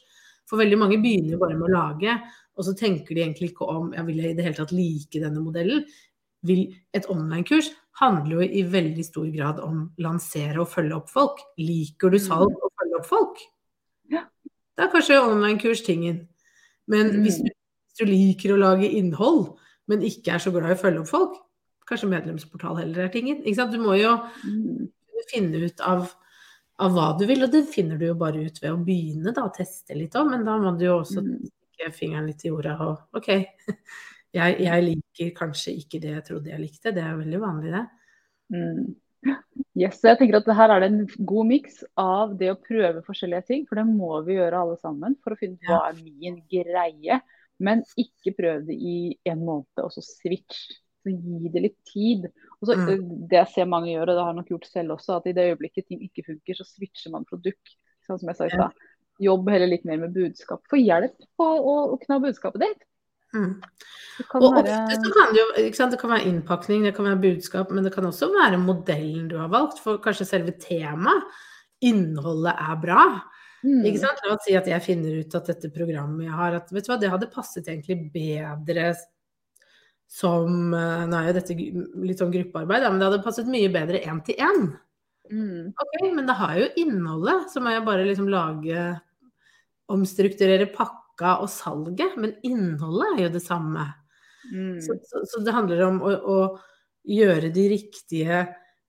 For 0.45 0.61
veldig 0.61 0.77
mange 0.77 0.99
begynner 1.01 1.33
jo 1.33 1.39
bare 1.41 1.57
med 1.57 1.65
å 1.65 1.73
lage, 1.73 2.17
og 2.57 2.63
så 2.67 2.73
tenker 2.77 3.15
de 3.15 3.21
egentlig 3.23 3.51
ikke 3.51 3.67
om 3.67 3.93
jeg 3.93 4.05
vil 4.07 4.19
i 4.25 4.33
det 4.33 4.43
hele 4.45 4.55
tatt 4.55 4.71
like 4.71 5.19
denne 5.21 5.41
modellen. 5.43 5.85
Vil, 6.45 6.75
et 6.93 7.07
online-kurs 7.09 7.71
handler 7.99 8.37
jo 8.41 8.45
i 8.45 8.61
veldig 8.69 9.03
stor 9.07 9.25
grad 9.33 9.59
om 9.63 9.91
lansere 9.97 10.59
og 10.61 10.69
følge 10.69 10.95
opp 10.95 11.09
folk. 11.09 11.39
Liker 11.57 12.11
du 12.13 12.19
salg 12.21 12.51
og 12.53 12.71
følge 12.79 12.99
opp 12.99 13.05
folk? 13.09 13.39
Ja. 14.11 14.25
Da 14.77 14.85
er 14.85 14.91
kanskje 14.93 15.19
online-kurs 15.23 15.81
tingen. 15.85 16.27
Men 16.87 17.07
Mm. 17.15 17.21
hvis, 17.23 17.37
du, 17.41 17.49
hvis 17.49 17.97
du 17.97 18.05
liker 18.05 18.53
å 18.53 18.59
lage 18.61 18.91
innhold, 18.91 19.55
men 19.87 20.01
ikke 20.01 20.33
er 20.35 20.37
så 20.43 20.51
glad 20.51 20.69
i 20.69 20.75
å 20.75 20.81
følge 20.83 21.01
opp 21.01 21.07
folk, 21.09 21.35
kanskje 21.89 22.09
medlemsportal 22.09 22.77
heller 22.77 23.05
er 23.05 23.09
tingen. 23.09 23.41
Du 23.43 23.77
må 23.79 23.97
jo 23.99 24.15
Mm. 24.45 24.89
finne 25.33 25.65
ut 25.65 25.79
av, 25.81 26.13
av 26.77 26.91
hva 26.91 27.17
du 27.17 27.25
vil, 27.25 27.43
og 27.43 27.51
det 27.51 27.67
finner 27.73 27.97
du 27.97 28.05
jo 28.07 28.13
bare 28.13 28.45
ut 28.45 28.59
ved 28.61 28.71
å 28.71 28.83
begynne 28.85 29.33
da, 29.33 29.41
å 29.47 29.53
teste 29.55 29.95
litt 29.97 30.13
òg, 30.13 30.29
men 30.29 30.45
da 30.45 30.57
må 30.59 30.77
du 30.77 30.85
jo 30.85 30.99
også 31.01 31.23
Mm. 31.23 31.49
Stikke 31.75 31.91
fingeren 31.95 32.27
litt 32.29 32.43
i 32.45 32.49
jorda 32.49 32.75
og 32.85 33.19
OK, 33.19 33.29
jeg, 34.35 34.59
jeg 34.63 34.83
liker 34.89 35.33
kanskje 35.37 35.75
ikke 35.79 35.99
det 36.03 36.13
jeg 36.15 36.25
trodde 36.27 36.51
jeg 36.51 36.59
likte, 36.63 36.93
det 36.95 37.03
er 37.03 37.17
veldig 37.19 37.41
vanlig 37.43 37.73
det. 37.75 37.85
Mm. 38.55 38.85
Yes, 39.75 39.97
jeg 40.05 40.15
tenker 40.15 40.37
at 40.37 40.47
her 40.55 40.71
er 40.71 40.79
det 40.79 40.87
en 40.87 41.25
god 41.27 41.47
miks 41.49 41.81
av 41.99 42.37
det 42.39 42.47
å 42.53 42.59
prøve 42.63 43.01
forskjellige 43.03 43.43
ting, 43.49 43.63
for 43.67 43.75
det 43.75 43.83
må 43.89 44.21
vi 44.23 44.37
gjøre 44.37 44.61
alle 44.61 44.77
sammen 44.79 45.17
for 45.19 45.33
å 45.35 45.37
finne 45.39 45.57
ut 45.59 45.67
hva 45.67 45.79
er 45.89 45.97
min 45.99 46.37
greie. 46.47 47.17
Men 47.59 47.81
ikke 47.99 48.31
prøv 48.37 48.61
det 48.69 48.75
i 48.75 49.17
en 49.27 49.41
måned, 49.43 49.81
og 49.83 49.91
så 49.91 49.99
switch. 50.05 50.61
Så 51.03 51.11
gi 51.11 51.51
det 51.51 51.63
litt 51.65 51.77
tid. 51.91 52.29
Og 52.61 52.69
så, 52.69 52.77
Mm. 52.77 52.87
eh, 52.87 53.03
Det 53.27 53.37
jeg 53.41 53.51
ser 53.51 53.65
mange 53.65 53.91
gjør, 53.91 54.07
og 54.09 54.15
det 54.15 54.23
har 54.23 54.31
jeg 54.31 54.39
nok 54.39 54.53
gjort 54.53 54.67
selv 54.71 54.95
også, 54.95 55.17
at 55.17 55.27
i 55.27 55.35
det 55.35 55.47
øyeblikket 55.51 55.87
ting 55.87 55.99
ikke 56.07 56.23
funker, 56.29 56.55
så 56.55 56.63
switcher 56.69 57.11
man 57.11 57.27
produkt. 57.27 57.75
Sånn 58.07 58.19
som 58.19 58.27
jeg 58.31 58.35
sa 58.39 58.45
i 58.45 58.55
stad. 58.55 58.71
Jobb 59.23 59.47
heller 59.53 59.71
litt 59.71 59.85
mer 59.87 60.01
med 60.01 60.15
budskap. 60.15 60.63
Få 60.71 60.79
hjelp 60.81 61.15
på 61.39 61.45
å, 61.45 61.75
å 61.93 61.99
kna 62.01 62.19
budskapet 62.23 62.65
ditt. 62.65 62.83
Mm. 63.35 63.55
Og 64.39 64.45
være 64.55 64.71
ofte 64.71 64.97
så 65.01 65.11
kan 65.11 65.33
det 65.33 65.41
jo 65.41 65.47
sant, 65.75 65.91
Det 65.91 65.99
kan 65.99 66.13
være 66.13 66.29
innpakning, 66.29 66.85
det 66.87 66.93
kan 66.95 67.07
være 67.09 67.21
budskap, 67.23 67.71
men 67.71 67.83
det 67.83 67.91
kan 67.95 68.07
også 68.07 68.29
være 68.31 68.59
modellen 68.61 69.27
du 69.31 69.37
har 69.39 69.51
valgt. 69.51 69.81
For 69.83 69.99
kanskje 70.03 70.27
selve 70.29 70.55
temaet, 70.61 71.25
innholdet, 71.85 72.55
er 72.55 72.77
bra. 72.81 73.01
Mm. 73.65 73.81
Ikke 73.89 74.03
sant? 74.03 74.21
La 74.23 74.35
oss 74.35 74.45
si 74.45 74.55
at 74.57 74.69
jeg 74.69 74.83
finner 74.85 75.19
ut 75.19 75.35
at 75.37 75.51
dette 75.51 75.73
programmet 75.73 76.27
jeg 76.27 76.37
har, 76.37 76.59
at 76.59 76.71
vet 76.71 76.85
du 76.85 76.91
hva, 76.91 76.99
det 77.01 77.11
hadde 77.11 77.31
passet 77.33 77.67
egentlig 77.67 78.11
bedre 78.13 78.93
som 80.11 80.73
eh, 80.77 81.05
Nå 81.09 81.17
er 81.17 81.29
jo 81.31 81.37
dette 81.39 81.55
litt 82.05 82.19
sånn 82.21 82.33
gruppearbeid, 82.33 82.85
men 82.85 82.99
det 83.01 83.07
hadde 83.09 83.23
passet 83.25 83.49
mye 83.49 83.71
bedre 83.73 84.03
én 84.05 84.21
til 84.25 84.37
én. 84.37 84.67
Mm. 85.31 85.73
Ok, 85.73 85.95
men 86.13 86.27
det 86.27 86.37
har 86.37 86.55
jo 86.59 86.69
innholdet, 86.81 87.49
så 87.53 87.61
må 87.63 87.73
jeg 87.73 87.85
bare 87.87 88.07
liksom 88.07 88.29
lage 88.31 88.85
Omstrukturere 89.85 90.65
pakka 90.73 91.35
og 91.43 91.49
salget, 91.53 92.15
men 92.17 92.31
innholdet 92.47 93.11
er 93.11 93.19
jo 93.27 93.33
det 93.35 93.41
samme. 93.45 93.83
Mm. 94.49 94.79
Så, 94.81 94.95
så, 95.05 95.21
så 95.29 95.41
det 95.45 95.53
handler 95.53 95.83
om 95.85 95.99
å, 96.01 96.13
å 96.15 96.37
gjøre 97.05 97.51
de 97.53 97.67
riktige 97.69 98.39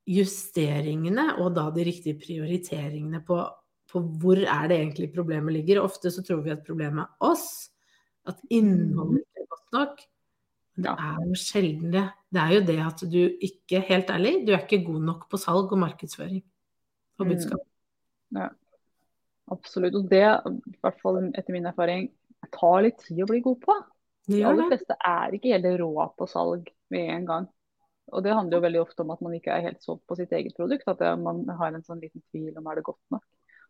justeringene, 0.09 1.35
og 1.43 1.53
da 1.59 1.67
de 1.75 1.85
riktige 1.85 2.17
prioriteringene 2.21 3.21
på, 3.27 3.43
på 3.93 4.03
hvor 4.23 4.41
er 4.41 4.71
det 4.71 4.81
egentlig 4.81 5.11
problemet 5.13 5.59
ligger. 5.59 5.83
Ofte 5.85 6.13
så 6.15 6.25
tror 6.25 6.45
vi 6.47 6.55
at 6.55 6.65
problemet 6.65 7.05
er 7.05 7.29
oss, 7.29 7.49
at 8.27 8.41
innholdet 8.49 9.21
ikke 9.21 9.45
er 9.45 9.51
godt 9.53 9.77
nok. 9.77 10.05
Men 10.77 10.85
det 10.85 10.93
er 11.09 11.25
jo 11.25 11.35
sjelden 11.41 11.93
det. 11.95 12.05
Det 12.37 12.43
er 12.43 12.53
jo 12.53 12.61
det 12.69 12.79
at 12.85 13.03
du 13.09 13.21
ikke, 13.49 13.81
helt 13.89 14.11
ærlig, 14.13 14.33
du 14.47 14.53
er 14.53 14.61
ikke 14.61 14.85
god 14.85 15.01
nok 15.09 15.29
på 15.33 15.41
salg 15.41 15.73
og 15.73 15.79
markedsføring 15.81 16.43
og 17.19 17.27
Mm. 17.27 17.59
Ja. 18.37 18.49
Absolutt. 19.51 19.95
Og 19.95 20.09
det, 20.11 20.23
i 20.23 20.79
hvert 20.83 21.01
fall 21.01 21.31
etter 21.35 21.53
min 21.55 21.67
erfaring, 21.67 22.11
tar 22.53 22.83
litt 22.83 22.99
tid 22.99 23.23
å 23.23 23.29
bli 23.31 23.41
god 23.41 23.61
på. 23.63 23.77
De 24.27 24.43
aller 24.45 24.67
fleste 24.69 24.97
er 25.07 25.37
ikke 25.37 25.53
helt 25.55 25.81
rå 25.81 26.09
på 26.19 26.27
salg 26.29 26.69
med 26.91 27.11
en 27.15 27.27
gang. 27.27 27.47
Og 28.13 28.23
det 28.23 28.35
handler 28.35 28.59
jo 28.59 28.65
veldig 28.67 28.81
ofte 28.83 29.03
om 29.03 29.11
at 29.15 29.23
man 29.23 29.35
ikke 29.35 29.55
er 29.55 29.63
helt 29.63 29.83
solgt 29.83 30.05
på 30.07 30.17
sitt 30.19 30.33
eget 30.35 30.55
produkt. 30.59 30.87
At 30.87 31.01
man 31.19 31.47
har 31.49 31.73
en 31.73 31.83
sånn 31.87 32.03
liten 32.03 32.23
tvil 32.31 32.59
om 32.59 32.67
er 32.67 32.75
det 32.77 32.85
godt 32.85 33.01
nok. 33.11 33.23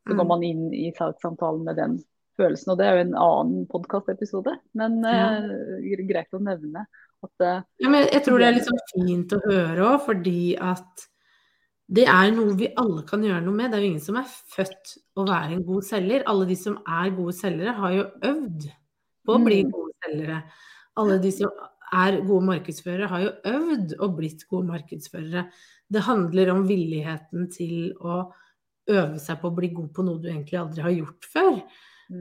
Så 0.06 0.12
Mm. 0.12 0.18
går 0.18 0.26
man 0.26 0.42
inn 0.42 0.74
i 0.74 0.92
salgssamtalen 0.96 1.64
med 1.64 1.76
den 1.76 2.04
følelsen. 2.38 2.72
Og 2.72 2.78
det 2.78 2.86
er 2.86 2.96
jo 2.96 3.04
en 3.06 3.16
annen 3.24 3.66
podkastepisode, 3.72 4.54
men 4.74 5.02
Ja. 5.02 5.28
eh, 5.40 6.06
greit 6.08 6.32
å 6.36 6.40
nevne 6.42 6.86
at 7.24 7.40
eh, 7.40 7.62
Ja, 7.80 7.88
men 7.88 8.08
jeg 8.12 8.22
tror 8.24 8.38
det 8.38 8.48
er 8.54 8.64
sånn 8.64 8.80
fint 8.94 9.32
å 9.32 9.40
høre 9.48 9.86
òg, 9.94 10.00
fordi 10.06 10.56
at 10.60 11.06
det 11.88 12.06
er 12.10 12.32
noe 12.34 12.54
vi 12.58 12.72
alle 12.76 13.02
kan 13.06 13.22
gjøre 13.22 13.44
noe 13.44 13.54
med. 13.54 13.70
Det 13.70 13.78
er 13.78 13.82
jo 13.84 13.90
ingen 13.92 14.00
som 14.02 14.16
er 14.18 14.24
født 14.26 14.96
å 15.16 15.26
være 15.28 15.52
en 15.54 15.62
god 15.64 15.84
selger. 15.86 16.24
Alle 16.26 16.46
de 16.48 16.56
som 16.58 16.78
er 16.82 17.10
gode 17.14 17.32
selgere, 17.38 17.74
har 17.78 17.92
jo 17.94 18.04
øvd 18.26 18.66
på 19.26 19.36
å 19.36 19.44
bli 19.44 19.62
Mm. 19.64 19.70
gode 19.70 19.92
selgere. 20.04 20.42
Alle 20.96 21.18
de 21.22 21.30
som 21.30 21.50
er 21.92 22.20
gode 22.26 22.42
markedsførere, 22.46 23.06
har 23.08 23.20
jo 23.20 23.30
øvd 23.44 23.94
og 24.00 24.16
blitt 24.16 24.42
gode 24.50 24.66
markedsførere. 24.66 25.46
Det 25.88 26.02
handler 26.02 26.50
om 26.50 26.66
villigheten 26.66 27.48
til 27.52 27.94
å 28.00 28.32
øve 28.88 29.18
seg 29.20 29.40
på 29.40 29.48
å 29.50 29.54
bli 29.54 29.68
god 29.68 29.92
på 29.94 30.04
noe 30.04 30.18
du 30.20 30.28
egentlig 30.28 30.58
aldri 30.58 30.82
har 30.82 30.90
gjort 30.90 31.24
før. 31.32 31.62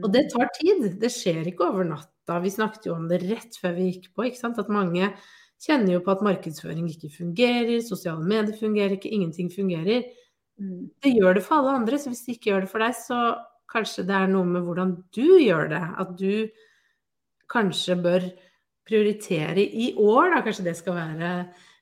Og 0.02 0.10
det 0.12 0.26
tar 0.32 0.50
tid. 0.56 0.86
Det 1.00 1.10
skjer 1.12 1.46
ikke 1.50 1.68
over 1.70 1.86
natta. 1.86 2.40
Vi 2.42 2.52
snakket 2.52 2.88
jo 2.88 2.96
om 2.96 3.08
det 3.10 3.22
rett 3.24 3.58
før 3.60 3.76
vi 3.76 3.90
gikk 3.90 4.08
på, 4.14 4.26
ikke 4.26 4.40
sant. 4.40 4.60
At 4.62 4.72
mange 4.72 5.12
kjenner 5.62 5.96
jo 5.96 6.04
på 6.04 6.12
at 6.12 6.24
markedsføring 6.26 6.88
ikke 6.90 7.12
fungerer, 7.14 7.78
sosiale 7.84 8.24
medier 8.26 8.56
fungerer 8.58 8.96
ikke, 8.96 9.12
ingenting 9.12 9.50
fungerer. 9.52 10.08
Mm. 10.60 10.88
Det 11.04 11.12
gjør 11.14 11.38
det 11.38 11.44
for 11.46 11.60
alle 11.60 11.76
andre, 11.80 12.00
så 12.00 12.10
hvis 12.12 12.24
det 12.26 12.36
ikke 12.36 12.50
gjør 12.50 12.66
det 12.66 12.72
for 12.72 12.84
deg, 12.84 12.96
så 12.98 13.20
kanskje 13.72 14.06
det 14.08 14.16
er 14.16 14.32
noe 14.32 14.48
med 14.48 14.66
hvordan 14.66 14.96
du 15.16 15.38
gjør 15.42 15.70
det. 15.72 15.84
At 16.02 16.12
du 16.18 16.48
kanskje 17.52 17.96
bør 18.02 18.28
prioritere 18.86 19.62
i 19.62 19.92
år, 19.98 20.34
da 20.34 20.42
kanskje 20.46 20.68
det 20.68 20.76
skal 20.78 20.98
være 20.98 21.30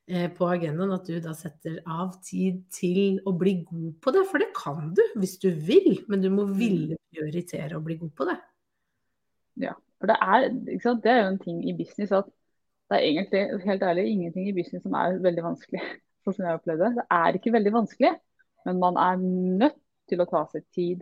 på 0.05 0.49
agendaen, 0.53 0.93
at 0.93 1.07
du 1.09 1.17
da 1.25 1.33
setter 1.37 1.79
av 1.89 2.11
tid 2.25 2.59
til 2.75 3.23
å 3.25 3.33
bli 3.41 3.55
god 3.65 3.95
på 4.05 4.13
det. 4.13 4.25
For 4.29 4.43
det 4.43 4.51
kan 4.57 4.91
du 4.97 5.01
hvis 5.17 5.39
du 5.41 5.49
vil, 5.51 6.03
men 6.13 6.21
du 6.21 6.29
må 6.33 6.45
ville 6.51 6.99
prioritere 7.15 7.79
å 7.79 7.85
bli 7.85 7.97
god 8.03 8.13
på 8.19 8.27
det. 8.29 8.37
For 10.05 10.11
det 10.11 10.17
er, 10.21 10.49
det 11.01 11.11
er 11.11 11.23
jo 11.23 11.29
en 11.31 11.41
ting 11.41 11.63
i 11.65 11.73
business 11.79 12.13
at 12.13 12.27
det 12.93 12.99
er 12.99 13.07
egentlig, 13.09 13.41
helt 13.65 13.83
ærlig, 13.89 14.05
ingenting 14.11 14.51
i 14.51 14.53
business 14.53 14.83
som 14.85 14.93
er 15.01 15.17
veldig 15.25 15.45
vanskelig. 15.47 15.81
Sånn 16.25 16.37
som 16.37 16.45
jeg 16.45 16.59
opplevde 16.59 16.91
det. 16.99 17.07
Er 17.17 17.39
ikke 17.39 17.55
veldig 17.55 17.73
vanskelig, 17.73 18.13
men 18.69 18.83
man 18.83 19.01
er 19.01 19.25
nødt 19.25 19.81
til 20.11 20.21
å 20.21 20.29
ta 20.29 20.45
seg 20.53 20.67
tid 20.77 21.01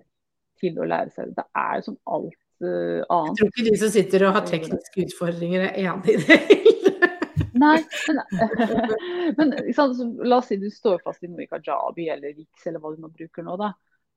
til 0.63 0.79
å 0.79 0.87
lære 0.87 1.11
seg 1.15 1.33
det. 1.33 1.43
Det 1.43 1.63
er 1.65 1.81
jo 1.81 1.89
som 1.89 1.99
alt 2.15 2.39
annet 2.63 3.11
Jeg 3.11 3.39
tror 3.41 3.51
ikke 3.51 3.67
de 3.67 3.77
som 3.81 3.93
sitter 3.97 4.27
og 4.29 4.37
har 4.39 4.47
tekniske 4.47 5.07
utfordringer, 5.09 5.67
er 5.67 5.81
enig 5.83 6.15
i 6.15 6.21
det. 6.23 6.92
Nei, 7.63 7.79
men, 9.39 9.39
men? 9.39 9.55
Så, 9.77 9.89
la 10.27 10.41
oss 10.43 10.51
si 10.51 10.59
du 10.61 10.69
står 10.73 11.01
fast 11.07 11.25
i 11.25 11.31
noe 11.31 11.45
i 11.47 11.51
Kajabi 11.51 12.09
eller 12.13 12.35
riks 12.37 12.67
eller 12.69 12.83
hva 12.83 12.93
du 12.95 13.03
nå 13.03 13.11
bruker 13.15 13.47
nå. 13.47 13.57
da. 13.61 13.73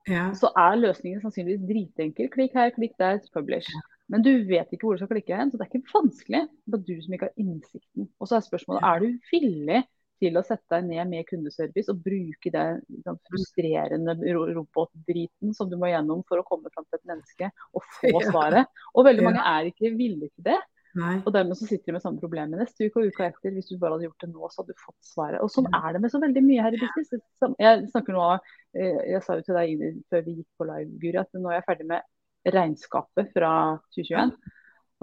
Ja. 0.09 0.27
Så 0.37 0.51
er 0.59 0.77
løsningen 0.77 1.21
sannsynligvis 1.23 1.63
dritenkel. 1.65 2.29
Klikk 2.33 2.53
her, 2.57 2.71
klikk 2.75 2.93
der, 3.01 3.21
publish. 3.33 3.69
Men 4.11 4.21
du 4.25 4.31
vet 4.45 4.69
ikke 4.69 4.85
hvor 4.85 4.97
du 4.97 5.01
skal 5.01 5.15
klikke 5.15 5.37
hen, 5.39 5.49
så 5.49 5.57
det 5.57 5.65
er 5.65 5.71
ikke 5.79 5.95
vanskelig. 5.95 6.43
Det 6.69 6.77
er 6.77 6.83
du 6.85 6.95
som 7.01 7.15
ikke 7.17 7.29
har 7.31 7.41
innsikten. 7.41 8.09
Og 8.21 8.29
så 8.29 8.37
er 8.37 8.45
spørsmålet 8.45 8.85
er 8.85 9.01
du 9.01 9.31
villig 9.31 9.79
til 10.23 10.37
å 10.39 10.43
sette 10.47 10.77
deg 10.77 10.85
ned 10.87 11.09
med 11.11 11.25
kundeservice 11.27 11.91
og 11.91 11.97
bruke 12.05 12.51
den 12.53 12.77
den 13.03 13.17
frustrerende 13.27 14.13
ro- 14.37 14.45
robotdriten 14.61 15.51
som 15.57 15.67
du 15.71 15.75
må 15.81 15.89
gjennom 15.91 16.21
for 16.29 16.39
å 16.39 16.45
komme 16.47 16.71
fram 16.71 16.85
til 16.87 17.01
et 17.01 17.09
menneske 17.09 17.49
og 17.75 17.83
få 17.97 18.13
svaret. 18.29 18.69
Og 18.93 19.09
veldig 19.09 19.25
mange 19.25 19.43
er 19.43 19.71
ikke 19.73 19.91
villige 19.97 20.31
til 20.37 20.47
det. 20.53 20.59
Nei. 20.95 21.15
Og 21.27 21.33
dermed 21.35 21.57
så 21.59 21.65
sitter 21.67 21.91
du 21.91 21.95
med 21.97 22.03
samme 22.05 22.21
problemet 22.21 22.59
neste 22.61 22.87
uke 22.87 23.01
og 23.01 23.09
uka 23.11 23.25
etter. 23.27 23.51
Hvis 23.51 23.67
du 23.67 23.75
bare 23.81 23.97
hadde 23.97 24.07
gjort 24.07 24.23
det 24.23 24.29
nå, 24.31 24.47
så 24.51 24.61
hadde 24.61 24.75
du 24.75 24.83
fått 24.83 25.07
svaret. 25.09 25.41
Og 25.43 25.51
sånn 25.51 25.67
er 25.75 25.89
det 25.97 26.01
med 26.05 26.13
så 26.13 26.21
veldig 26.23 26.43
mye 26.45 26.63
her 26.63 26.77
i 26.77 26.79
business. 26.79 27.25
Jeg 27.59 27.81
snakker 27.91 28.15
nå, 28.15 28.27
av, 28.35 28.53
jeg 28.79 29.19
sa 29.25 29.35
jo 29.35 29.43
til 29.47 29.57
deg 29.59 29.83
før 30.11 30.23
vi 30.27 30.37
gikk 30.37 30.47
på 30.61 30.67
live, 30.69 30.91
Guri, 31.01 31.17
at 31.19 31.35
nå 31.35 31.51
er 31.51 31.57
jeg 31.59 31.67
ferdig 31.67 31.89
med 31.89 32.55
regnskapet 32.55 33.33
fra 33.35 33.51
2021. 33.97 34.31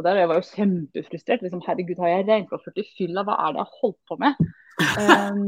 Og 0.00 0.07
der 0.07 0.22
jeg 0.22 0.31
var 0.31 0.40
jo 0.40 0.48
kjempefrustrert. 0.48 1.44
Liksom, 1.44 1.61
Herregud, 1.66 2.00
har 2.00 2.14
jeg 2.14 2.28
regnskapsført 2.31 2.81
i 2.81 2.87
fylla? 2.96 3.26
Hva 3.28 3.37
er 3.44 3.52
det 3.52 3.61
jeg 3.61 3.68
har 3.68 3.81
holdt 3.83 4.00
på 4.09 4.20
med? 4.22 4.40
Um, 4.96 5.42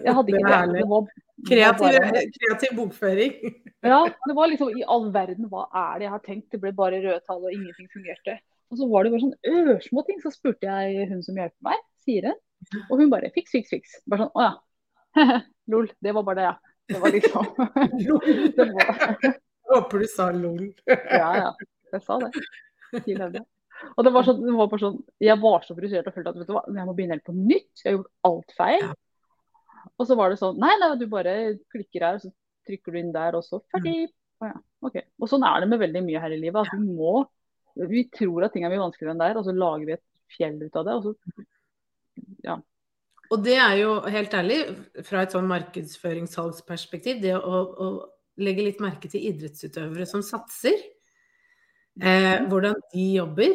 jeg 0.00 0.14
hadde 0.16 0.32
ikke 0.32 0.48
det. 0.48 0.78
det 0.78 0.88
var 0.88 1.12
Kreativ, 1.44 1.84
bare- 2.00 2.24
kreativ 2.38 2.76
bokføring. 2.78 3.32
ja, 3.84 4.00
det 4.28 4.34
var 4.38 4.48
liksom 4.48 4.70
i 4.78 4.84
all 4.88 5.10
verden, 5.12 5.48
hva 5.50 5.66
er 5.68 5.98
det 5.98 6.06
jeg 6.06 6.12
har 6.14 6.22
tenkt? 6.24 6.46
Det 6.54 6.60
ble 6.62 6.72
bare 6.72 7.02
røde 7.02 7.20
tall 7.26 7.42
og 7.44 7.52
ingenting 7.52 7.90
fungerte. 7.92 8.38
Og 8.72 8.80
så 8.80 8.88
var 8.90 9.04
det 9.04 9.12
bare 9.14 9.24
sånn 9.24 9.74
ørsmå 9.74 10.04
ting. 10.06 10.20
Så 10.22 10.32
spurte 10.34 10.68
jeg 10.68 11.08
hun 11.10 11.22
som 11.26 11.38
hjelper 11.38 11.68
meg, 11.68 11.82
Sire, 12.04 12.34
og 12.88 13.00
hun 13.00 13.10
bare 13.12 13.32
fiks, 13.34 13.54
fiks, 13.54 13.72
fiks. 13.72 13.98
Bare 14.10 14.26
sånn 14.26 14.36
å 14.36 14.46
ja. 14.46 14.54
Lol. 15.72 15.88
Det 16.04 16.12
var 16.12 16.26
bare 16.26 16.40
det, 16.40 16.48
ja. 16.50 16.54
Det 16.92 17.00
var 17.00 17.14
liksom 17.14 17.46
det 18.58 18.66
var, 18.76 19.38
Håper 19.70 20.04
du 20.04 20.08
sa 20.10 20.28
lol. 20.32 20.66
Ja, 20.86 21.30
ja. 21.38 21.50
Jeg 21.94 22.02
sa 22.04 22.18
det. 22.20 22.30
Til 23.04 23.22
henne. 23.22 23.44
Og 23.96 24.06
det 24.06 24.12
var, 24.14 24.26
sånn, 24.26 24.42
det 24.44 24.54
var 24.54 24.68
bare 24.70 24.82
sånn, 24.82 24.98
Jeg 25.22 25.36
var 25.42 25.64
så 25.66 25.74
frustrert 25.76 26.08
og 26.10 26.16
følte 26.16 26.32
at 26.32 26.40
vet 26.40 26.50
du 26.50 26.54
hva, 26.54 26.62
jeg 26.68 26.86
må 26.86 26.94
begynne 26.96 27.16
helt 27.16 27.26
på 27.26 27.36
nytt. 27.36 27.70
Jeg 27.80 27.88
har 27.90 27.96
gjort 27.98 28.12
alt 28.28 28.54
feil. 28.58 28.90
Og 30.00 30.08
så 30.08 30.16
var 30.18 30.32
det 30.32 30.40
sånn 30.40 30.60
Nei, 30.60 30.74
nei, 30.80 30.90
du 31.00 31.06
bare 31.10 31.34
klikker 31.72 32.06
her, 32.06 32.20
så 32.22 32.30
trykker 32.68 32.94
du 32.94 33.00
inn 33.00 33.14
der, 33.14 33.36
og 33.38 33.44
så 33.46 33.60
ferdig. 33.72 34.08
Å 34.42 34.50
ja, 34.50 34.58
okay. 34.84 35.06
Og 35.20 35.30
sånn 35.30 35.44
er 35.46 35.62
det 35.62 35.70
med 35.72 35.82
veldig 35.82 36.04
mye 36.06 36.22
her 36.22 36.34
i 36.34 36.40
livet. 36.40 36.60
at 36.64 36.74
Vi 36.74 36.94
må, 36.96 37.24
vi 37.74 38.04
tror 38.14 38.46
at 38.46 38.54
ting 38.54 38.66
er 38.66 38.72
mye 38.72 38.84
vanskeligere 38.84 39.14
enn 39.14 39.22
det 39.22 39.30
er, 39.32 39.40
og 39.40 39.46
så 39.48 39.54
lager 39.56 39.88
vi 39.88 39.96
et 39.96 40.04
fjell 40.34 40.56
ut 40.62 40.78
av 40.80 40.86
det. 40.86 40.94
og 40.94 41.02
så 41.08 41.44
ja. 42.44 42.56
Og 43.32 43.42
det 43.42 43.56
er 43.58 43.76
jo 43.80 43.94
helt 44.14 44.34
ærlig, 44.36 44.58
fra 45.06 45.24
et 45.24 45.34
sånn 45.34 45.48
markedsføringssalgsperspektiv, 45.50 47.22
det 47.24 47.34
å, 47.38 47.62
å, 47.64 47.88
legge 48.42 48.66
litt 48.66 48.82
merke 48.82 49.08
til 49.10 49.24
idrettsutøvere 49.30 50.06
som 50.10 50.22
satser. 50.26 50.76
Eh, 52.02 52.42
hvordan 52.50 52.76
de 52.92 53.04
jobber. 53.14 53.54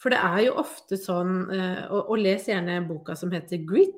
For 0.00 0.12
det 0.12 0.20
er 0.24 0.42
jo 0.46 0.58
ofte 0.60 0.96
sånn 1.00 1.32
eh, 1.52 1.86
og, 1.88 2.12
og, 2.12 2.18
les 2.20 2.46
gjerne 2.48 2.82
boka 2.88 3.16
som 3.16 3.32
heter 3.32 3.60
'Grit'. 3.64 3.96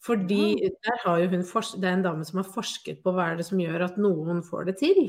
Fordi 0.00 0.56
der 0.56 1.02
har 1.04 1.18
jo 1.20 1.28
hun 1.28 1.44
det 1.44 1.88
er 1.88 1.92
en 1.92 2.04
dame 2.06 2.24
som 2.24 2.40
har 2.40 2.48
forsket 2.48 3.02
på 3.04 3.12
hva 3.12 3.30
er 3.30 3.36
det 3.36 3.44
som 3.44 3.60
gjør 3.60 3.84
at 3.84 3.98
noen 4.00 4.40
får 4.44 4.70
det 4.70 4.76
til. 4.80 5.00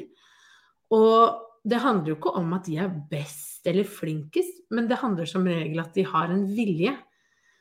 Og 0.91 1.39
det 1.63 1.81
handler 1.81 2.11
jo 2.11 2.17
ikke 2.17 2.33
om 2.39 2.53
at 2.57 2.65
de 2.65 2.77
er 2.81 2.93
best 3.11 3.67
eller 3.69 3.85
flinkest, 3.85 4.63
men 4.73 4.87
det 4.89 4.97
handler 5.01 5.29
som 5.29 5.45
regel 5.45 5.83
at 5.83 5.93
de 5.93 6.05
har 6.07 6.33
en 6.33 6.47
vilje. 6.49 6.95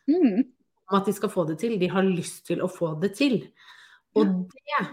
Mm. 0.09 0.47
Om 0.91 0.99
at 0.99 1.11
de 1.11 1.15
skal 1.15 1.33
få 1.33 1.45
det 1.51 1.59
til. 1.61 1.77
De 1.81 1.91
har 1.93 2.07
lyst 2.07 2.47
til 2.49 2.63
å 2.65 2.71
få 2.71 2.95
det 3.03 3.13
til. 3.19 3.43
Og 4.17 4.33
det 4.51 4.87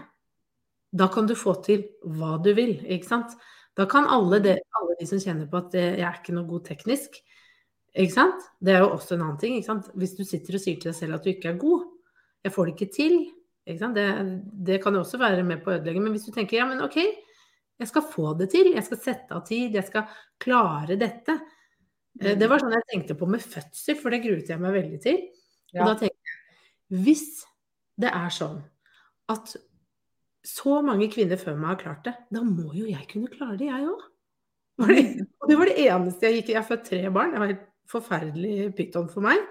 Da 0.92 1.08
kan 1.12 1.26
du 1.26 1.34
få 1.36 1.52
til 1.64 1.82
hva 2.04 2.38
du 2.40 2.54
vil, 2.56 2.78
ikke 2.88 3.08
sant. 3.08 3.34
Da 3.76 3.84
kan 3.86 4.08
alle, 4.08 4.38
det, 4.40 4.54
alle 4.72 4.94
de 4.98 5.06
som 5.06 5.20
kjenner 5.20 5.46
på 5.50 5.58
at 5.60 5.74
jeg 5.76 6.00
er 6.00 6.16
ikke 6.16 6.32
noe 6.32 6.48
god 6.48 6.64
teknisk, 6.64 7.18
ikke 7.92 8.14
sant. 8.14 8.46
Det 8.60 8.72
er 8.72 8.80
jo 8.82 8.94
også 8.94 9.14
en 9.14 9.26
annen 9.26 9.38
ting. 9.38 9.56
ikke 9.56 9.68
sant? 9.68 9.90
Hvis 9.94 10.16
du 10.16 10.24
sitter 10.24 10.56
og 10.56 10.62
sier 10.62 10.78
til 10.80 10.90
deg 10.90 10.96
selv 10.96 11.18
at 11.18 11.24
du 11.24 11.30
ikke 11.30 11.52
er 11.52 11.60
god, 11.60 11.84
jeg 12.44 12.54
får 12.54 12.66
det 12.66 12.74
ikke 12.74 12.94
til, 12.94 13.16
ikke 13.68 13.82
sant? 13.82 14.00
Det, 14.00 14.06
det 14.68 14.80
kan 14.82 14.96
jo 14.96 15.04
også 15.04 15.20
være 15.20 15.44
med 15.44 15.60
på 15.64 15.72
å 15.72 15.76
ødelegge. 15.76 16.00
Men 16.00 16.16
hvis 16.16 16.24
du 16.24 16.32
tenker 16.32 16.60
ja, 16.60 16.66
men 16.68 16.80
ok, 16.84 16.98
jeg 17.78 17.90
skal 17.90 18.04
få 18.10 18.32
det 18.38 18.48
til, 18.52 18.72
jeg 18.74 18.86
skal 18.86 19.00
sette 19.02 19.36
av 19.36 19.44
tid, 19.46 19.76
jeg 19.78 19.86
skal 19.86 20.18
klare 20.42 20.98
dette. 20.98 21.38
Mm. 22.18 22.32
det 22.40 22.48
var 22.50 22.58
sånn 22.58 22.74
jeg 22.74 22.86
tenkte 22.90 23.14
på 23.14 23.28
med 23.30 23.44
fødsel, 23.44 23.94
for 24.00 24.10
det 24.10 24.24
gruet 24.24 24.48
jeg 24.50 24.62
meg 24.62 24.74
veldig 24.74 25.00
til. 25.04 25.20
Og 25.76 25.84
da 25.84 25.94
tenkte 26.00 26.32
jeg 26.32 26.36
hvis 27.04 27.26
det 28.00 28.10
er 28.10 28.30
sånn 28.32 28.60
at 29.28 29.52
så 30.48 30.78
mange 30.82 31.10
kvinner 31.12 31.38
før 31.40 31.58
meg 31.58 31.74
har 31.74 31.80
klart 31.82 32.06
det, 32.06 32.14
da 32.32 32.42
må 32.46 32.70
jo 32.72 32.86
jeg 32.88 33.04
kunne 33.10 33.30
klare 33.30 33.58
det, 33.60 33.68
jeg 33.68 33.90
òg. 33.90 34.06
Og 34.78 35.50
det 35.50 35.56
var 35.58 35.68
det 35.68 35.84
eneste 35.84 36.28
jeg 36.28 36.38
gikk 36.38 36.50
i. 36.50 36.54
Jeg 36.54 36.60
har 36.60 36.68
født 36.68 36.84
tre 36.86 37.00
barn. 37.12 37.32
Det 37.34 37.42
var 37.42 37.50
helt 37.50 37.64
forferdelig 37.90 38.68
pyton 38.78 39.08
for 39.10 39.26
meg. 39.26 39.42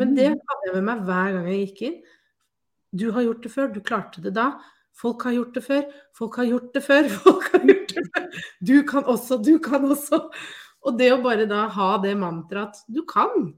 Men 0.00 0.14
det 0.16 0.30
mm. 0.32 0.38
hadde 0.48 0.68
jeg 0.68 0.76
med 0.78 0.86
meg 0.88 1.02
hver 1.06 1.34
gang 1.36 1.48
jeg 1.50 1.60
gikk 1.66 1.82
inn. 1.88 1.98
Du 2.94 3.04
har 3.14 3.26
gjort 3.26 3.44
det 3.44 3.52
før, 3.52 3.70
du 3.74 3.80
klarte 3.84 4.22
det 4.24 4.32
da. 4.36 4.48
Folk 4.94 5.26
har 5.26 5.34
gjort 5.34 5.56
det 5.56 5.64
før, 5.64 5.82
folk 6.14 6.38
har 6.38 6.48
gjort 6.48 6.70
det 6.74 6.82
før, 6.84 7.08
folk 7.26 7.50
har 7.52 7.66
gjort 7.66 7.94
det 7.94 8.06
før. 8.14 8.40
Du 8.60 8.76
kan 8.88 9.10
også, 9.10 9.40
du 9.42 9.56
kan 9.62 9.86
også. 9.90 10.20
Og 10.84 10.98
det 11.00 11.10
å 11.14 11.20
bare 11.24 11.46
da 11.50 11.64
ha 11.72 11.90
det 12.02 12.14
mantraet 12.20 12.74
at 12.74 12.92
du 12.92 13.00
kan, 13.08 13.54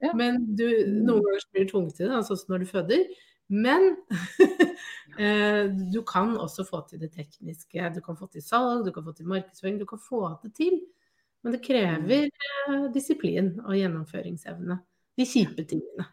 ja. 0.00 0.14
men 0.16 0.40
du, 0.56 0.64
noen 1.04 1.20
ganger 1.26 1.44
blir 1.52 1.66
du 1.66 1.74
tvunget 1.74 1.98
til 1.98 2.08
det, 2.08 2.22
altså 2.22 2.38
når 2.48 2.64
du 2.64 2.70
føder. 2.70 3.02
Men 3.50 3.88
eh, 5.18 5.66
du 5.92 6.00
kan 6.06 6.36
også 6.38 6.64
få 6.68 6.84
til 6.88 7.02
det 7.02 7.10
tekniske. 7.16 7.90
Du 7.96 8.00
kan 8.04 8.16
få 8.18 8.30
til 8.30 8.44
salg, 8.46 8.86
du 8.86 8.92
kan 8.94 9.04
få 9.04 9.14
til 9.18 9.28
markedsføring, 9.30 9.80
du 9.82 9.88
kan 9.90 10.00
få 10.02 10.22
det 10.44 10.54
til. 10.56 10.78
Men 11.42 11.56
det 11.56 11.64
krever 11.64 12.30
eh, 12.30 12.86
disiplin 12.94 13.56
og 13.64 13.74
gjennomføringsevne. 13.76 14.78
De 15.18 15.26
kjipe 15.28 15.66
tingene 15.68 16.06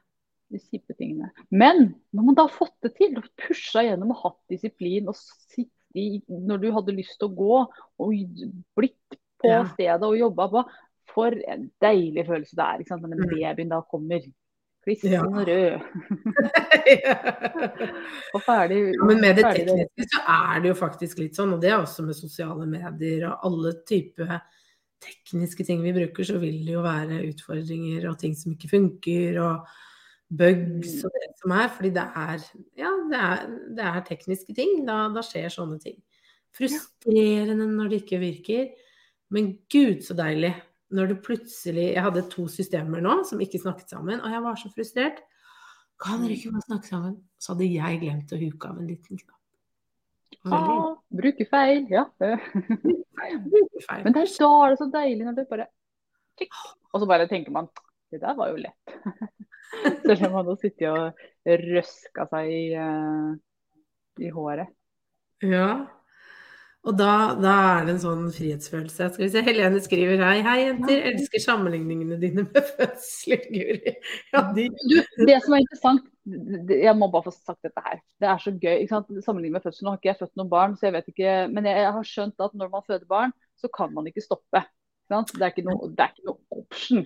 de 0.54 0.62
kjipe 0.62 0.96
tingene. 0.98 1.30
Men 1.50 1.90
når 2.16 2.28
man 2.30 2.38
da 2.38 2.48
har 2.48 2.56
fått 2.56 2.76
det 2.86 2.94
til, 3.00 3.18
og 3.20 3.28
pusha 3.40 3.84
gjennom 3.86 4.14
og 4.16 4.24
hatt 4.24 4.40
disiplin 4.54 5.10
og 5.12 5.18
sittet 5.20 5.74
i 5.98 6.22
når 6.28 6.60
du 6.62 6.68
hadde 6.76 6.96
lyst 6.98 7.18
til 7.20 7.30
å 7.30 7.36
gå, 7.38 7.62
og 8.04 8.44
blitt 8.78 9.18
på 9.42 9.54
ja. 9.54 9.64
stedet 9.74 10.04
og 10.06 10.18
jobba 10.18 10.50
på 10.52 10.68
For 11.14 11.34
en 11.50 11.70
deilig 11.82 12.26
følelse 12.28 12.58
det 12.58 12.66
er 12.66 12.82
ikke 12.84 12.92
sant? 12.92 13.06
når 13.06 13.16
den 13.16 13.30
baby 13.30 13.42
babyen 13.46 13.72
da 13.72 13.80
kommer. 13.90 14.28
Klissen 14.86 15.16
ja. 15.16 15.24
rød. 15.24 15.82
og 18.36 18.44
ferdig. 18.46 18.78
Ja, 18.94 19.08
men 19.10 19.24
med 19.24 19.40
det 19.40 19.48
tekniske 19.48 20.08
så 20.14 20.22
er 20.36 20.62
det 20.64 20.72
jo 20.72 20.78
faktisk 20.80 21.24
litt 21.24 21.40
sånn, 21.40 21.56
og 21.56 21.64
det 21.64 21.74
er 21.74 21.82
også 21.82 22.06
med 22.06 22.16
sosiale 22.16 22.68
medier 22.70 23.26
og 23.32 23.50
alle 23.50 23.74
typer 23.88 24.38
tekniske 25.04 25.66
ting 25.68 25.84
vi 25.84 25.94
bruker, 25.96 26.26
så 26.26 26.40
vil 26.42 26.62
det 26.66 26.74
jo 26.74 26.86
være 26.86 27.20
utfordringer 27.28 28.08
og 28.10 28.18
ting 28.22 28.34
som 28.38 28.54
ikke 28.54 28.72
funker. 28.72 29.42
og 29.44 29.68
bugs 30.30 30.98
mm. 30.98 31.06
og 31.08 31.16
det 31.16 31.30
som 31.42 31.54
er. 31.56 31.70
Fordi 31.74 31.92
det 31.96 32.06
er, 32.24 32.44
ja, 32.80 32.92
det 33.12 33.22
er, 33.30 33.46
det 33.78 33.88
er 33.92 34.06
tekniske 34.08 34.56
ting. 34.58 34.82
Da, 34.88 35.06
da, 35.14 35.24
skjer 35.26 35.54
sånne 35.54 35.80
ting. 35.84 35.98
Frustrerende 36.58 37.68
når 37.70 37.92
det 37.92 38.02
ikke 38.04 38.22
virker. 38.24 38.68
Men 39.34 39.54
gud, 39.72 40.02
så 40.06 40.16
deilig 40.18 40.54
når 40.96 41.10
du 41.10 41.18
plutselig 41.20 41.90
Jeg 41.90 42.04
hadde 42.06 42.30
to 42.32 42.46
systemer 42.48 43.02
nå 43.04 43.18
som 43.28 43.42
ikke 43.44 43.60
snakket 43.60 43.92
sammen, 43.92 44.22
og 44.24 44.32
jeg 44.32 44.44
var 44.46 44.60
så 44.60 44.70
frustrert. 44.72 45.18
Kan 46.00 46.22
dere 46.24 46.38
ikke 46.38 46.54
bare 46.54 46.68
snakke 46.68 46.88
sammen? 46.88 47.18
Så 47.42 47.54
hadde 47.54 47.68
jeg 47.74 48.00
glemt 48.04 48.32
å 48.32 48.40
huke 48.40 48.70
av 48.70 48.80
en 48.80 48.88
liten 48.88 49.20
knapp. 49.20 49.34
Ah, 50.48 50.94
bruke 51.12 51.48
feil, 51.50 51.84
ja. 51.92 52.06
bruke 52.22 53.84
feil. 53.84 54.04
Men 54.06 54.16
det 54.16 54.24
er 54.24 54.32
da 54.32 54.52
er 54.64 54.72
det 54.72 54.80
så 54.80 54.88
deilig 54.94 55.28
når 55.28 55.38
det 55.40 55.48
bare 55.50 55.68
Og 56.94 57.02
så 57.02 57.10
bare 57.10 57.28
tenker 57.28 57.52
man 57.52 57.68
det 58.12 58.22
der 58.22 58.38
var 58.38 58.54
jo 58.54 58.62
lett. 58.62 58.96
Selv 60.08 60.30
om 60.30 60.40
han 60.40 60.40
hadde 60.40 60.58
sittet 60.62 60.88
og 60.92 61.62
røska 61.68 62.28
seg 62.32 62.52
i, 62.54 62.64
uh, 62.80 63.36
i 64.24 64.32
håret. 64.34 64.74
Ja. 65.46 65.70
Og 66.88 66.96
da, 66.96 67.36
da, 67.36 67.54
er 67.78 67.88
det 67.88 67.96
en 67.98 68.00
sånn 68.00 68.28
frihetsfølelse. 68.32 69.10
Skal 69.12 69.26
vi 69.26 69.30
se, 69.34 69.42
Helene 69.44 69.80
skriver 69.84 70.22
hei. 70.24 70.38
Hei, 70.46 70.56
jenter. 70.70 71.02
Elsker 71.10 71.44
sammenligningene 71.44 72.20
dine 72.22 72.46
med 72.48 72.70
fødsler, 72.78 73.44
Guri. 73.52 73.96
Ja, 74.34 74.46
de... 74.56 74.70
det 75.28 75.36
som 75.44 75.58
er 75.58 75.66
interessant, 75.66 76.08
jeg 76.72 76.94
må 76.96 77.10
bare 77.12 77.28
få 77.28 77.34
sagt 77.36 77.66
dette 77.68 77.84
her. 77.84 78.00
Det 78.24 78.32
er 78.32 78.40
så 78.44 78.54
gøy. 78.56 78.78
ikke 78.78 78.94
sant? 78.94 79.12
Sammenlignet 79.26 79.58
med 79.58 79.68
fødselen, 79.68 79.90
Nå 79.90 79.94
har 79.94 80.00
ikke 80.00 80.12
jeg 80.14 80.22
født 80.22 80.40
noen 80.40 80.54
barn, 80.54 80.78
så 80.80 80.88
jeg 80.88 80.96
vet 80.96 81.12
ikke. 81.12 81.36
Men 81.52 81.68
jeg 81.74 81.92
har 81.98 82.10
skjønt 82.14 82.48
at 82.48 82.56
når 82.62 82.72
man 82.78 82.88
føder 82.88 83.08
barn, 83.12 83.36
så 83.60 83.72
kan 83.74 83.92
man 83.98 84.08
ikke 84.08 84.24
stoppe. 84.24 84.64
Ikke 85.08 85.40
det, 85.40 85.44
er 85.44 85.54
ikke 85.54 85.68
noe, 85.68 85.92
det 85.92 86.04
er 86.04 86.16
ikke 86.16 86.30
noe 86.30 86.62
option. 86.62 87.06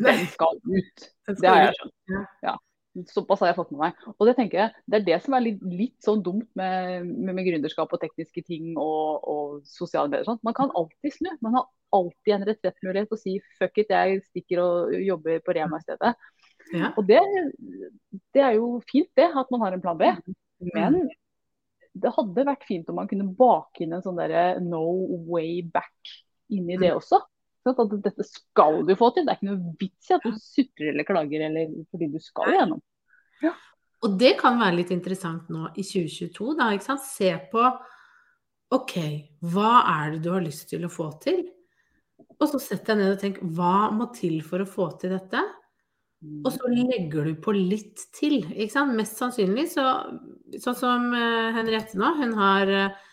Den 0.00 0.26
skal 0.32 0.58
ut. 0.64 1.06
Det 1.28 1.48
har 1.48 1.64
jeg 1.66 1.78
skjønt. 1.78 2.34
Ja. 2.44 2.56
Såpass 3.06 3.42
har 3.44 3.52
jeg 3.52 3.58
fått 3.60 3.70
med 3.70 3.82
meg. 3.84 4.06
Og 4.16 4.26
Det 4.26 4.34
tenker 4.38 4.58
jeg, 4.58 4.84
det 4.90 4.98
er 4.98 5.04
det 5.06 5.18
som 5.22 5.36
er 5.36 5.44
litt, 5.44 5.60
litt 5.62 5.98
sånn 6.02 6.24
dumt 6.26 6.48
med, 6.58 7.06
med, 7.06 7.36
med, 7.36 7.44
gründerskap 7.46 7.92
og 7.94 8.02
tekniske 8.02 8.42
ting 8.48 8.72
og, 8.74 9.22
og 9.30 9.60
sosiale 9.68 10.10
medier. 10.10 10.26
Sånn. 10.26 10.40
Man 10.46 10.56
kan 10.58 10.72
alltid 10.74 11.14
snu. 11.14 11.30
Man 11.44 11.58
har 11.58 11.68
alltid 11.94 12.34
en 12.34 12.46
retrettmulighet 12.48 13.14
å 13.14 13.20
si 13.20 13.36
fuck 13.58 13.78
it, 13.82 13.94
jeg 13.94 14.20
stikker 14.30 14.62
og 14.62 14.94
jobber 14.98 15.40
på 15.46 15.54
Rema 15.56 15.78
i 15.78 15.86
stedet. 15.86 16.12
Ja. 16.74 16.92
Og 16.94 17.06
det, 17.06 17.20
det, 18.34 18.42
er 18.42 18.58
jo 18.58 18.76
fint 18.90 19.10
det, 19.18 19.26
at 19.26 19.50
man 19.54 19.64
har 19.64 19.74
en 19.74 19.82
plan 19.82 19.98
B. 19.98 20.10
Mm. 20.60 20.70
Men 20.74 21.00
det 22.00 22.12
hadde 22.14 22.46
vært 22.46 22.66
fint 22.68 22.90
om 22.90 23.00
man 23.00 23.10
kunne 23.10 23.30
bake 23.38 23.84
inn 23.84 23.94
en 23.96 24.04
sånn 24.04 24.18
derre 24.18 24.60
no 24.62 24.84
way 25.30 25.60
back 25.66 26.14
inni 26.50 26.78
det 26.78 26.92
mm. 26.92 26.98
også. 27.00 27.20
At 27.68 27.80
dette 28.06 28.24
skal 28.24 28.80
du 28.88 28.94
få 28.96 29.10
til. 29.12 29.26
Det 29.26 29.34
er 29.34 29.38
ikke 29.38 29.50
noe 29.50 29.74
vits 29.80 30.08
i 30.08 30.16
at 30.16 30.24
du 30.24 30.32
sutrer 30.40 30.94
eller 30.94 31.06
klager 31.08 31.44
eller 31.50 31.74
fordi 31.90 32.08
du 32.14 32.20
skal 32.24 32.54
gjennom. 32.56 32.80
Ja. 33.44 33.52
Og 34.00 34.16
det 34.20 34.34
kan 34.40 34.56
være 34.60 34.78
litt 34.78 34.92
interessant 34.94 35.50
nå 35.52 35.68
i 35.74 35.84
2022, 35.84 36.54
da. 36.56 36.70
Ikke 36.72 36.88
sant? 36.88 37.04
Se 37.04 37.34
på 37.52 37.64
OK, 38.76 38.96
hva 39.52 39.72
er 39.92 40.14
det 40.14 40.22
du 40.24 40.30
har 40.32 40.44
lyst 40.44 40.70
til 40.70 40.86
å 40.86 40.92
få 40.92 41.10
til? 41.22 41.42
Og 42.40 42.48
så 42.48 42.60
sett 42.62 42.86
deg 42.88 43.00
ned 43.00 43.16
og 43.16 43.20
tenk 43.20 43.40
hva 43.56 43.90
må 43.92 44.08
til 44.16 44.38
for 44.46 44.62
å 44.62 44.68
få 44.68 44.88
til 45.00 45.12
dette? 45.18 45.42
Og 46.20 46.50
så 46.52 46.68
legger 46.68 47.28
du 47.28 47.36
på 47.40 47.52
litt 47.56 48.02
til. 48.16 48.42
ikke 48.52 48.72
sant? 48.72 48.96
Mest 48.96 49.20
sannsynlig 49.20 49.70
så 49.72 49.86
Sånn 50.60 50.74
som 50.74 51.04
uh, 51.14 51.52
Henriette 51.54 51.94
nå, 51.94 52.08
hun 52.18 52.32
har 52.34 52.70
uh, 52.74 53.09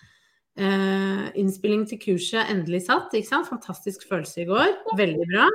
Eh, 0.58 1.26
innspilling 1.38 1.84
til 1.86 2.00
kurset 2.02 2.50
endelig 2.50 2.88
satt. 2.88 3.14
ikke 3.14 3.30
sant? 3.30 3.50
Fantastisk 3.50 4.08
følelse 4.10 4.42
i 4.42 4.48
går. 4.50 4.72
Veldig 4.98 5.28
bra. 5.30 5.46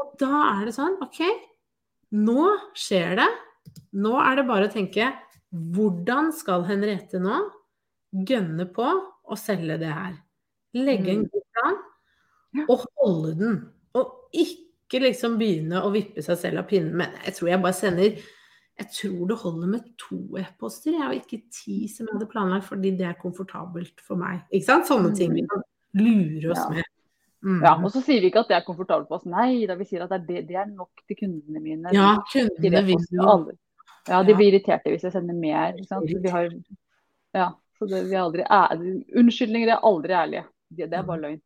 Og 0.00 0.10
da 0.20 0.40
er 0.58 0.66
det 0.68 0.74
sånn 0.76 0.98
OK, 1.00 1.22
nå 2.20 2.50
skjer 2.76 3.16
det. 3.22 3.28
Nå 3.96 4.18
er 4.20 4.36
det 4.36 4.48
bare 4.48 4.68
å 4.68 4.72
tenke 4.72 5.08
hvordan 5.50 6.30
skal 6.36 6.66
Henriette 6.68 7.20
nå 7.22 7.38
gønne 8.28 8.66
på 8.70 8.86
å 8.86 9.38
selge 9.40 9.78
det 9.80 9.90
her? 9.90 10.18
Legge 10.76 11.14
en 11.14 11.24
mm. 11.24 11.30
god 11.32 11.46
plan 11.56 11.80
og 12.68 12.84
holde 13.00 13.32
den. 13.40 13.56
Og 13.96 14.36
ikke 14.36 15.00
liksom 15.06 15.40
begynne 15.40 15.80
å 15.80 15.90
vippe 15.94 16.22
seg 16.22 16.38
selv 16.38 16.62
av 16.62 16.68
pinnen. 16.70 16.92
Men 17.00 17.16
jeg 17.24 17.38
tror 17.38 17.54
jeg 17.54 17.64
bare 17.64 17.78
sender 17.78 18.20
jeg 18.80 18.88
tror 18.96 19.26
det 19.28 19.36
holder 19.42 19.72
med 19.74 19.88
to 20.00 20.18
e-poster, 20.40 20.94
jeg, 20.94 21.08
og 21.08 21.18
ikke 21.18 21.42
ti 21.52 21.82
som 21.90 22.06
jeg 22.06 22.16
hadde 22.16 22.28
planlagt, 22.30 22.64
fordi 22.70 22.94
det 22.96 23.04
er 23.10 23.18
komfortabelt 23.20 24.00
for 24.06 24.20
meg. 24.20 24.40
Ikke 24.48 24.70
sant? 24.70 24.88
Sånne 24.88 25.10
ting 25.16 25.34
vi 25.36 25.44
kan 25.50 25.64
lure 26.00 26.54
oss 26.54 26.62
ja. 26.62 26.78
med. 26.78 26.88
Mm. 27.44 27.58
Ja, 27.64 27.74
og 27.76 27.92
så 27.92 28.02
sier 28.04 28.20
vi 28.20 28.30
ikke 28.30 28.42
at 28.44 28.52
det 28.52 28.56
er 28.58 28.64
komfortabelt 28.64 29.10
for 29.10 29.20
oss. 29.20 29.28
Nei, 29.28 29.66
da 29.68 29.76
vi 29.76 29.88
sier 29.88 30.04
at 30.04 30.12
det 30.12 30.20
er, 30.20 30.24
det, 30.28 30.44
det 30.48 30.56
er 30.62 30.70
nok 30.70 31.04
til 31.04 31.18
kundene 31.18 31.60
mine. 31.60 31.92
Ja, 31.96 32.14
De 32.16 32.24
kundene 32.32 32.82
vil 32.88 33.04
jo. 33.16 33.36
Ja, 34.08 34.22
de 34.24 34.32
blir 34.32 34.54
irriterte 34.54 34.92
hvis 34.94 35.04
jeg 35.04 35.12
sender 35.12 35.36
mer. 35.36 35.76
Ikke 35.76 35.90
sant? 35.92 36.08
Så 36.08 36.24
Vi 36.24 36.32
har, 36.32 36.48
ja, 37.36 37.52
så 37.76 37.88
det, 37.90 38.02
vi 38.08 38.18
aldri 38.20 38.48
er, 38.48 38.82
Unnskyldninger 39.20 39.76
er 39.76 39.86
aldri 39.92 40.16
ærlige. 40.16 40.44
Det, 40.70 40.88
det 40.88 41.00
er 41.02 41.06
bare 41.08 41.26
løgn. 41.26 41.40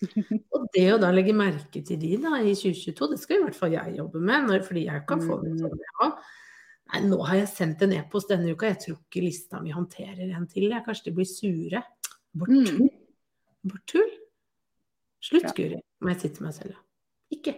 Og 0.56 0.68
det 0.72 0.88
å 0.94 1.00
da 1.00 1.10
legge 1.12 1.36
merke 1.36 1.84
til 1.84 2.00
de 2.00 2.16
da 2.22 2.38
i 2.40 2.54
2022, 2.56 3.10
det 3.12 3.20
skal 3.20 3.36
i 3.36 3.44
hvert 3.44 3.58
fall 3.58 3.76
jeg 3.76 3.98
jobbe 4.00 4.22
med. 4.22 4.48
Når, 4.48 4.62
fordi 4.64 4.88
jeg 4.88 5.08
kan 5.08 5.24
få 5.28 5.42
det 5.44 5.58
Mm. 5.58 5.64
sånn 5.66 5.82
ja. 5.84 6.12
Nei, 6.90 7.00
nå 7.06 7.18
har 7.26 7.36
jeg 7.42 7.48
sendt 7.52 7.82
en 7.86 7.92
e-post 7.94 8.28
denne 8.32 8.50
uka, 8.54 8.66
jeg 8.72 8.78
tror 8.82 8.96
ikke 8.98 9.22
lista 9.22 9.60
mi 9.62 9.70
håndterer 9.74 10.30
en 10.34 10.46
til. 10.50 10.68
Jeg. 10.72 10.82
Kanskje 10.86 11.04
de 11.10 11.12
blir 11.18 11.28
sure. 11.28 11.82
Bare 12.34 12.50
Mm. 12.50 12.64
tull. 12.66 12.90
Bare 13.70 13.82
tull. 13.86 14.10
Slutt, 15.22 15.44
Ja. 15.44 15.52
Guri, 15.56 15.80
må 16.00 16.08
jeg 16.14 16.20
si 16.20 16.28
til 16.28 16.42
meg 16.46 16.54
selv. 16.54 16.74
Ikke. 17.30 17.54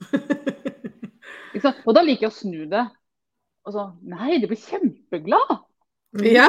Og 1.86 1.94
da 1.96 2.02
liker 2.04 2.26
jeg 2.28 2.32
å 2.32 2.36
snu 2.36 2.66
det. 2.70 2.84
Og 3.66 3.74
så 3.74 3.84
Nei, 4.08 4.38
de 4.40 4.46
blir 4.50 4.60
kjempeglad! 4.60 5.64
ja. 6.24 6.46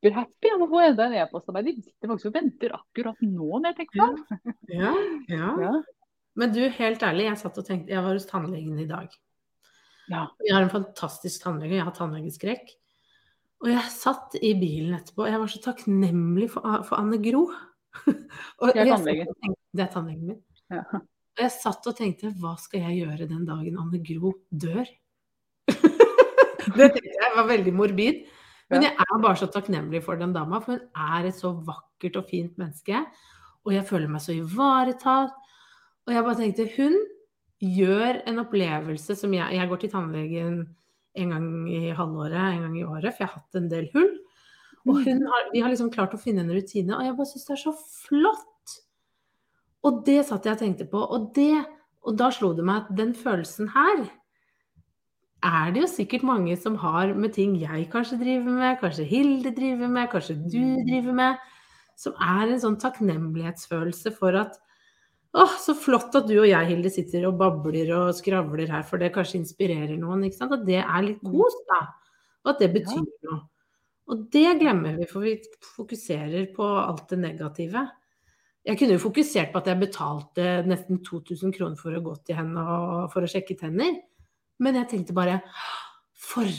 Superhappy 0.00 0.52
av 0.54 0.60
å 0.62 0.68
få 0.70 0.82
enda 0.86 1.06
en 1.08 1.16
e-post 1.18 1.48
av 1.50 1.56
meg. 1.56 1.66
De 1.66 1.82
sitter 1.82 2.08
faktisk 2.12 2.30
og 2.30 2.34
venter 2.36 2.74
akkurat 2.76 3.18
nå 3.26 3.48
når 3.58 3.72
jeg 3.72 3.78
tenker 3.80 3.96
meg 4.04 4.54
ja, 4.70 4.92
ja. 5.28 5.48
Ja. 5.64 5.72
Men 6.38 6.52
du, 6.54 6.60
helt 6.76 7.02
ærlig, 7.02 7.24
jeg 7.26 7.40
satt 7.40 7.58
og 7.58 7.66
tenkte 7.66 7.90
Jeg 7.90 8.04
var 8.04 8.14
hos 8.14 8.26
tannlegen 8.30 8.78
i 8.78 8.86
dag. 8.86 9.10
Ja. 10.10 10.26
Jeg 10.42 10.56
har 10.56 10.66
en 10.66 10.72
fantastisk 10.72 11.44
tannlege, 11.44 11.78
jeg 11.78 11.86
har 11.86 11.94
tannlegeskrekk. 11.96 12.72
Og 13.60 13.68
jeg 13.68 13.92
satt 13.92 14.38
i 14.40 14.54
bilen 14.58 14.96
etterpå, 14.96 15.26
og 15.26 15.30
jeg 15.30 15.40
var 15.42 15.52
så 15.52 15.60
takknemlig 15.62 16.48
for, 16.54 16.84
for 16.88 16.98
Anne 16.98 17.20
Gro. 17.22 17.44
og 18.60 18.72
Det 18.72 18.82
er 18.82 18.90
tannlegen. 18.94 19.56
Det 19.70 19.84
er 19.84 19.92
tannlegen 19.92 20.32
min. 20.32 20.40
Ja. 20.72 20.82
Og 20.90 21.44
jeg 21.44 21.54
satt 21.54 21.86
og 21.86 21.96
tenkte, 21.98 22.32
hva 22.40 22.56
skal 22.60 22.86
jeg 22.88 23.04
gjøre 23.04 23.28
den 23.30 23.44
dagen 23.48 23.78
Anne 23.80 24.00
Gro 24.06 24.34
dør? 24.50 24.88
det 25.70 26.88
tenkte 26.96 27.14
jeg 27.14 27.36
var 27.36 27.50
veldig 27.50 27.74
morbid. 27.76 28.24
Men 28.70 28.86
jeg 28.86 28.94
er 29.02 29.22
bare 29.22 29.38
så 29.38 29.48
takknemlig 29.50 30.02
for 30.04 30.18
den 30.18 30.32
dama, 30.34 30.60
for 30.62 30.78
hun 30.78 31.06
er 31.14 31.28
et 31.28 31.36
så 31.36 31.50
vakkert 31.66 32.20
og 32.20 32.28
fint 32.30 32.58
menneske. 32.60 33.04
Og 33.66 33.74
jeg 33.74 33.86
føler 33.86 34.10
meg 34.10 34.22
så 34.24 34.34
ivaretatt. 34.36 35.34
Og 36.06 36.14
jeg 36.14 36.26
bare 36.26 36.38
tenkte, 36.38 36.68
hun 36.78 36.96
gjør 37.60 38.22
en 38.28 38.40
opplevelse 38.42 39.16
som 39.18 39.32
jeg 39.36 39.56
Jeg 39.56 39.68
går 39.68 39.80
til 39.82 39.92
tannlegen 39.92 40.60
en 41.20 41.32
gang 41.34 41.46
i 41.68 41.90
halvåret, 41.90 42.38
en 42.38 42.62
gang 42.64 42.78
i 42.78 42.84
året, 42.84 43.12
for 43.12 43.24
jeg 43.24 43.28
har 43.28 43.40
hatt 43.40 43.58
en 43.58 43.70
del 43.70 43.88
hull. 43.94 44.12
Og 44.88 45.02
hun 45.04 45.26
har, 45.26 45.50
vi 45.52 45.60
har 45.60 45.72
liksom 45.72 45.90
klart 45.92 46.14
å 46.16 46.20
finne 46.20 46.44
en 46.44 46.54
rutine, 46.54 46.94
og 46.96 47.04
jeg 47.04 47.16
bare 47.18 47.28
syns 47.28 47.48
det 47.48 47.56
er 47.56 47.62
så 47.64 47.74
flott. 47.74 48.76
Og 49.84 50.00
det 50.06 50.22
satt 50.28 50.46
jeg 50.46 50.56
og 50.56 50.62
tenkte 50.62 50.86
på, 50.88 51.02
og, 51.02 51.28
det, 51.36 51.64
og 52.06 52.16
da 52.16 52.30
slo 52.32 52.52
det 52.56 52.64
meg 52.64 52.84
at 52.84 52.96
den 52.96 53.12
følelsen 53.16 53.70
her 53.74 54.06
er 55.40 55.70
det 55.72 55.84
jo 55.84 55.88
sikkert 55.88 56.24
mange 56.28 56.56
som 56.60 56.74
har 56.82 57.14
med 57.16 57.32
ting 57.32 57.54
jeg 57.56 57.86
kanskje 57.92 58.18
driver 58.20 58.56
med, 58.58 58.80
kanskje 58.80 59.06
Hilde 59.08 59.52
driver 59.56 59.88
med, 59.88 60.10
kanskje 60.12 60.36
du 60.36 60.60
driver 60.84 61.16
med, 61.16 61.46
som 61.96 62.16
er 62.20 62.50
en 62.50 62.60
sånn 62.60 62.76
takknemlighetsfølelse 62.80 64.12
for 64.18 64.36
at 64.36 64.58
Åh, 65.30 65.52
så 65.62 65.76
flott 65.78 66.16
at 66.18 66.26
du 66.26 66.34
og 66.40 66.48
jeg, 66.48 66.66
Hilde, 66.72 66.90
sitter 66.90 67.28
og 67.28 67.36
babler 67.38 67.92
og 67.94 68.08
skravler 68.18 68.70
her, 68.72 68.82
for 68.86 68.98
det 68.98 69.12
kanskje 69.14 69.38
inspirerer 69.44 69.94
noen. 70.00 70.24
ikke 70.26 70.40
sant? 70.40 70.56
At 70.56 70.64
det 70.66 70.80
er 70.82 71.06
litt 71.06 71.22
kos, 71.22 71.54
da. 71.68 71.84
Og 72.42 72.52
at 72.54 72.64
det 72.64 72.72
betyr 72.74 73.04
noe. 73.28 73.38
Og 74.10 74.24
det 74.34 74.56
glemmer 74.58 74.96
vi, 74.98 75.06
for 75.06 75.22
vi 75.22 75.36
fokuserer 75.62 76.48
på 76.56 76.66
alt 76.66 77.12
det 77.12 77.20
negative. 77.22 77.84
Jeg 78.66 78.76
kunne 78.80 78.96
jo 78.96 79.04
fokusert 79.04 79.52
på 79.52 79.60
at 79.62 79.70
jeg 79.70 79.80
betalte 79.80 80.48
nesten 80.66 80.98
2000 81.06 81.54
kroner 81.54 81.78
for 81.78 81.94
å 81.94 82.02
gå 82.04 82.16
til 82.26 82.36
henne 82.40 82.64
og 82.64 83.06
for 83.14 83.24
å 83.24 83.30
sjekke 83.30 83.56
tenner. 83.60 83.94
Men 84.60 84.82
jeg 84.82 84.90
tenkte 84.90 85.16
bare 85.16 85.40
For 86.20 86.50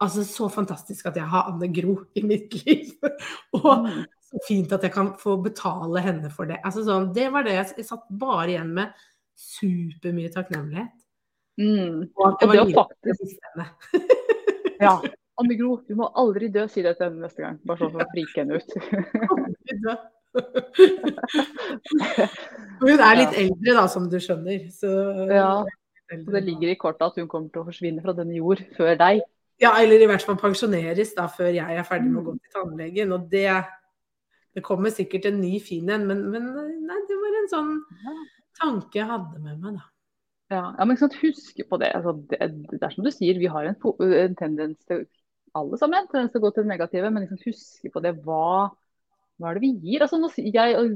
Altså, 0.00 0.22
så 0.24 0.46
fantastisk 0.48 1.10
at 1.10 1.18
jeg 1.18 1.28
har 1.28 1.50
Anne 1.50 1.66
Gro 1.76 1.98
i 2.16 2.22
mitt 2.24 2.54
liv. 2.62 2.94
og 3.58 3.84
Mm. 3.84 4.06
Så 4.30 4.42
fint 4.46 4.72
at 4.72 4.84
jeg 4.86 4.92
kan 4.94 5.12
få 5.18 5.36
betale 5.42 6.02
henne 6.04 6.30
for 6.32 6.50
det. 6.50 6.60
Altså 6.64 6.84
sånn, 6.86 7.10
det 7.16 7.28
var 7.34 7.46
det 7.46 7.56
jeg, 7.56 7.66
jeg 7.82 7.88
satt 7.88 8.04
bare 8.20 8.52
igjen 8.52 8.72
med 8.76 8.92
supermye 9.40 10.30
takknemlighet. 10.34 10.92
Mm. 11.60 12.06
Og 12.14 12.26
at 12.28 12.36
det 12.40 12.48
var 12.50 12.58
å. 12.64 12.86
Ja. 14.80 14.94
Anne 15.40 15.56
Gro, 15.58 15.74
du 15.84 15.92
må 15.96 16.06
aldri 16.16 16.48
dø, 16.52 16.62
si 16.72 16.80
det 16.84 16.94
til 16.96 17.10
henne 17.10 17.20
neste 17.26 17.42
gang. 17.42 17.58
Bare 17.68 17.82
sånn 17.82 17.92
for 17.92 18.00
å 18.00 18.08
frike 18.14 18.40
henne 18.40 18.56
ut. 18.56 18.70
Hun 22.80 22.96
er 22.96 23.18
litt 23.18 23.34
eldre 23.42 23.74
da, 23.76 23.84
som 23.92 24.08
du 24.08 24.18
skjønner. 24.22 24.68
Så, 24.72 24.88
Ja. 25.32 25.64
Så 26.10 26.30
det 26.34 26.42
ligger 26.42 26.72
i 26.72 26.78
kortet 26.78 27.04
at 27.06 27.18
hun 27.20 27.28
kommer 27.30 27.52
til 27.54 27.62
å 27.62 27.68
forsvinne 27.68 28.02
fra 28.02 28.10
denne 28.18 28.34
jord 28.34 28.58
før 28.74 28.96
deg. 28.98 29.20
Ja, 29.62 29.76
eller 29.78 30.02
i 30.02 30.08
hvert 30.10 30.24
fall 30.26 30.38
pensjoneres 30.40 31.12
da, 31.14 31.28
før 31.30 31.52
jeg 31.54 31.76
er 31.76 31.86
ferdig 31.86 32.10
med 32.10 32.22
å 32.22 32.24
gå 32.30 32.34
til 32.34 32.50
tannlegen. 32.56 33.12
Og 33.14 33.28
det, 33.30 33.46
det 34.56 34.64
kommer 34.66 34.92
sikkert 34.94 35.28
en 35.30 35.40
ny 35.40 35.58
fin 35.62 35.88
en, 35.94 36.06
men, 36.08 36.24
men 36.32 36.50
nei, 36.86 37.00
det 37.08 37.18
var 37.20 37.38
en 37.38 37.50
sånn 37.52 37.72
tanke 38.60 38.98
jeg 39.00 39.08
hadde 39.08 39.40
med 39.42 39.62
meg, 39.62 39.78
da. 39.78 39.86
Ja, 40.50 40.62
ja 40.74 40.84
men 40.84 40.96
ikke 40.96 41.06
sant, 41.06 41.18
huske 41.22 41.66
på 41.70 41.78
det. 41.80 41.92
Altså, 41.94 42.16
det. 42.30 42.40
Det 42.72 42.82
er 42.82 42.94
som 42.94 43.06
du 43.06 43.12
sier, 43.14 43.38
vi 43.38 43.50
har 43.50 43.68
en, 43.70 43.76
en 44.08 44.38
tendens 44.38 44.80
til 44.90 45.04
alle 45.58 45.78
sammen, 45.78 46.08
tendens 46.10 46.34
til 46.34 46.42
å 46.42 46.46
gå 46.46 46.52
til 46.54 46.66
det 46.66 46.72
negative, 46.72 47.10
men 47.10 47.26
liksom 47.26 47.42
huske 47.44 47.92
på 47.94 48.02
det. 48.02 48.16
Hva, 48.26 48.70
hva 49.40 49.50
er 49.50 49.56
det 49.56 49.62
vi 49.64 49.70
gir? 49.80 50.02
Altså, 50.04 50.18
jeg 50.44 50.74
og 50.76 50.90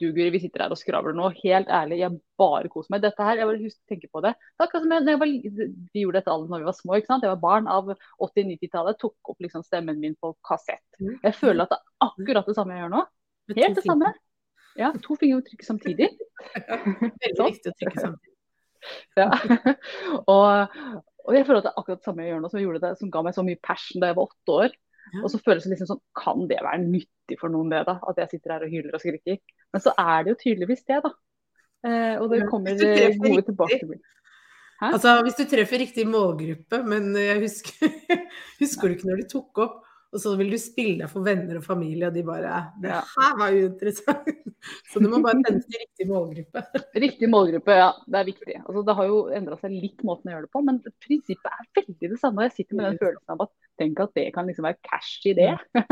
du, 0.00 0.06
Guri, 0.16 0.30
vi 0.32 0.40
sitter 0.40 0.64
her 0.64 0.72
og 0.72 0.80
skravler 0.80 1.12
nå. 1.16 1.28
Helt 1.42 1.68
ærlig, 1.68 1.98
jeg 2.00 2.16
bare 2.40 2.70
koser 2.72 2.94
meg. 2.94 3.02
Dette 3.04 3.26
her, 3.26 3.42
jeg 3.42 3.48
bare 3.50 3.72
tenke 3.90 4.08
på 4.08 4.22
det. 4.24 4.32
Takk, 4.60 4.78
altså, 4.78 4.88
jeg, 4.88 5.06
jeg 5.12 5.20
var, 5.20 5.32
vi 5.92 6.04
gjorde 6.04 6.22
dette 6.22 6.32
alle 6.32 6.48
når 6.48 6.62
vi 6.62 6.68
var 6.70 6.78
små. 6.78 6.96
ikke 6.96 7.10
sant? 7.10 7.26
Jeg 7.26 7.34
var 7.34 7.42
barn 7.42 7.68
av 7.68 7.92
80-90-tallet, 7.92 9.00
tok 9.02 9.32
opp 9.34 9.44
liksom 9.44 9.66
stemmen 9.66 10.00
min 10.00 10.16
på 10.16 10.32
kassett. 10.48 10.84
Mm. 11.02 11.18
Jeg 11.18 11.36
føler 11.36 11.66
at 11.66 11.74
det 11.74 11.80
er 11.82 12.08
akkurat 12.08 12.48
det 12.48 12.56
samme 12.56 12.76
jeg 12.76 12.84
gjør 12.84 12.94
nå. 12.94 13.06
Helt 13.58 13.80
det 13.80 13.86
samme. 13.86 14.12
Ja, 14.80 14.92
to 15.04 15.18
fingre 15.20 15.42
å 15.42 15.44
trykke 15.44 15.68
samtidig. 15.68 16.08
Veldig 17.26 17.48
viktig 17.50 17.74
å 17.74 17.78
trykke 17.80 17.98
samtidig. 17.98 18.28
Ja. 19.14 19.28
og, 20.26 20.72
og 21.22 21.36
jeg 21.36 21.44
føler 21.46 21.60
at 21.60 21.66
det 21.68 21.70
er 21.70 21.76
akkurat 21.78 22.00
det 22.00 22.06
samme 22.08 22.24
jeg 22.24 22.32
gjør 22.32 22.40
nå, 22.42 22.48
som, 22.50 22.58
jeg 22.58 22.64
gjorde 22.66 22.80
det, 22.82 22.88
som 22.98 23.12
ga 23.14 23.20
meg 23.22 23.36
så 23.36 23.44
mye 23.46 23.60
passion 23.62 24.02
da 24.02 24.08
jeg 24.10 24.16
var 24.16 24.32
åtte 24.32 24.56
år. 24.56 24.74
Og 25.20 25.28
så 25.28 25.40
føles 25.44 25.66
det 25.66 25.74
liksom 25.74 25.90
sånn, 25.90 26.00
kan 26.16 26.46
det 26.48 26.62
være 26.64 26.80
nyttig 26.84 27.36
for 27.40 27.52
noen 27.52 27.72
det, 27.72 27.82
da? 27.88 27.98
At 28.08 28.22
jeg 28.22 28.32
sitter 28.32 28.54
her 28.54 28.64
og 28.64 28.72
hyler 28.72 28.96
og 28.96 29.02
skriker. 29.02 29.38
Men 29.74 29.84
så 29.84 29.92
er 30.00 30.24
det 30.24 30.32
jo 30.32 30.40
tydeligvis 30.40 30.86
det, 30.88 31.02
da. 31.04 31.12
Eh, 31.82 32.14
og 32.16 32.30
det 32.32 32.44
kommer 32.48 32.84
eh, 32.86 33.18
gode 33.20 33.44
tilbakemeldinger. 33.50 34.08
Altså, 34.82 35.14
hvis 35.22 35.36
du 35.38 35.44
treffer 35.46 35.78
riktig 35.78 36.04
målgruppe, 36.10 36.80
men 36.88 37.12
jeg 37.18 37.38
husker, 37.44 37.92
husker 38.62 38.88
du 38.88 38.96
ikke 38.96 39.10
når 39.10 39.20
du 39.22 39.28
tok 39.30 39.60
opp, 39.62 39.82
og 40.12 40.20
så 40.20 40.34
vil 40.36 40.50
du 40.52 40.58
spille 40.60 41.06
for 41.08 41.24
venner 41.24 41.56
og 41.56 41.64
familie, 41.64 42.08
og 42.10 42.16
de 42.16 42.22
bare 42.26 42.56
Det 42.82 42.92
her 42.92 43.36
var 43.38 43.54
jo 43.54 43.68
interessant. 43.70 44.26
Så 44.92 45.00
du 45.02 45.08
må 45.10 45.18
bare 45.24 45.40
tenke 45.42 45.64
til 45.64 45.80
riktig 45.80 46.04
målgruppe. 46.06 46.60
Riktig 47.04 47.28
målgruppe, 47.32 47.74
ja. 47.80 47.88
Det 48.06 48.18
er 48.20 48.26
viktig. 48.28 48.56
Altså, 48.60 48.82
det 48.86 48.94
har 48.94 49.08
jo 49.08 49.16
endra 49.34 49.56
seg 49.58 49.72
litt 49.74 50.04
måten 50.06 50.30
å 50.30 50.34
gjøre 50.36 50.46
det 50.46 50.52
på, 50.54 50.62
men 50.68 50.78
prinsippet 51.02 51.48
er 51.50 51.64
veldig 51.80 52.10
det 52.12 52.18
samme. 52.20 52.44
Jeg 52.46 52.54
sitter 52.58 52.78
med 52.78 52.86
den 52.86 53.00
følelsen 53.00 53.34
av 53.34 53.42
at 53.46 53.52
tenk 53.80 54.02
at 54.04 54.12
det 54.20 54.26
kan 54.36 54.46
liksom 54.46 54.68
være 54.68 54.78
cash 54.86 55.26
i 55.26 55.34
det. 55.34 55.48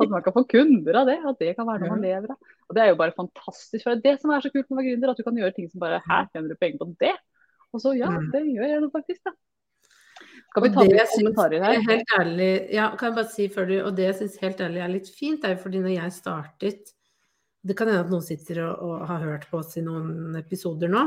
at 0.00 0.08
man 0.08 0.22
kan 0.24 0.36
få 0.38 0.44
kunder 0.48 1.00
av 1.02 1.10
det. 1.10 1.18
At 1.32 1.42
det 1.42 1.52
kan 1.58 1.68
være 1.68 1.84
noe 1.84 1.96
man 1.98 2.06
lever 2.06 2.32
av. 2.32 2.54
Og 2.70 2.78
Det 2.78 2.84
er 2.84 2.92
jo 2.92 3.00
bare 3.02 3.16
fantastisk. 3.18 3.82
For 3.82 3.92
det 3.92 3.98
er 3.98 4.04
det 4.06 4.22
som 4.22 4.32
er 4.32 4.46
så 4.46 4.52
kult 4.54 4.70
med 4.70 4.78
å 4.78 4.80
være 4.80 4.92
gründer, 4.94 5.12
at 5.12 5.20
du 5.20 5.26
kan 5.26 5.42
gjøre 5.42 5.56
ting 5.58 5.68
som 5.72 5.82
bare 5.82 6.00
Her 6.06 6.30
tjener 6.30 6.54
du 6.54 6.60
penger 6.62 6.80
på 6.80 6.88
det. 7.02 7.12
Og 7.74 7.82
så 7.82 7.92
ja, 7.98 8.08
Mm. 8.08 8.30
det 8.32 8.42
gjør 8.54 8.70
jeg 8.70 8.80
nå 8.86 8.90
faktisk, 8.94 9.20
da. 9.26 9.34
Skal 10.56 10.70
vi 10.70 10.72
ta 10.72 10.84
med 10.88 11.10
kommentarer 11.12 11.60
her? 11.60 11.74
er 11.76 11.82
Helt 11.84 12.12
ærlig, 12.16 12.52
ja, 12.72 12.86
kan 12.96 13.10
jeg 13.10 13.16
bare 13.18 13.28
si 13.28 13.46
før 13.52 13.66
du, 13.68 13.74
og 13.82 13.96
det 13.96 14.06
jeg 14.06 14.16
syns 14.22 14.36
helt 14.40 14.60
ærlig 14.64 14.80
er 14.80 14.92
litt 14.94 15.10
fint, 15.12 15.42
er 15.44 15.52
jo 15.52 15.58
fordi 15.66 15.82
når 15.84 15.92
jeg 15.92 16.14
startet 16.16 16.92
Det 17.66 17.74
kan 17.76 17.90
hende 17.90 18.06
at 18.06 18.12
noen 18.14 18.24
sitter 18.24 18.62
og, 18.64 18.84
og 18.86 19.02
har 19.10 19.24
hørt 19.26 19.44
på 19.50 19.58
oss 19.58 19.76
i 19.76 19.82
noen 19.84 20.36
episoder 20.38 20.88
nå. 20.88 21.02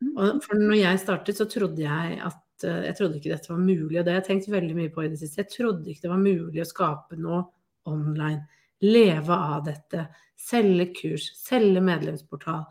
Mm. 0.00 0.12
Og 0.14 0.40
for 0.44 0.62
når 0.62 0.78
jeg 0.78 1.02
startet, 1.02 1.36
så 1.36 1.44
trodde 1.50 1.82
jeg 1.82 2.18
at 2.22 2.64
eh, 2.64 2.84
Jeg 2.86 2.96
trodde 2.96 3.18
ikke 3.18 3.34
dette 3.34 3.50
var 3.52 3.60
mulig, 3.60 3.98
og 3.98 4.06
det 4.06 4.14
har 4.14 4.20
jeg 4.22 4.28
tenkt 4.30 4.48
veldig 4.54 4.76
mye 4.78 4.92
på 4.94 5.04
i 5.04 5.10
det 5.10 5.18
siste. 5.20 5.42
Jeg 5.42 5.52
trodde 5.52 5.90
ikke 5.90 6.06
det 6.06 6.14
var 6.14 6.22
mulig 6.22 6.62
å 6.62 6.68
skape 6.70 7.18
noe 7.20 7.42
online. 7.90 8.46
Leve 8.86 9.36
av 9.36 9.66
dette. 9.66 10.06
Selge 10.38 10.88
kurs. 10.96 11.28
Selge 11.36 11.82
medlemsportal. 11.84 12.62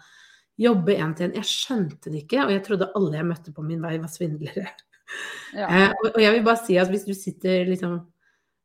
Jobbe 0.65 0.95
én 0.95 1.13
til 1.13 1.29
én. 1.29 1.35
Jeg 1.43 1.51
skjønte 1.51 2.09
det 2.09 2.23
ikke, 2.23 2.47
og 2.47 2.55
jeg 2.55 2.63
trodde 2.65 2.89
alle 2.95 3.19
jeg 3.19 3.29
møtte 3.35 3.53
på 3.53 3.67
min 3.67 3.83
vei, 3.83 3.99
var 4.01 4.09
svindlere. 4.11 4.71
Ja. 5.55 5.67
Eh, 5.67 5.89
og, 5.91 6.13
og 6.13 6.21
jeg 6.23 6.35
vil 6.35 6.45
bare 6.47 6.63
si 6.63 6.77
at 6.79 6.91
hvis 6.91 7.07
du 7.07 7.13
sitter 7.17 7.65
liksom 7.69 7.99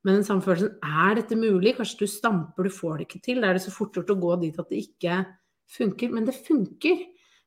med 0.07 0.21
den 0.21 0.25
samme 0.27 0.45
følelsen, 0.45 0.77
er 0.87 1.17
dette 1.19 1.39
mulig? 1.39 1.75
Kanskje 1.75 2.05
du 2.05 2.11
stamper, 2.11 2.69
du 2.69 2.71
får 2.71 3.01
det 3.01 3.09
ikke 3.09 3.23
til. 3.25 3.41
Da 3.43 3.51
er 3.51 3.59
det 3.59 3.65
så 3.65 3.75
fort 3.75 3.97
gjort 3.97 4.13
å 4.15 4.21
gå 4.23 4.37
dit 4.45 4.61
at 4.63 4.71
det 4.71 4.85
ikke 4.85 5.19
funker. 5.77 6.13
Men 6.15 6.29
det 6.29 6.37
funker. 6.47 7.01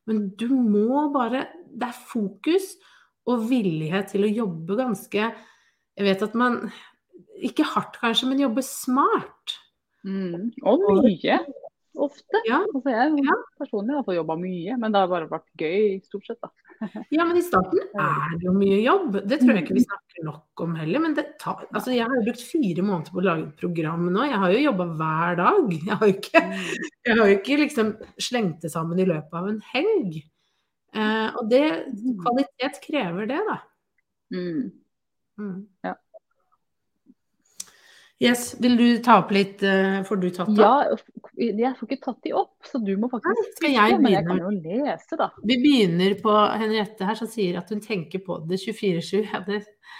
Men 0.09 0.25
du 0.39 0.49
må 0.51 1.05
bare 1.13 1.45
Det 1.69 1.85
er 1.85 1.97
fokus 2.09 2.71
og 3.29 3.43
villighet 3.49 4.07
til 4.09 4.25
å 4.25 4.31
jobbe 4.31 4.77
ganske 4.79 5.19
Jeg 5.21 6.05
vet 6.07 6.23
at 6.25 6.37
man 6.39 6.71
Ikke 7.45 7.67
hardt 7.67 7.99
kanskje, 8.01 8.27
men 8.27 8.41
jobbe 8.41 8.63
smart. 8.65 9.59
Mm. 10.03 10.49
Og 10.67 10.83
mye. 11.05 11.37
Ofte. 12.05 12.39
Ja. 12.47 12.59
Altså, 12.73 12.91
jeg 12.93 13.23
Ja. 13.25 13.35
personlig 13.59 13.95
har 14.05 14.15
jobba 14.15 14.35
mye, 14.39 14.77
men 14.79 14.91
det 14.91 15.01
har 15.01 15.11
bare 15.11 15.29
vært 15.29 15.47
gøy 15.59 15.99
stort 16.05 16.25
sett, 16.29 16.39
da. 16.41 16.49
Ja, 17.11 17.25
men 17.25 17.37
i 17.37 17.43
starten 17.43 17.79
er 17.99 18.37
det 18.37 18.47
jo 18.47 18.53
mye 18.55 18.79
jobb. 18.83 19.19
Det 19.27 19.39
tror 19.41 19.53
jeg 19.55 19.65
ikke 19.65 19.77
vi 19.79 19.83
snakker 19.85 20.25
nok 20.29 20.63
om 20.65 20.75
heller. 20.79 21.03
Men 21.03 21.15
det 21.17 21.25
tar, 21.43 21.65
altså 21.73 21.93
jeg 21.95 22.07
har 22.07 22.15
jo 22.15 22.25
brukt 22.29 22.45
fire 22.47 22.85
måneder 22.87 23.13
på 23.15 23.21
å 23.21 23.27
lage 23.27 23.47
et 23.47 23.63
program 23.63 24.09
nå. 24.13 24.25
Jeg 24.31 24.41
har 24.43 24.55
jo 24.55 24.65
jobba 24.69 24.89
hver 25.03 25.39
dag. 25.43 25.77
Jeg 25.77 25.95
har 25.99 26.07
jo 26.07 26.17
ikke, 26.17 26.43
jeg 27.09 27.19
har 27.21 27.33
ikke 27.37 27.61
liksom 27.65 27.93
slengt 28.29 28.61
det 28.65 28.71
sammen 28.73 28.99
i 28.99 29.07
løpet 29.09 29.39
av 29.41 29.49
en 29.51 29.61
helg. 29.73 30.21
Eh, 30.95 31.27
og 31.37 31.49
det, 31.51 31.63
kvalitet 32.23 32.79
krever 32.85 33.27
det, 33.29 33.41
da. 33.49 33.59
Mm. 34.33 34.69
Mm. 35.39 35.57
Ja. 35.85 35.93
Yes, 38.19 38.49
vil 38.59 38.75
du 38.75 38.87
ta 39.03 39.21
opp 39.21 39.29
litt, 39.31 39.61
Uh, 39.63 40.01
får 40.03 40.19
du 40.19 40.27
tatt 40.35 40.49
opp? 40.51 40.59
Ja, 40.59 40.97
jeg 41.39 41.71
får 41.79 41.87
ikke 41.87 42.03
tatt 42.03 42.17
de 42.25 42.33
opp, 42.35 42.51
så 42.67 42.81
du 42.83 42.91
må 42.99 43.07
faktisk 43.11 43.31
Nei, 43.31 43.53
skal 43.55 43.71
jeg 43.71 43.93
begynne? 43.93 44.03
Men 44.03 44.15
jeg 44.15 44.25
kan 44.27 44.41
jo 44.41 44.51
lese, 44.65 45.19
da. 45.21 45.29
Vi 45.51 45.57
begynner 45.63 46.15
på 46.19 46.33
Henriette 46.59 47.07
her, 47.07 47.15
som 47.15 47.29
sier 47.31 47.61
at 47.61 47.71
hun 47.71 47.79
tenker 47.83 48.23
på 48.25 48.41
det 48.49 48.59
24-7. 48.65 49.23
Ja, 49.29 49.43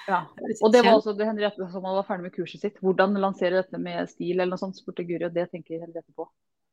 Ja. 0.09 0.19
Og 0.65 0.71
det 0.73 0.81
var 0.83 0.95
også 0.97 1.13
det 1.13 1.27
Henriette 1.29 1.67
som 1.69 1.83
var 1.85 2.03
ferdig 2.07 2.27
med 2.27 2.33
kurset 2.33 2.63
sitt. 2.63 2.79
Hvordan 2.81 3.13
lansere 3.21 3.61
dette 3.61 3.79
med 3.79 4.09
stil 4.09 4.39
eller 4.39 4.55
noe 4.55 4.61
sånt, 4.61 4.79
spurte 4.79 5.05
Guri, 5.05 5.27
og 5.27 5.35
det 5.35 5.51
tenker 5.53 5.79
Henriette 5.79 6.11
på. 6.17 6.25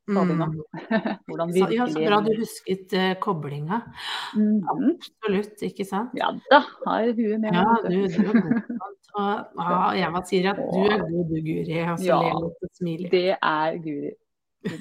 Mm. 0.09 0.62
Hvordan 1.26 1.50
Ja, 1.74 1.87
så 1.90 2.00
bra 2.00 2.20
du 2.22 2.32
husket 2.38 2.94
uh, 2.94 3.12
koblinga. 3.22 3.82
Mm. 4.38 4.62
Absolutt, 4.72 5.62
ikke 5.66 5.87
sant? 5.87 6.14
Ja 6.16 6.30
da, 6.50 6.62
har 6.87 7.11
huet 7.11 7.42
med. 7.42 7.50
Ja, 7.52 7.76
du, 7.87 8.06
du 8.06 8.22
er 8.22 8.40
god. 8.40 8.94
Og 9.16 9.62
ja, 9.62 10.09
Eva 10.09 10.23
sier 10.27 10.51
at 10.53 10.59
du 10.61 10.83
er 10.85 11.05
god 11.07 11.31
du, 11.31 11.38
Guri. 11.40 11.79
Og 11.85 11.99
så 12.01 12.09
Ja. 12.09 12.19
ler 12.21 12.40
litt 12.45 12.66
og 12.66 12.71
smiler. 12.75 13.11
Det 13.11 13.37
er 13.37 13.79
Guri. 13.85 14.12
Er 14.66 14.73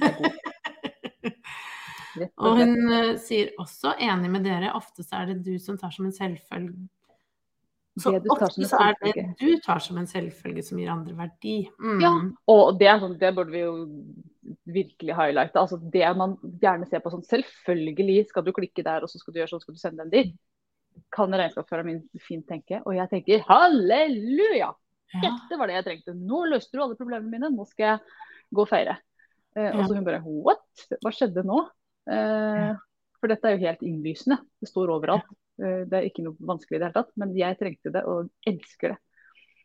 og 2.38 2.48
Og 2.48 2.58
hun 2.62 2.76
uh, 2.92 3.16
sier 3.20 3.54
også 3.60 3.96
enig 4.00 4.32
med 4.32 4.46
dere, 4.48 4.74
ofte 4.76 5.04
så 5.04 5.22
er 5.22 5.34
det 5.34 5.46
du 5.46 5.58
som 5.60 5.78
tar 5.78 5.92
som 5.92 6.06
en 6.06 6.16
selvfølge 6.16 6.88
Så 8.00 8.14
ofte 8.16 8.68
så 8.68 8.78
er 8.80 8.96
det 9.04 9.26
du 9.40 9.58
tar 9.64 9.80
som 9.80 9.98
en 9.98 10.08
selvfølge 10.08 10.64
som 10.64 10.80
gir 10.80 10.92
andre 10.92 11.16
verdi. 11.16 11.70
Mm. 11.80 12.00
Ja, 12.04 12.14
og 12.52 12.80
det 12.80 12.88
er 12.92 13.00
sånn, 13.00 13.20
det 13.20 13.36
burde 13.36 13.52
vi 13.52 13.64
jo 13.64 13.76
virkelig 14.66 15.16
highlighte. 15.16 15.60
Altså 15.60 15.80
det 15.80 16.18
man 16.18 16.36
gjerne 16.62 16.88
ser 16.90 17.00
på 17.00 17.14
sånn 17.14 17.24
Selvfølgelig 17.24 18.26
skal 18.30 18.44
du 18.46 18.52
klikke 18.56 18.84
der, 18.84 19.04
og 19.04 19.10
så 19.10 19.20
skal 19.20 19.34
du 19.34 19.40
gjøre 19.40 19.54
sånn, 19.54 19.64
skal 19.64 19.78
du 19.78 19.80
sende 19.80 20.04
den 20.04 20.12
dit. 20.12 20.36
Kan 21.16 21.34
regnskapsføreren 21.36 21.88
min 21.90 22.24
fint 22.24 22.46
tenke. 22.50 22.82
Og 22.86 22.96
jeg 22.98 23.12
tenker 23.12 23.46
halleluja! 23.50 24.74
Ja. 25.16 25.32
Dette 25.32 25.60
var 25.60 25.70
det 25.70 25.78
jeg 25.78 25.88
trengte. 25.88 26.16
Nå 26.18 26.44
løste 26.52 26.76
du 26.76 26.84
alle 26.84 26.98
problemene 27.00 27.32
mine, 27.32 27.52
nå 27.54 27.66
skal 27.70 27.86
jeg 27.88 28.00
gå 28.56 28.66
og 28.66 28.70
feire. 28.70 28.98
Eh, 29.56 29.72
og 29.72 29.86
så 29.86 29.96
hun 29.96 30.08
bare 30.08 30.22
what? 30.26 30.86
Hva 31.04 31.14
skjedde 31.16 31.46
nå? 31.48 31.62
Eh, 32.12 32.72
for 33.22 33.32
dette 33.32 33.48
er 33.48 33.56
jo 33.56 33.64
helt 33.64 33.86
innlysende. 33.86 34.42
Det 34.60 34.70
står 34.70 34.92
overalt. 34.98 35.30
Eh, 35.62 35.84
det 35.88 36.00
er 36.00 36.10
ikke 36.10 36.26
noe 36.26 36.36
vanskelig 36.52 36.78
i 36.78 36.82
det 36.82 36.90
hele 36.90 36.98
tatt. 36.98 37.14
Men 37.22 37.36
jeg 37.38 37.60
trengte 37.62 37.94
det, 37.96 38.04
og 38.10 38.32
elsker 38.50 38.96
det. 38.96 39.00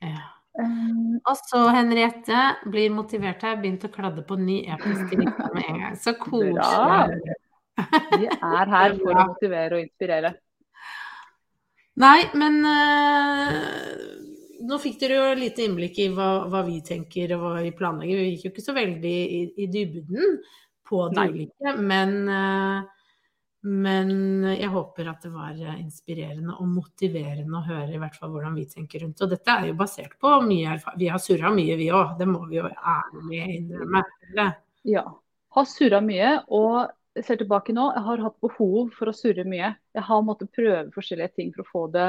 Ja. 0.06 0.28
Um, 0.58 1.20
Og 1.30 1.36
så 1.46 1.60
Henriette 1.70 2.38
blir 2.66 2.90
motivert 2.90 3.42
her, 3.46 3.58
begynt 3.62 3.84
å 3.86 3.92
kladde 3.92 4.24
på 4.26 4.34
ny 4.38 4.64
Rikard 4.66 5.54
med 5.54 5.66
en 5.68 5.82
gang. 5.84 5.98
Så 5.98 6.16
koselig. 6.18 7.36
Vi 8.18 8.26
er 8.26 8.72
her 8.74 8.96
for 8.98 9.14
å 9.14 9.26
motivere 9.30 9.78
og 9.78 9.84
inspirere. 9.84 10.34
Nei, 12.00 12.20
men 12.38 12.62
eh, 12.64 13.56
nå 14.64 14.78
fikk 14.80 15.00
dere 15.02 15.18
jo 15.18 15.34
lite 15.36 15.66
innblikk 15.66 15.98
i 16.00 16.08
hva, 16.14 16.46
hva 16.48 16.62
vi 16.64 16.78
tenker 16.86 17.34
og 17.36 17.42
hva 17.42 17.50
vi 17.60 17.74
planlegger. 17.76 18.22
Vi 18.22 18.30
gikk 18.34 18.46
jo 18.46 18.52
ikke 18.54 18.64
så 18.64 18.74
veldig 18.76 19.18
i, 19.20 19.40
i 19.60 19.68
dybden 19.72 20.38
på 20.88 21.02
det 21.12 21.26
ulike, 21.30 21.74
men, 21.76 22.14
eh, 22.32 23.18
men 23.68 24.12
jeg 24.54 24.70
håper 24.72 25.10
at 25.12 25.26
det 25.26 25.32
var 25.34 25.58
inspirerende 25.76 26.56
og 26.56 26.70
motiverende 26.72 27.58
å 27.58 27.66
høre 27.66 27.92
i 27.94 28.00
hvert 28.00 28.16
fall 28.16 28.32
hvordan 28.32 28.56
vi 28.56 28.64
tenker 28.70 29.04
rundt. 29.04 29.20
Og 29.20 29.34
dette 29.34 29.58
er 29.58 29.68
jo 29.68 29.76
basert 29.82 30.16
på 30.22 30.38
mye 30.46 30.78
erfaring. 30.78 31.02
Vi 31.02 31.10
har 31.12 31.20
surra 31.20 31.52
mye, 31.52 31.76
vi 31.80 31.90
òg. 31.92 32.16
Det 32.18 32.30
må 32.30 32.46
vi 32.48 32.62
jo 32.62 32.70
ærlig 32.70 33.42
innrømme. 33.58 34.02
Ja. 34.88 35.04
Har 35.52 35.68
surra 35.68 36.00
mye. 36.00 36.32
og 36.48 36.88
jeg 37.18 37.27
ser 37.27 37.40
tilbake 37.40 37.75
nå, 37.75 37.88
jeg 37.96 38.07
har 38.07 38.23
hatt 38.23 38.37
behov 38.44 38.92
for 38.94 39.11
å 39.11 39.14
surre 39.16 39.44
mye. 39.49 39.73
Jeg 39.96 40.07
har 40.07 40.27
måttet 40.27 40.53
prøve 40.55 40.92
forskjellige 40.94 41.35
ting 41.40 41.55
for 41.55 41.64
å 41.64 41.70
få 41.70 41.85
det 41.94 42.09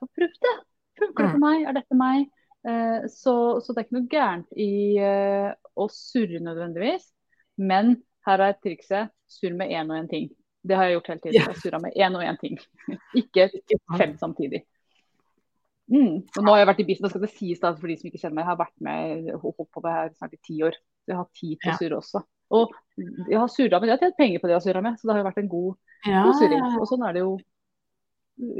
få 0.00 0.08
prøvd 0.14 0.40
det. 0.46 0.56
Funker 1.00 1.26
det 1.26 1.32
for 1.34 1.42
meg? 1.42 1.64
Er 1.66 1.76
dette 1.76 1.98
meg? 1.98 2.28
Eh, 2.66 3.06
så, 3.12 3.34
så 3.62 3.72
det 3.72 3.82
er 3.82 3.86
ikke 3.86 3.98
noe 3.98 4.10
gærent 4.12 4.56
i 4.58 4.70
eh, 5.02 5.50
å 5.76 5.88
surre 5.92 6.40
nødvendigvis. 6.42 7.08
Men 7.56 7.96
her 8.26 8.44
er 8.44 8.56
trikset 8.60 9.12
surr 9.30 9.56
med 9.58 9.72
én 9.74 9.90
og 9.90 9.98
én 9.98 10.08
ting. 10.10 10.30
Det 10.66 10.78
har 10.78 10.88
jeg 10.88 10.96
gjort 10.96 11.12
hele 11.12 11.22
tiden. 11.24 11.36
Jeg 11.42 11.60
surra 11.62 11.82
med 11.82 11.98
én 11.98 12.16
og 12.18 12.24
én 12.26 12.40
ting. 12.40 12.58
ikke 13.22 13.50
fem 13.98 14.16
samtidig. 14.20 14.64
Mm. 15.92 16.24
Og 16.26 16.40
nå 16.42 16.50
har 16.50 16.64
jeg 16.64 16.70
vært 16.72 16.80
i 16.82 16.88
business, 16.88 17.12
skal 17.14 17.22
det 17.22 17.34
sies 17.36 17.60
da, 17.62 17.70
for 17.78 17.90
de 17.90 17.94
som 17.98 18.08
ikke 18.08 18.18
kjenner 18.18 18.40
meg, 18.40 18.42
jeg 18.42 18.50
har 18.50 18.62
vært 18.64 18.80
med 18.82 19.28
holdt 19.42 19.68
på 19.70 19.82
det 19.84 19.92
her 19.94 20.08
snart 20.16 20.34
i 20.34 20.42
ti 20.48 20.56
år. 20.66 20.78
Så 21.04 21.12
jeg 21.12 21.20
har 21.20 21.28
tid 21.38 21.60
til 21.62 21.70
å 21.70 21.76
surre 21.82 22.00
også. 22.00 22.24
Og 22.54 22.72
jeg 22.96 23.38
har 23.40 23.50
surra 23.50 23.80
med 23.80 23.88
det, 23.88 23.92
jeg 23.92 23.98
har 23.98 24.04
tjent 24.06 24.20
penger 24.20 24.40
på 24.40 24.46
det 24.48 24.54
jeg 24.54 24.60
har 24.60 24.66
surra 24.68 24.82
med, 24.84 24.96
så 24.98 25.08
det 25.08 25.14
har 25.14 25.20
jo 25.22 25.28
vært 25.28 25.42
en 25.42 25.52
god, 25.52 25.76
Ja, 26.06 26.22
god 26.26 26.40
surring. 26.40 26.66
Og 26.78 26.88
sånn 26.88 27.04
er 27.06 27.16
det 27.16 27.22
jo 27.24 27.36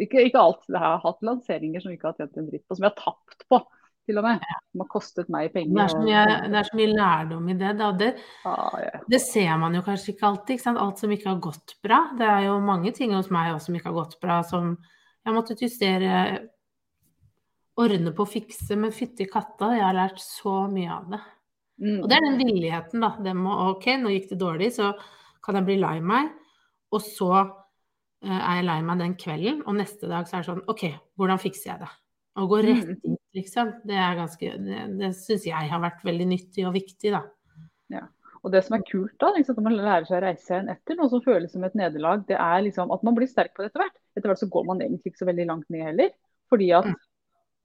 ikke, 0.03 0.25
ikke 0.27 0.43
alt. 0.43 0.63
Jeg 0.73 0.83
har 0.83 1.01
hatt 1.03 1.27
lanseringer 1.27 1.85
som 1.85 1.93
ikke 1.95 2.11
har 2.11 2.21
tjent 2.21 2.39
en 2.41 2.49
dritt 2.51 2.65
på, 2.67 2.77
som 2.77 2.87
jeg 2.87 2.95
har 2.95 2.99
tapt 3.01 3.47
på, 3.51 3.61
til 4.07 4.21
og 4.21 4.27
med. 4.27 4.49
Som 4.73 4.83
har 4.85 4.91
kostet 4.93 5.31
meg 5.33 5.49
det, 5.49 5.53
penger. 5.55 5.79
er 5.85 5.93
så 5.93 6.03
mye, 6.03 6.25
det 6.47 6.61
er 6.61 6.69
så 6.71 6.81
mye 6.81 6.91
lærdom 6.95 7.49
i 7.53 7.57
det. 7.61 7.73
Det. 8.01 8.11
Det 9.15 9.23
ser 9.23 9.55
man 9.63 9.77
jo 9.77 9.85
kanskje 9.87 10.15
ikke 10.15 10.29
alltid. 10.31 10.57
Ikke 10.57 10.67
sant? 10.67 10.83
Alt 10.83 11.03
som 11.03 11.15
ikke 11.17 11.31
har 11.31 11.41
gått 11.45 11.77
bra. 11.85 12.03
Det 12.19 12.29
er 12.33 12.49
jo 12.49 12.59
mange 12.65 12.93
ting 12.97 13.15
hos 13.17 13.31
meg 13.35 13.55
også 13.55 13.71
som 13.71 13.79
ikke 13.79 13.91
har 13.93 13.99
gått 14.01 14.21
bra, 14.23 14.43
som 14.47 14.75
jeg 14.77 15.33
har 15.33 15.37
måttet 15.37 15.65
justere, 15.65 16.21
ordne 17.77 18.13
på 18.17 18.25
å 18.25 18.31
fikse. 18.31 18.79
Men 18.79 18.95
fytti 18.95 19.29
katta, 19.29 19.75
jeg 19.77 19.85
har 19.85 19.99
lært 19.99 20.23
så 20.23 20.65
mye 20.73 20.93
av 20.97 21.11
det. 21.13 21.23
Mm. 21.83 22.01
Og 22.03 22.09
det 22.09 22.17
er 22.17 22.25
den 22.25 22.39
villigheten, 22.41 23.03
da. 23.05 23.11
Det 23.21 23.35
må, 23.37 23.53
OK, 23.75 23.87
nå 24.01 24.13
gikk 24.15 24.31
det 24.33 24.41
dårlig, 24.41 24.73
så 24.79 24.93
kan 25.45 25.59
jeg 25.61 25.67
bli 25.69 25.77
lei 25.83 25.99
meg. 26.01 26.33
Og 26.95 27.03
så 27.05 27.31
uh, 27.37 28.39
er 28.41 28.59
jeg 28.61 28.67
lei 28.69 28.81
meg 28.87 28.99
den 29.03 29.15
kvelden, 29.21 29.63
og 29.67 29.77
neste 29.77 30.09
dag 30.09 30.27
så 30.29 30.39
er 30.39 30.45
det 30.45 30.51
sånn 30.51 30.65
OK, 30.73 30.87
hvordan 31.21 31.43
fikser 31.43 31.73
jeg 31.75 31.85
det? 31.85 31.93
Å 32.37 32.45
gå 32.49 32.59
rett 32.65 32.89
Mm. 32.91 32.99
dit, 33.03 33.21
liksom. 33.39 33.71
Det 33.89 33.97
er 33.97 34.17
ganske 34.19 34.51
Det, 34.65 34.81
det 35.01 35.09
syns 35.17 35.47
jeg 35.49 35.71
har 35.71 35.81
vært 35.81 36.03
veldig 36.05 36.27
nyttig 36.29 36.67
og 36.69 36.75
viktig, 36.77 37.13
da. 37.17 37.23
Og 38.47 38.53
det 38.55 38.61
som 38.63 38.77
er 38.77 38.83
kult 38.87 39.15
da, 39.19 39.33
liksom, 39.35 39.57
når 39.59 39.65
man 39.65 39.77
lærer 39.81 40.05
seg 40.07 40.21
å 40.21 40.23
reise 40.23 40.53
igjen 40.53 40.69
etter 40.71 40.95
noe 40.95 41.11
som 41.11 41.23
føles 41.25 41.51
som 41.51 41.65
et 41.67 41.75
nederlag, 41.75 42.21
det 42.29 42.37
er 42.39 42.61
liksom 42.63 42.93
at 42.95 43.03
man 43.03 43.17
blir 43.17 43.27
sterk 43.27 43.57
på 43.57 43.65
det 43.65 43.73
etter 43.73 43.83
hvert. 43.83 43.97
Etter 44.15 44.31
hvert 44.31 44.39
så 44.39 44.47
går 44.53 44.67
man 44.69 44.83
egentlig 44.85 45.11
ikke 45.11 45.19
så 45.25 45.27
veldig 45.27 45.47
langt 45.49 45.67
ned 45.73 45.83
heller. 45.89 46.13
Fordi 46.53 46.69
at 46.79 46.87
Mm. 46.87 46.95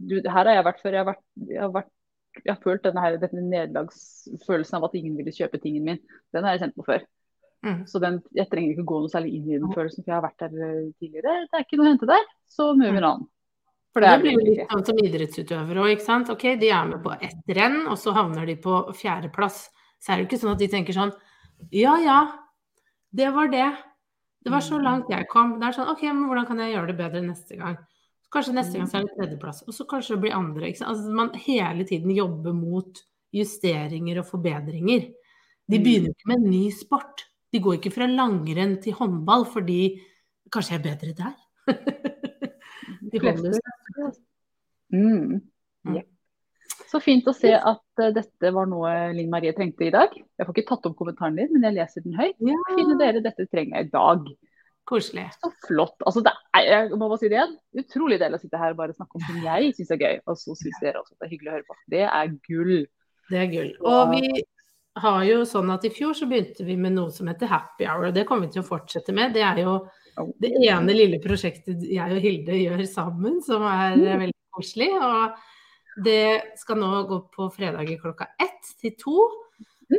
du, 0.09 0.15
her 0.25 0.45
har 0.49 0.55
jeg 0.55 0.65
vært 0.65 0.81
før. 0.81 0.91
Jeg 0.97 1.03
har, 1.05 1.09
vært, 1.11 1.23
jeg 1.51 1.61
har, 1.61 1.69
vært, 1.75 1.91
jeg 2.39 2.51
har 2.53 2.61
følt 2.63 2.85
denne, 2.85 3.01
her, 3.03 3.17
denne 3.21 3.43
nederlagsfølelsen 3.49 4.77
av 4.77 4.87
at 4.87 4.95
ingen 4.97 5.17
ville 5.19 5.33
kjøpe 5.35 5.59
tingen 5.61 5.83
min. 5.87 5.99
Den 6.33 6.47
har 6.47 6.55
jeg 6.55 6.65
kjent 6.65 6.77
på 6.79 6.87
før. 6.87 7.03
Mm. 7.65 7.83
Så 7.89 7.99
den, 8.01 8.17
jeg 8.33 8.49
trenger 8.49 8.73
ikke 8.73 8.87
gå 8.89 9.01
noe 9.03 9.11
særlig 9.11 9.35
inn 9.37 9.49
i 9.51 9.59
den 9.59 9.73
følelsen, 9.73 10.01
for 10.01 10.13
jeg 10.13 10.17
har 10.17 10.25
vært 10.25 10.45
der 10.45 10.63
eh, 10.65 10.87
tidligere. 10.97 11.35
Det 11.45 11.59
er 11.59 11.65
ikke 11.65 11.77
noe 11.77 11.85
å 11.85 11.91
hente 11.91 12.09
der. 12.09 12.25
Så 12.49 12.71
moving 12.79 13.05
on. 13.05 13.27
For 13.91 14.03
Det, 14.03 14.13
det 14.15 14.23
blir 14.23 14.37
jo 14.37 14.45
litt 14.47 14.71
sånn 14.71 14.85
som 14.87 15.03
idrettsutøvere 15.03 15.83
òg, 15.83 15.93
ikke 15.97 16.07
sant. 16.07 16.31
Ok, 16.31 16.47
de 16.61 16.71
er 16.71 16.87
med 16.87 17.03
på 17.03 17.13
ett 17.19 17.55
renn, 17.57 17.81
og 17.91 17.99
så 17.99 18.15
havner 18.15 18.47
de 18.47 18.55
på 18.63 18.79
fjerdeplass. 18.97 19.65
Så 20.01 20.13
er 20.13 20.21
det 20.21 20.29
ikke 20.29 20.41
sånn 20.41 20.55
at 20.55 20.63
de 20.63 20.71
tenker 20.71 20.95
sånn 20.95 21.11
Ja 21.75 21.97
ja, 22.01 22.19
det 23.13 23.29
var 23.35 23.51
det. 23.51 23.67
Det 24.41 24.49
var 24.49 24.63
så 24.65 24.79
langt 24.81 25.11
jeg 25.11 25.27
kom. 25.29 25.57
Det 25.59 25.67
er 25.67 25.75
sånn 25.75 25.91
OK, 25.91 26.07
men 26.07 26.23
hvordan 26.29 26.47
kan 26.47 26.63
jeg 26.63 26.73
gjøre 26.73 26.89
det 26.89 26.97
bedre 27.03 27.21
neste 27.27 27.59
gang? 27.59 27.75
Kanskje 28.31 28.53
neste 28.55 28.79
gang 28.79 28.87
så 28.87 28.99
er 29.01 29.07
det 29.07 29.15
tredjeplass, 29.17 29.63
og 29.67 29.73
så 29.75 29.85
kanskje 29.89 30.15
det 30.15 30.21
blir 30.23 30.35
andre. 30.37 30.69
Altså, 30.71 31.11
man 31.11 31.33
hele 31.35 31.83
tiden 31.89 32.13
jobber 32.15 32.53
mot 32.55 33.01
justeringer 33.35 34.21
og 34.21 34.25
forbedringer. 34.29 35.09
De 35.67 35.77
Mm. 35.79 35.83
begynner 35.83 36.09
ikke 36.15 36.27
med 36.31 36.37
en 36.37 36.49
ny 36.51 36.69
sport. 36.71 37.25
De 37.51 37.59
går 37.59 37.77
ikke 37.79 37.91
fra 37.91 38.07
langrenn 38.07 38.77
til 38.81 38.93
håndball 38.93 39.43
fordi 39.45 39.99
kanskje 40.51 40.71
jeg 40.71 40.79
er 40.79 40.87
bedre 40.87 41.13
der. 41.13 41.35
De 43.11 43.19
holder 43.19 43.53
seg 43.53 44.17
Mm. 44.91 45.41
Ja. 45.95 46.01
Så 46.91 46.99
fint 46.99 47.23
å 47.27 47.33
se 47.35 47.53
at 47.55 48.01
eh, 48.03 48.11
dette 48.11 48.49
var 48.51 48.65
noe 48.67 48.89
Linn 49.15 49.29
Marie 49.31 49.53
trengte 49.55 49.85
i 49.87 49.91
dag. 49.93 50.11
Jeg 50.11 50.45
får 50.47 50.53
ikke 50.57 50.67
tatt 50.67 50.85
opp 50.89 50.97
kommentaren 50.99 51.37
din, 51.39 51.47
men 51.53 51.63
jeg 51.63 51.77
leser 51.77 52.03
den 52.03 52.17
høyt. 52.19 52.35
Ja, 52.43 52.57
Fine 52.75 52.97
dere, 52.99 53.21
dette 53.23 53.45
trenger 53.47 53.77
jeg 53.79 53.87
i 53.87 53.93
dag. 53.93 54.27
Koselig. 54.91 55.27
Så 55.39 55.51
flott. 55.65 55.97
Altså, 56.05 56.23
det 56.25 56.33
er, 56.57 56.67
jeg 56.69 56.99
må 56.99 57.07
bare 57.07 57.19
si 57.21 57.29
det 57.31 57.39
igjen. 57.39 57.57
Utrolig 57.81 58.21
deilig 58.21 58.39
å 58.39 58.43
sitte 58.45 58.61
her 58.61 58.75
og 58.75 58.81
bare 58.81 58.95
snakke 58.95 59.17
om 59.17 59.27
ting 59.27 59.43
jeg 59.45 59.75
syns 59.77 59.93
er 59.95 60.01
gøy, 60.01 60.17
og 60.25 60.39
så 60.39 60.55
syns 60.59 60.81
dere 60.83 61.01
også 61.01 61.15
at 61.15 61.21
det 61.23 61.27
er 61.27 61.33
hyggelig 61.35 61.51
å 61.51 61.55
høre 61.57 61.69
på. 61.69 61.77
Det 61.95 62.03
er 62.07 62.33
gull. 62.49 62.73
Det 63.31 63.39
er 63.41 63.53
gull. 63.53 63.71
Og 63.87 64.15
vi 64.15 64.43
har 65.01 65.21
jo 65.23 65.43
sånn 65.47 65.71
at 65.71 65.85
i 65.87 65.93
fjor 65.93 66.15
så 66.17 66.27
begynte 66.27 66.65
vi 66.67 66.75
med 66.79 66.97
noe 66.97 67.13
som 67.15 67.29
heter 67.31 67.49
happy 67.51 67.87
hour, 67.87 68.09
og 68.09 68.15
det 68.15 68.25
kommer 68.27 68.49
vi 68.49 68.57
til 68.57 68.65
å 68.65 68.67
fortsette 68.67 69.15
med. 69.15 69.33
Det 69.37 69.45
er 69.47 69.63
jo 69.63 69.77
det 70.41 70.51
ene 70.67 70.95
lille 70.95 71.21
prosjektet 71.23 71.85
jeg 71.87 72.17
og 72.17 72.19
Hilde 72.23 72.57
gjør 72.59 72.83
sammen, 72.89 73.39
som 73.45 73.63
er 73.67 73.95
eh, 73.95 74.19
veldig 74.25 74.39
koselig. 74.57 74.89
Og 74.99 76.03
det 76.03 76.57
skal 76.59 76.79
nå 76.81 76.91
gå 77.07 77.21
på 77.31 77.47
fredager 77.55 78.01
klokka 78.01 78.33
ett 78.41 78.75
til 78.81 78.95
to. 78.99 79.17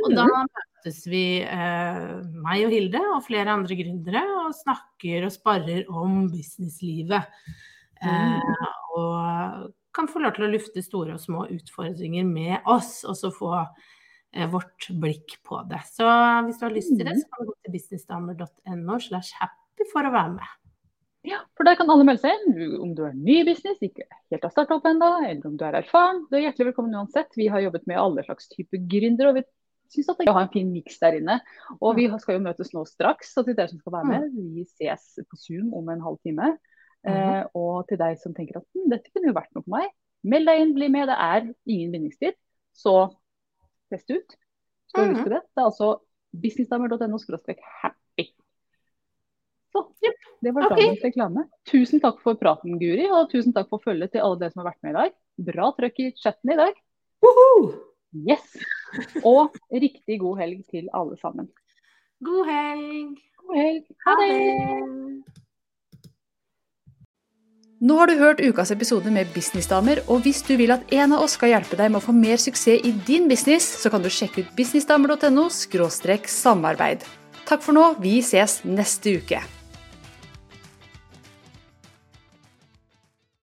Og 0.01 0.15
da 0.15 0.25
møtes 0.27 1.03
vi, 1.09 1.41
eh, 1.41 2.07
meg 2.43 2.65
og 2.65 2.73
Hilde 2.73 3.01
og 3.13 3.23
flere 3.27 3.53
andre 3.53 3.77
gründere, 3.77 4.23
og 4.43 4.55
snakker 4.57 5.27
og 5.27 5.33
sparrer 5.35 5.85
om 5.91 6.25
businesslivet. 6.31 7.29
Eh, 8.03 8.65
og 8.97 9.69
kan 9.93 10.09
få 10.09 10.23
lov 10.23 10.33
til 10.35 10.47
å 10.47 10.51
lufte 10.51 10.83
store 10.83 11.15
og 11.15 11.21
små 11.21 11.45
utfordringer 11.53 12.25
med 12.27 12.65
oss, 12.69 13.03
og 13.05 13.15
så 13.19 13.31
få 13.33 13.53
eh, 13.61 14.49
vårt 14.49 14.89
blikk 14.99 15.37
på 15.45 15.61
det. 15.69 15.83
Så 15.93 16.07
hvis 16.47 16.59
du 16.59 16.67
har 16.67 16.75
lyst 16.75 16.95
til 16.95 17.05
det, 17.05 17.15
så 17.21 17.29
kan 17.29 17.45
du 17.45 17.53
gå 17.53 17.57
til 17.61 17.77
businessdamer.no 17.77 18.99
slash 18.99 19.37
happy 19.39 19.89
for 19.93 20.09
å 20.09 20.13
være 20.13 20.35
med. 20.39 20.59
Ja, 21.23 21.39
for 21.55 21.63
der 21.63 21.77
kan 21.79 21.87
alle 21.87 22.03
melde 22.03 22.25
seg 22.25 22.35
inn. 22.35 22.79
Om 22.83 22.95
du 22.97 23.05
er 23.07 23.13
ny 23.15 23.37
i 23.39 23.47
business, 23.47 23.79
ikke 23.79 24.03
helt 24.11 24.43
har 24.43 24.51
starta 24.51 24.75
opp 24.75 24.87
ennå, 24.89 25.07
eller 25.23 25.45
om 25.47 25.55
du 25.55 25.63
er 25.63 25.77
erfaren. 25.79 26.25
Du 26.27 26.35
er 26.35 26.49
hjertelig 26.49 26.73
velkommen 26.73 26.97
uansett. 26.99 27.31
Vi 27.39 27.47
har 27.53 27.63
jobbet 27.63 27.85
med 27.87 28.01
alle 28.01 28.25
slags 28.25 28.49
typer 28.51 28.81
gründere. 28.91 29.31
og 29.31 29.37
vi 29.39 29.45
syns 29.93 30.11
at 30.11 30.21
vi 30.21 30.29
har 30.29 30.41
en 30.43 30.51
fin 30.53 30.69
miks 30.73 30.99
der 31.01 31.17
inne. 31.19 31.39
Og 31.79 31.97
vi 31.97 32.09
skal 32.21 32.37
jo 32.37 32.43
møtes 32.45 32.73
nå 32.75 32.83
straks, 32.89 33.33
så 33.35 33.45
til 33.45 33.57
dere 33.57 33.71
som 33.71 33.81
skal 33.81 33.97
være 33.97 34.09
med, 34.11 34.29
vi 34.55 34.65
ses 34.67 35.19
på 35.23 35.39
Zoom 35.39 35.73
om 35.77 35.91
en 35.93 36.03
halv 36.03 36.19
time. 36.25 36.55
Eh, 37.03 37.41
og 37.59 37.83
til 37.89 37.99
deg 37.99 38.19
som 38.21 38.35
tenker 38.35 38.61
at 38.61 38.65
hm, 38.71 38.87
dette 38.93 39.11
kunne 39.11 39.31
jo 39.31 39.35
vært 39.35 39.51
noe 39.51 39.65
for 39.65 39.75
meg, 39.75 39.89
meld 40.23 40.47
deg 40.47 40.61
inn, 40.61 40.77
bli 40.77 40.87
med. 40.93 41.09
Det 41.11 41.19
er 41.19 41.49
ingen 41.49 41.93
bindingstid, 41.95 42.39
så 42.75 42.95
test 43.91 44.09
ut. 44.13 44.39
Hvis 44.93 44.95
du 44.95 45.19
har 45.23 45.35
det. 45.37 45.43
Det 45.49 45.61
er 45.61 45.67
altså 45.67 45.93
businessdamer.no 46.33 47.19
happy. 47.81 48.27
Så 49.73 49.87
det 50.45 50.51
var 50.53 50.69
dagens 50.69 51.01
reklame. 51.05 51.47
Tusen 51.69 52.01
takk 52.03 52.21
for 52.21 52.37
praten, 52.37 52.77
Guri, 52.81 53.07
og 53.09 53.31
tusen 53.31 53.55
takk 53.55 53.71
for 53.71 53.81
følget 53.83 54.13
til 54.13 54.25
alle 54.25 54.41
dere 54.41 54.53
som 54.53 54.61
har 54.61 54.71
vært 54.73 54.83
med 54.85 54.93
i 54.93 54.99
dag. 54.99 55.17
Bra 55.49 55.71
trøkk 55.77 56.03
i 56.03 56.11
chatten 56.19 56.53
i 56.53 56.59
dag. 56.59 56.77
Woho! 57.25 57.92
Yes! 58.13 58.45
Og 59.25 59.53
riktig 59.73 60.19
god 60.21 60.41
helg 60.43 60.65
til 60.69 60.89
alle 60.93 61.17
sammen. 61.21 61.49
God 62.23 62.45
helg! 62.49 63.21
God 63.41 63.57
helg. 63.57 63.87
Ha 64.05 64.17
det! 64.21 64.33
Nå 67.83 67.97
har 67.99 68.07
du 68.07 68.13
hørt 68.15 68.39
ukas 68.39 68.71
episode 68.71 69.11
med 69.11 69.27
Businessdamer, 69.33 69.99
og 70.07 70.21
hvis 70.23 70.39
du 70.47 70.53
vil 70.55 70.71
at 70.71 70.85
en 70.95 71.17
av 71.17 71.25
oss 71.25 71.35
skal 71.35 71.51
hjelpe 71.51 71.75
deg 71.75 71.91
med 71.91 71.99
å 71.99 72.05
få 72.05 72.15
mer 72.15 72.39
suksess 72.39 72.79
i 72.79 72.93
din 73.09 73.27
business, 73.27 73.67
så 73.81 73.91
kan 73.91 74.05
du 74.05 74.07
sjekke 74.07 74.45
ut 74.45 74.53
businessdamer.no 74.55 75.49
samarbeid. 75.51 77.03
Takk 77.43 77.65
for 77.65 77.75
nå, 77.75 77.89
vi 77.99 78.21
ses 78.23 78.61
neste 78.63 79.17
uke. 79.19 79.41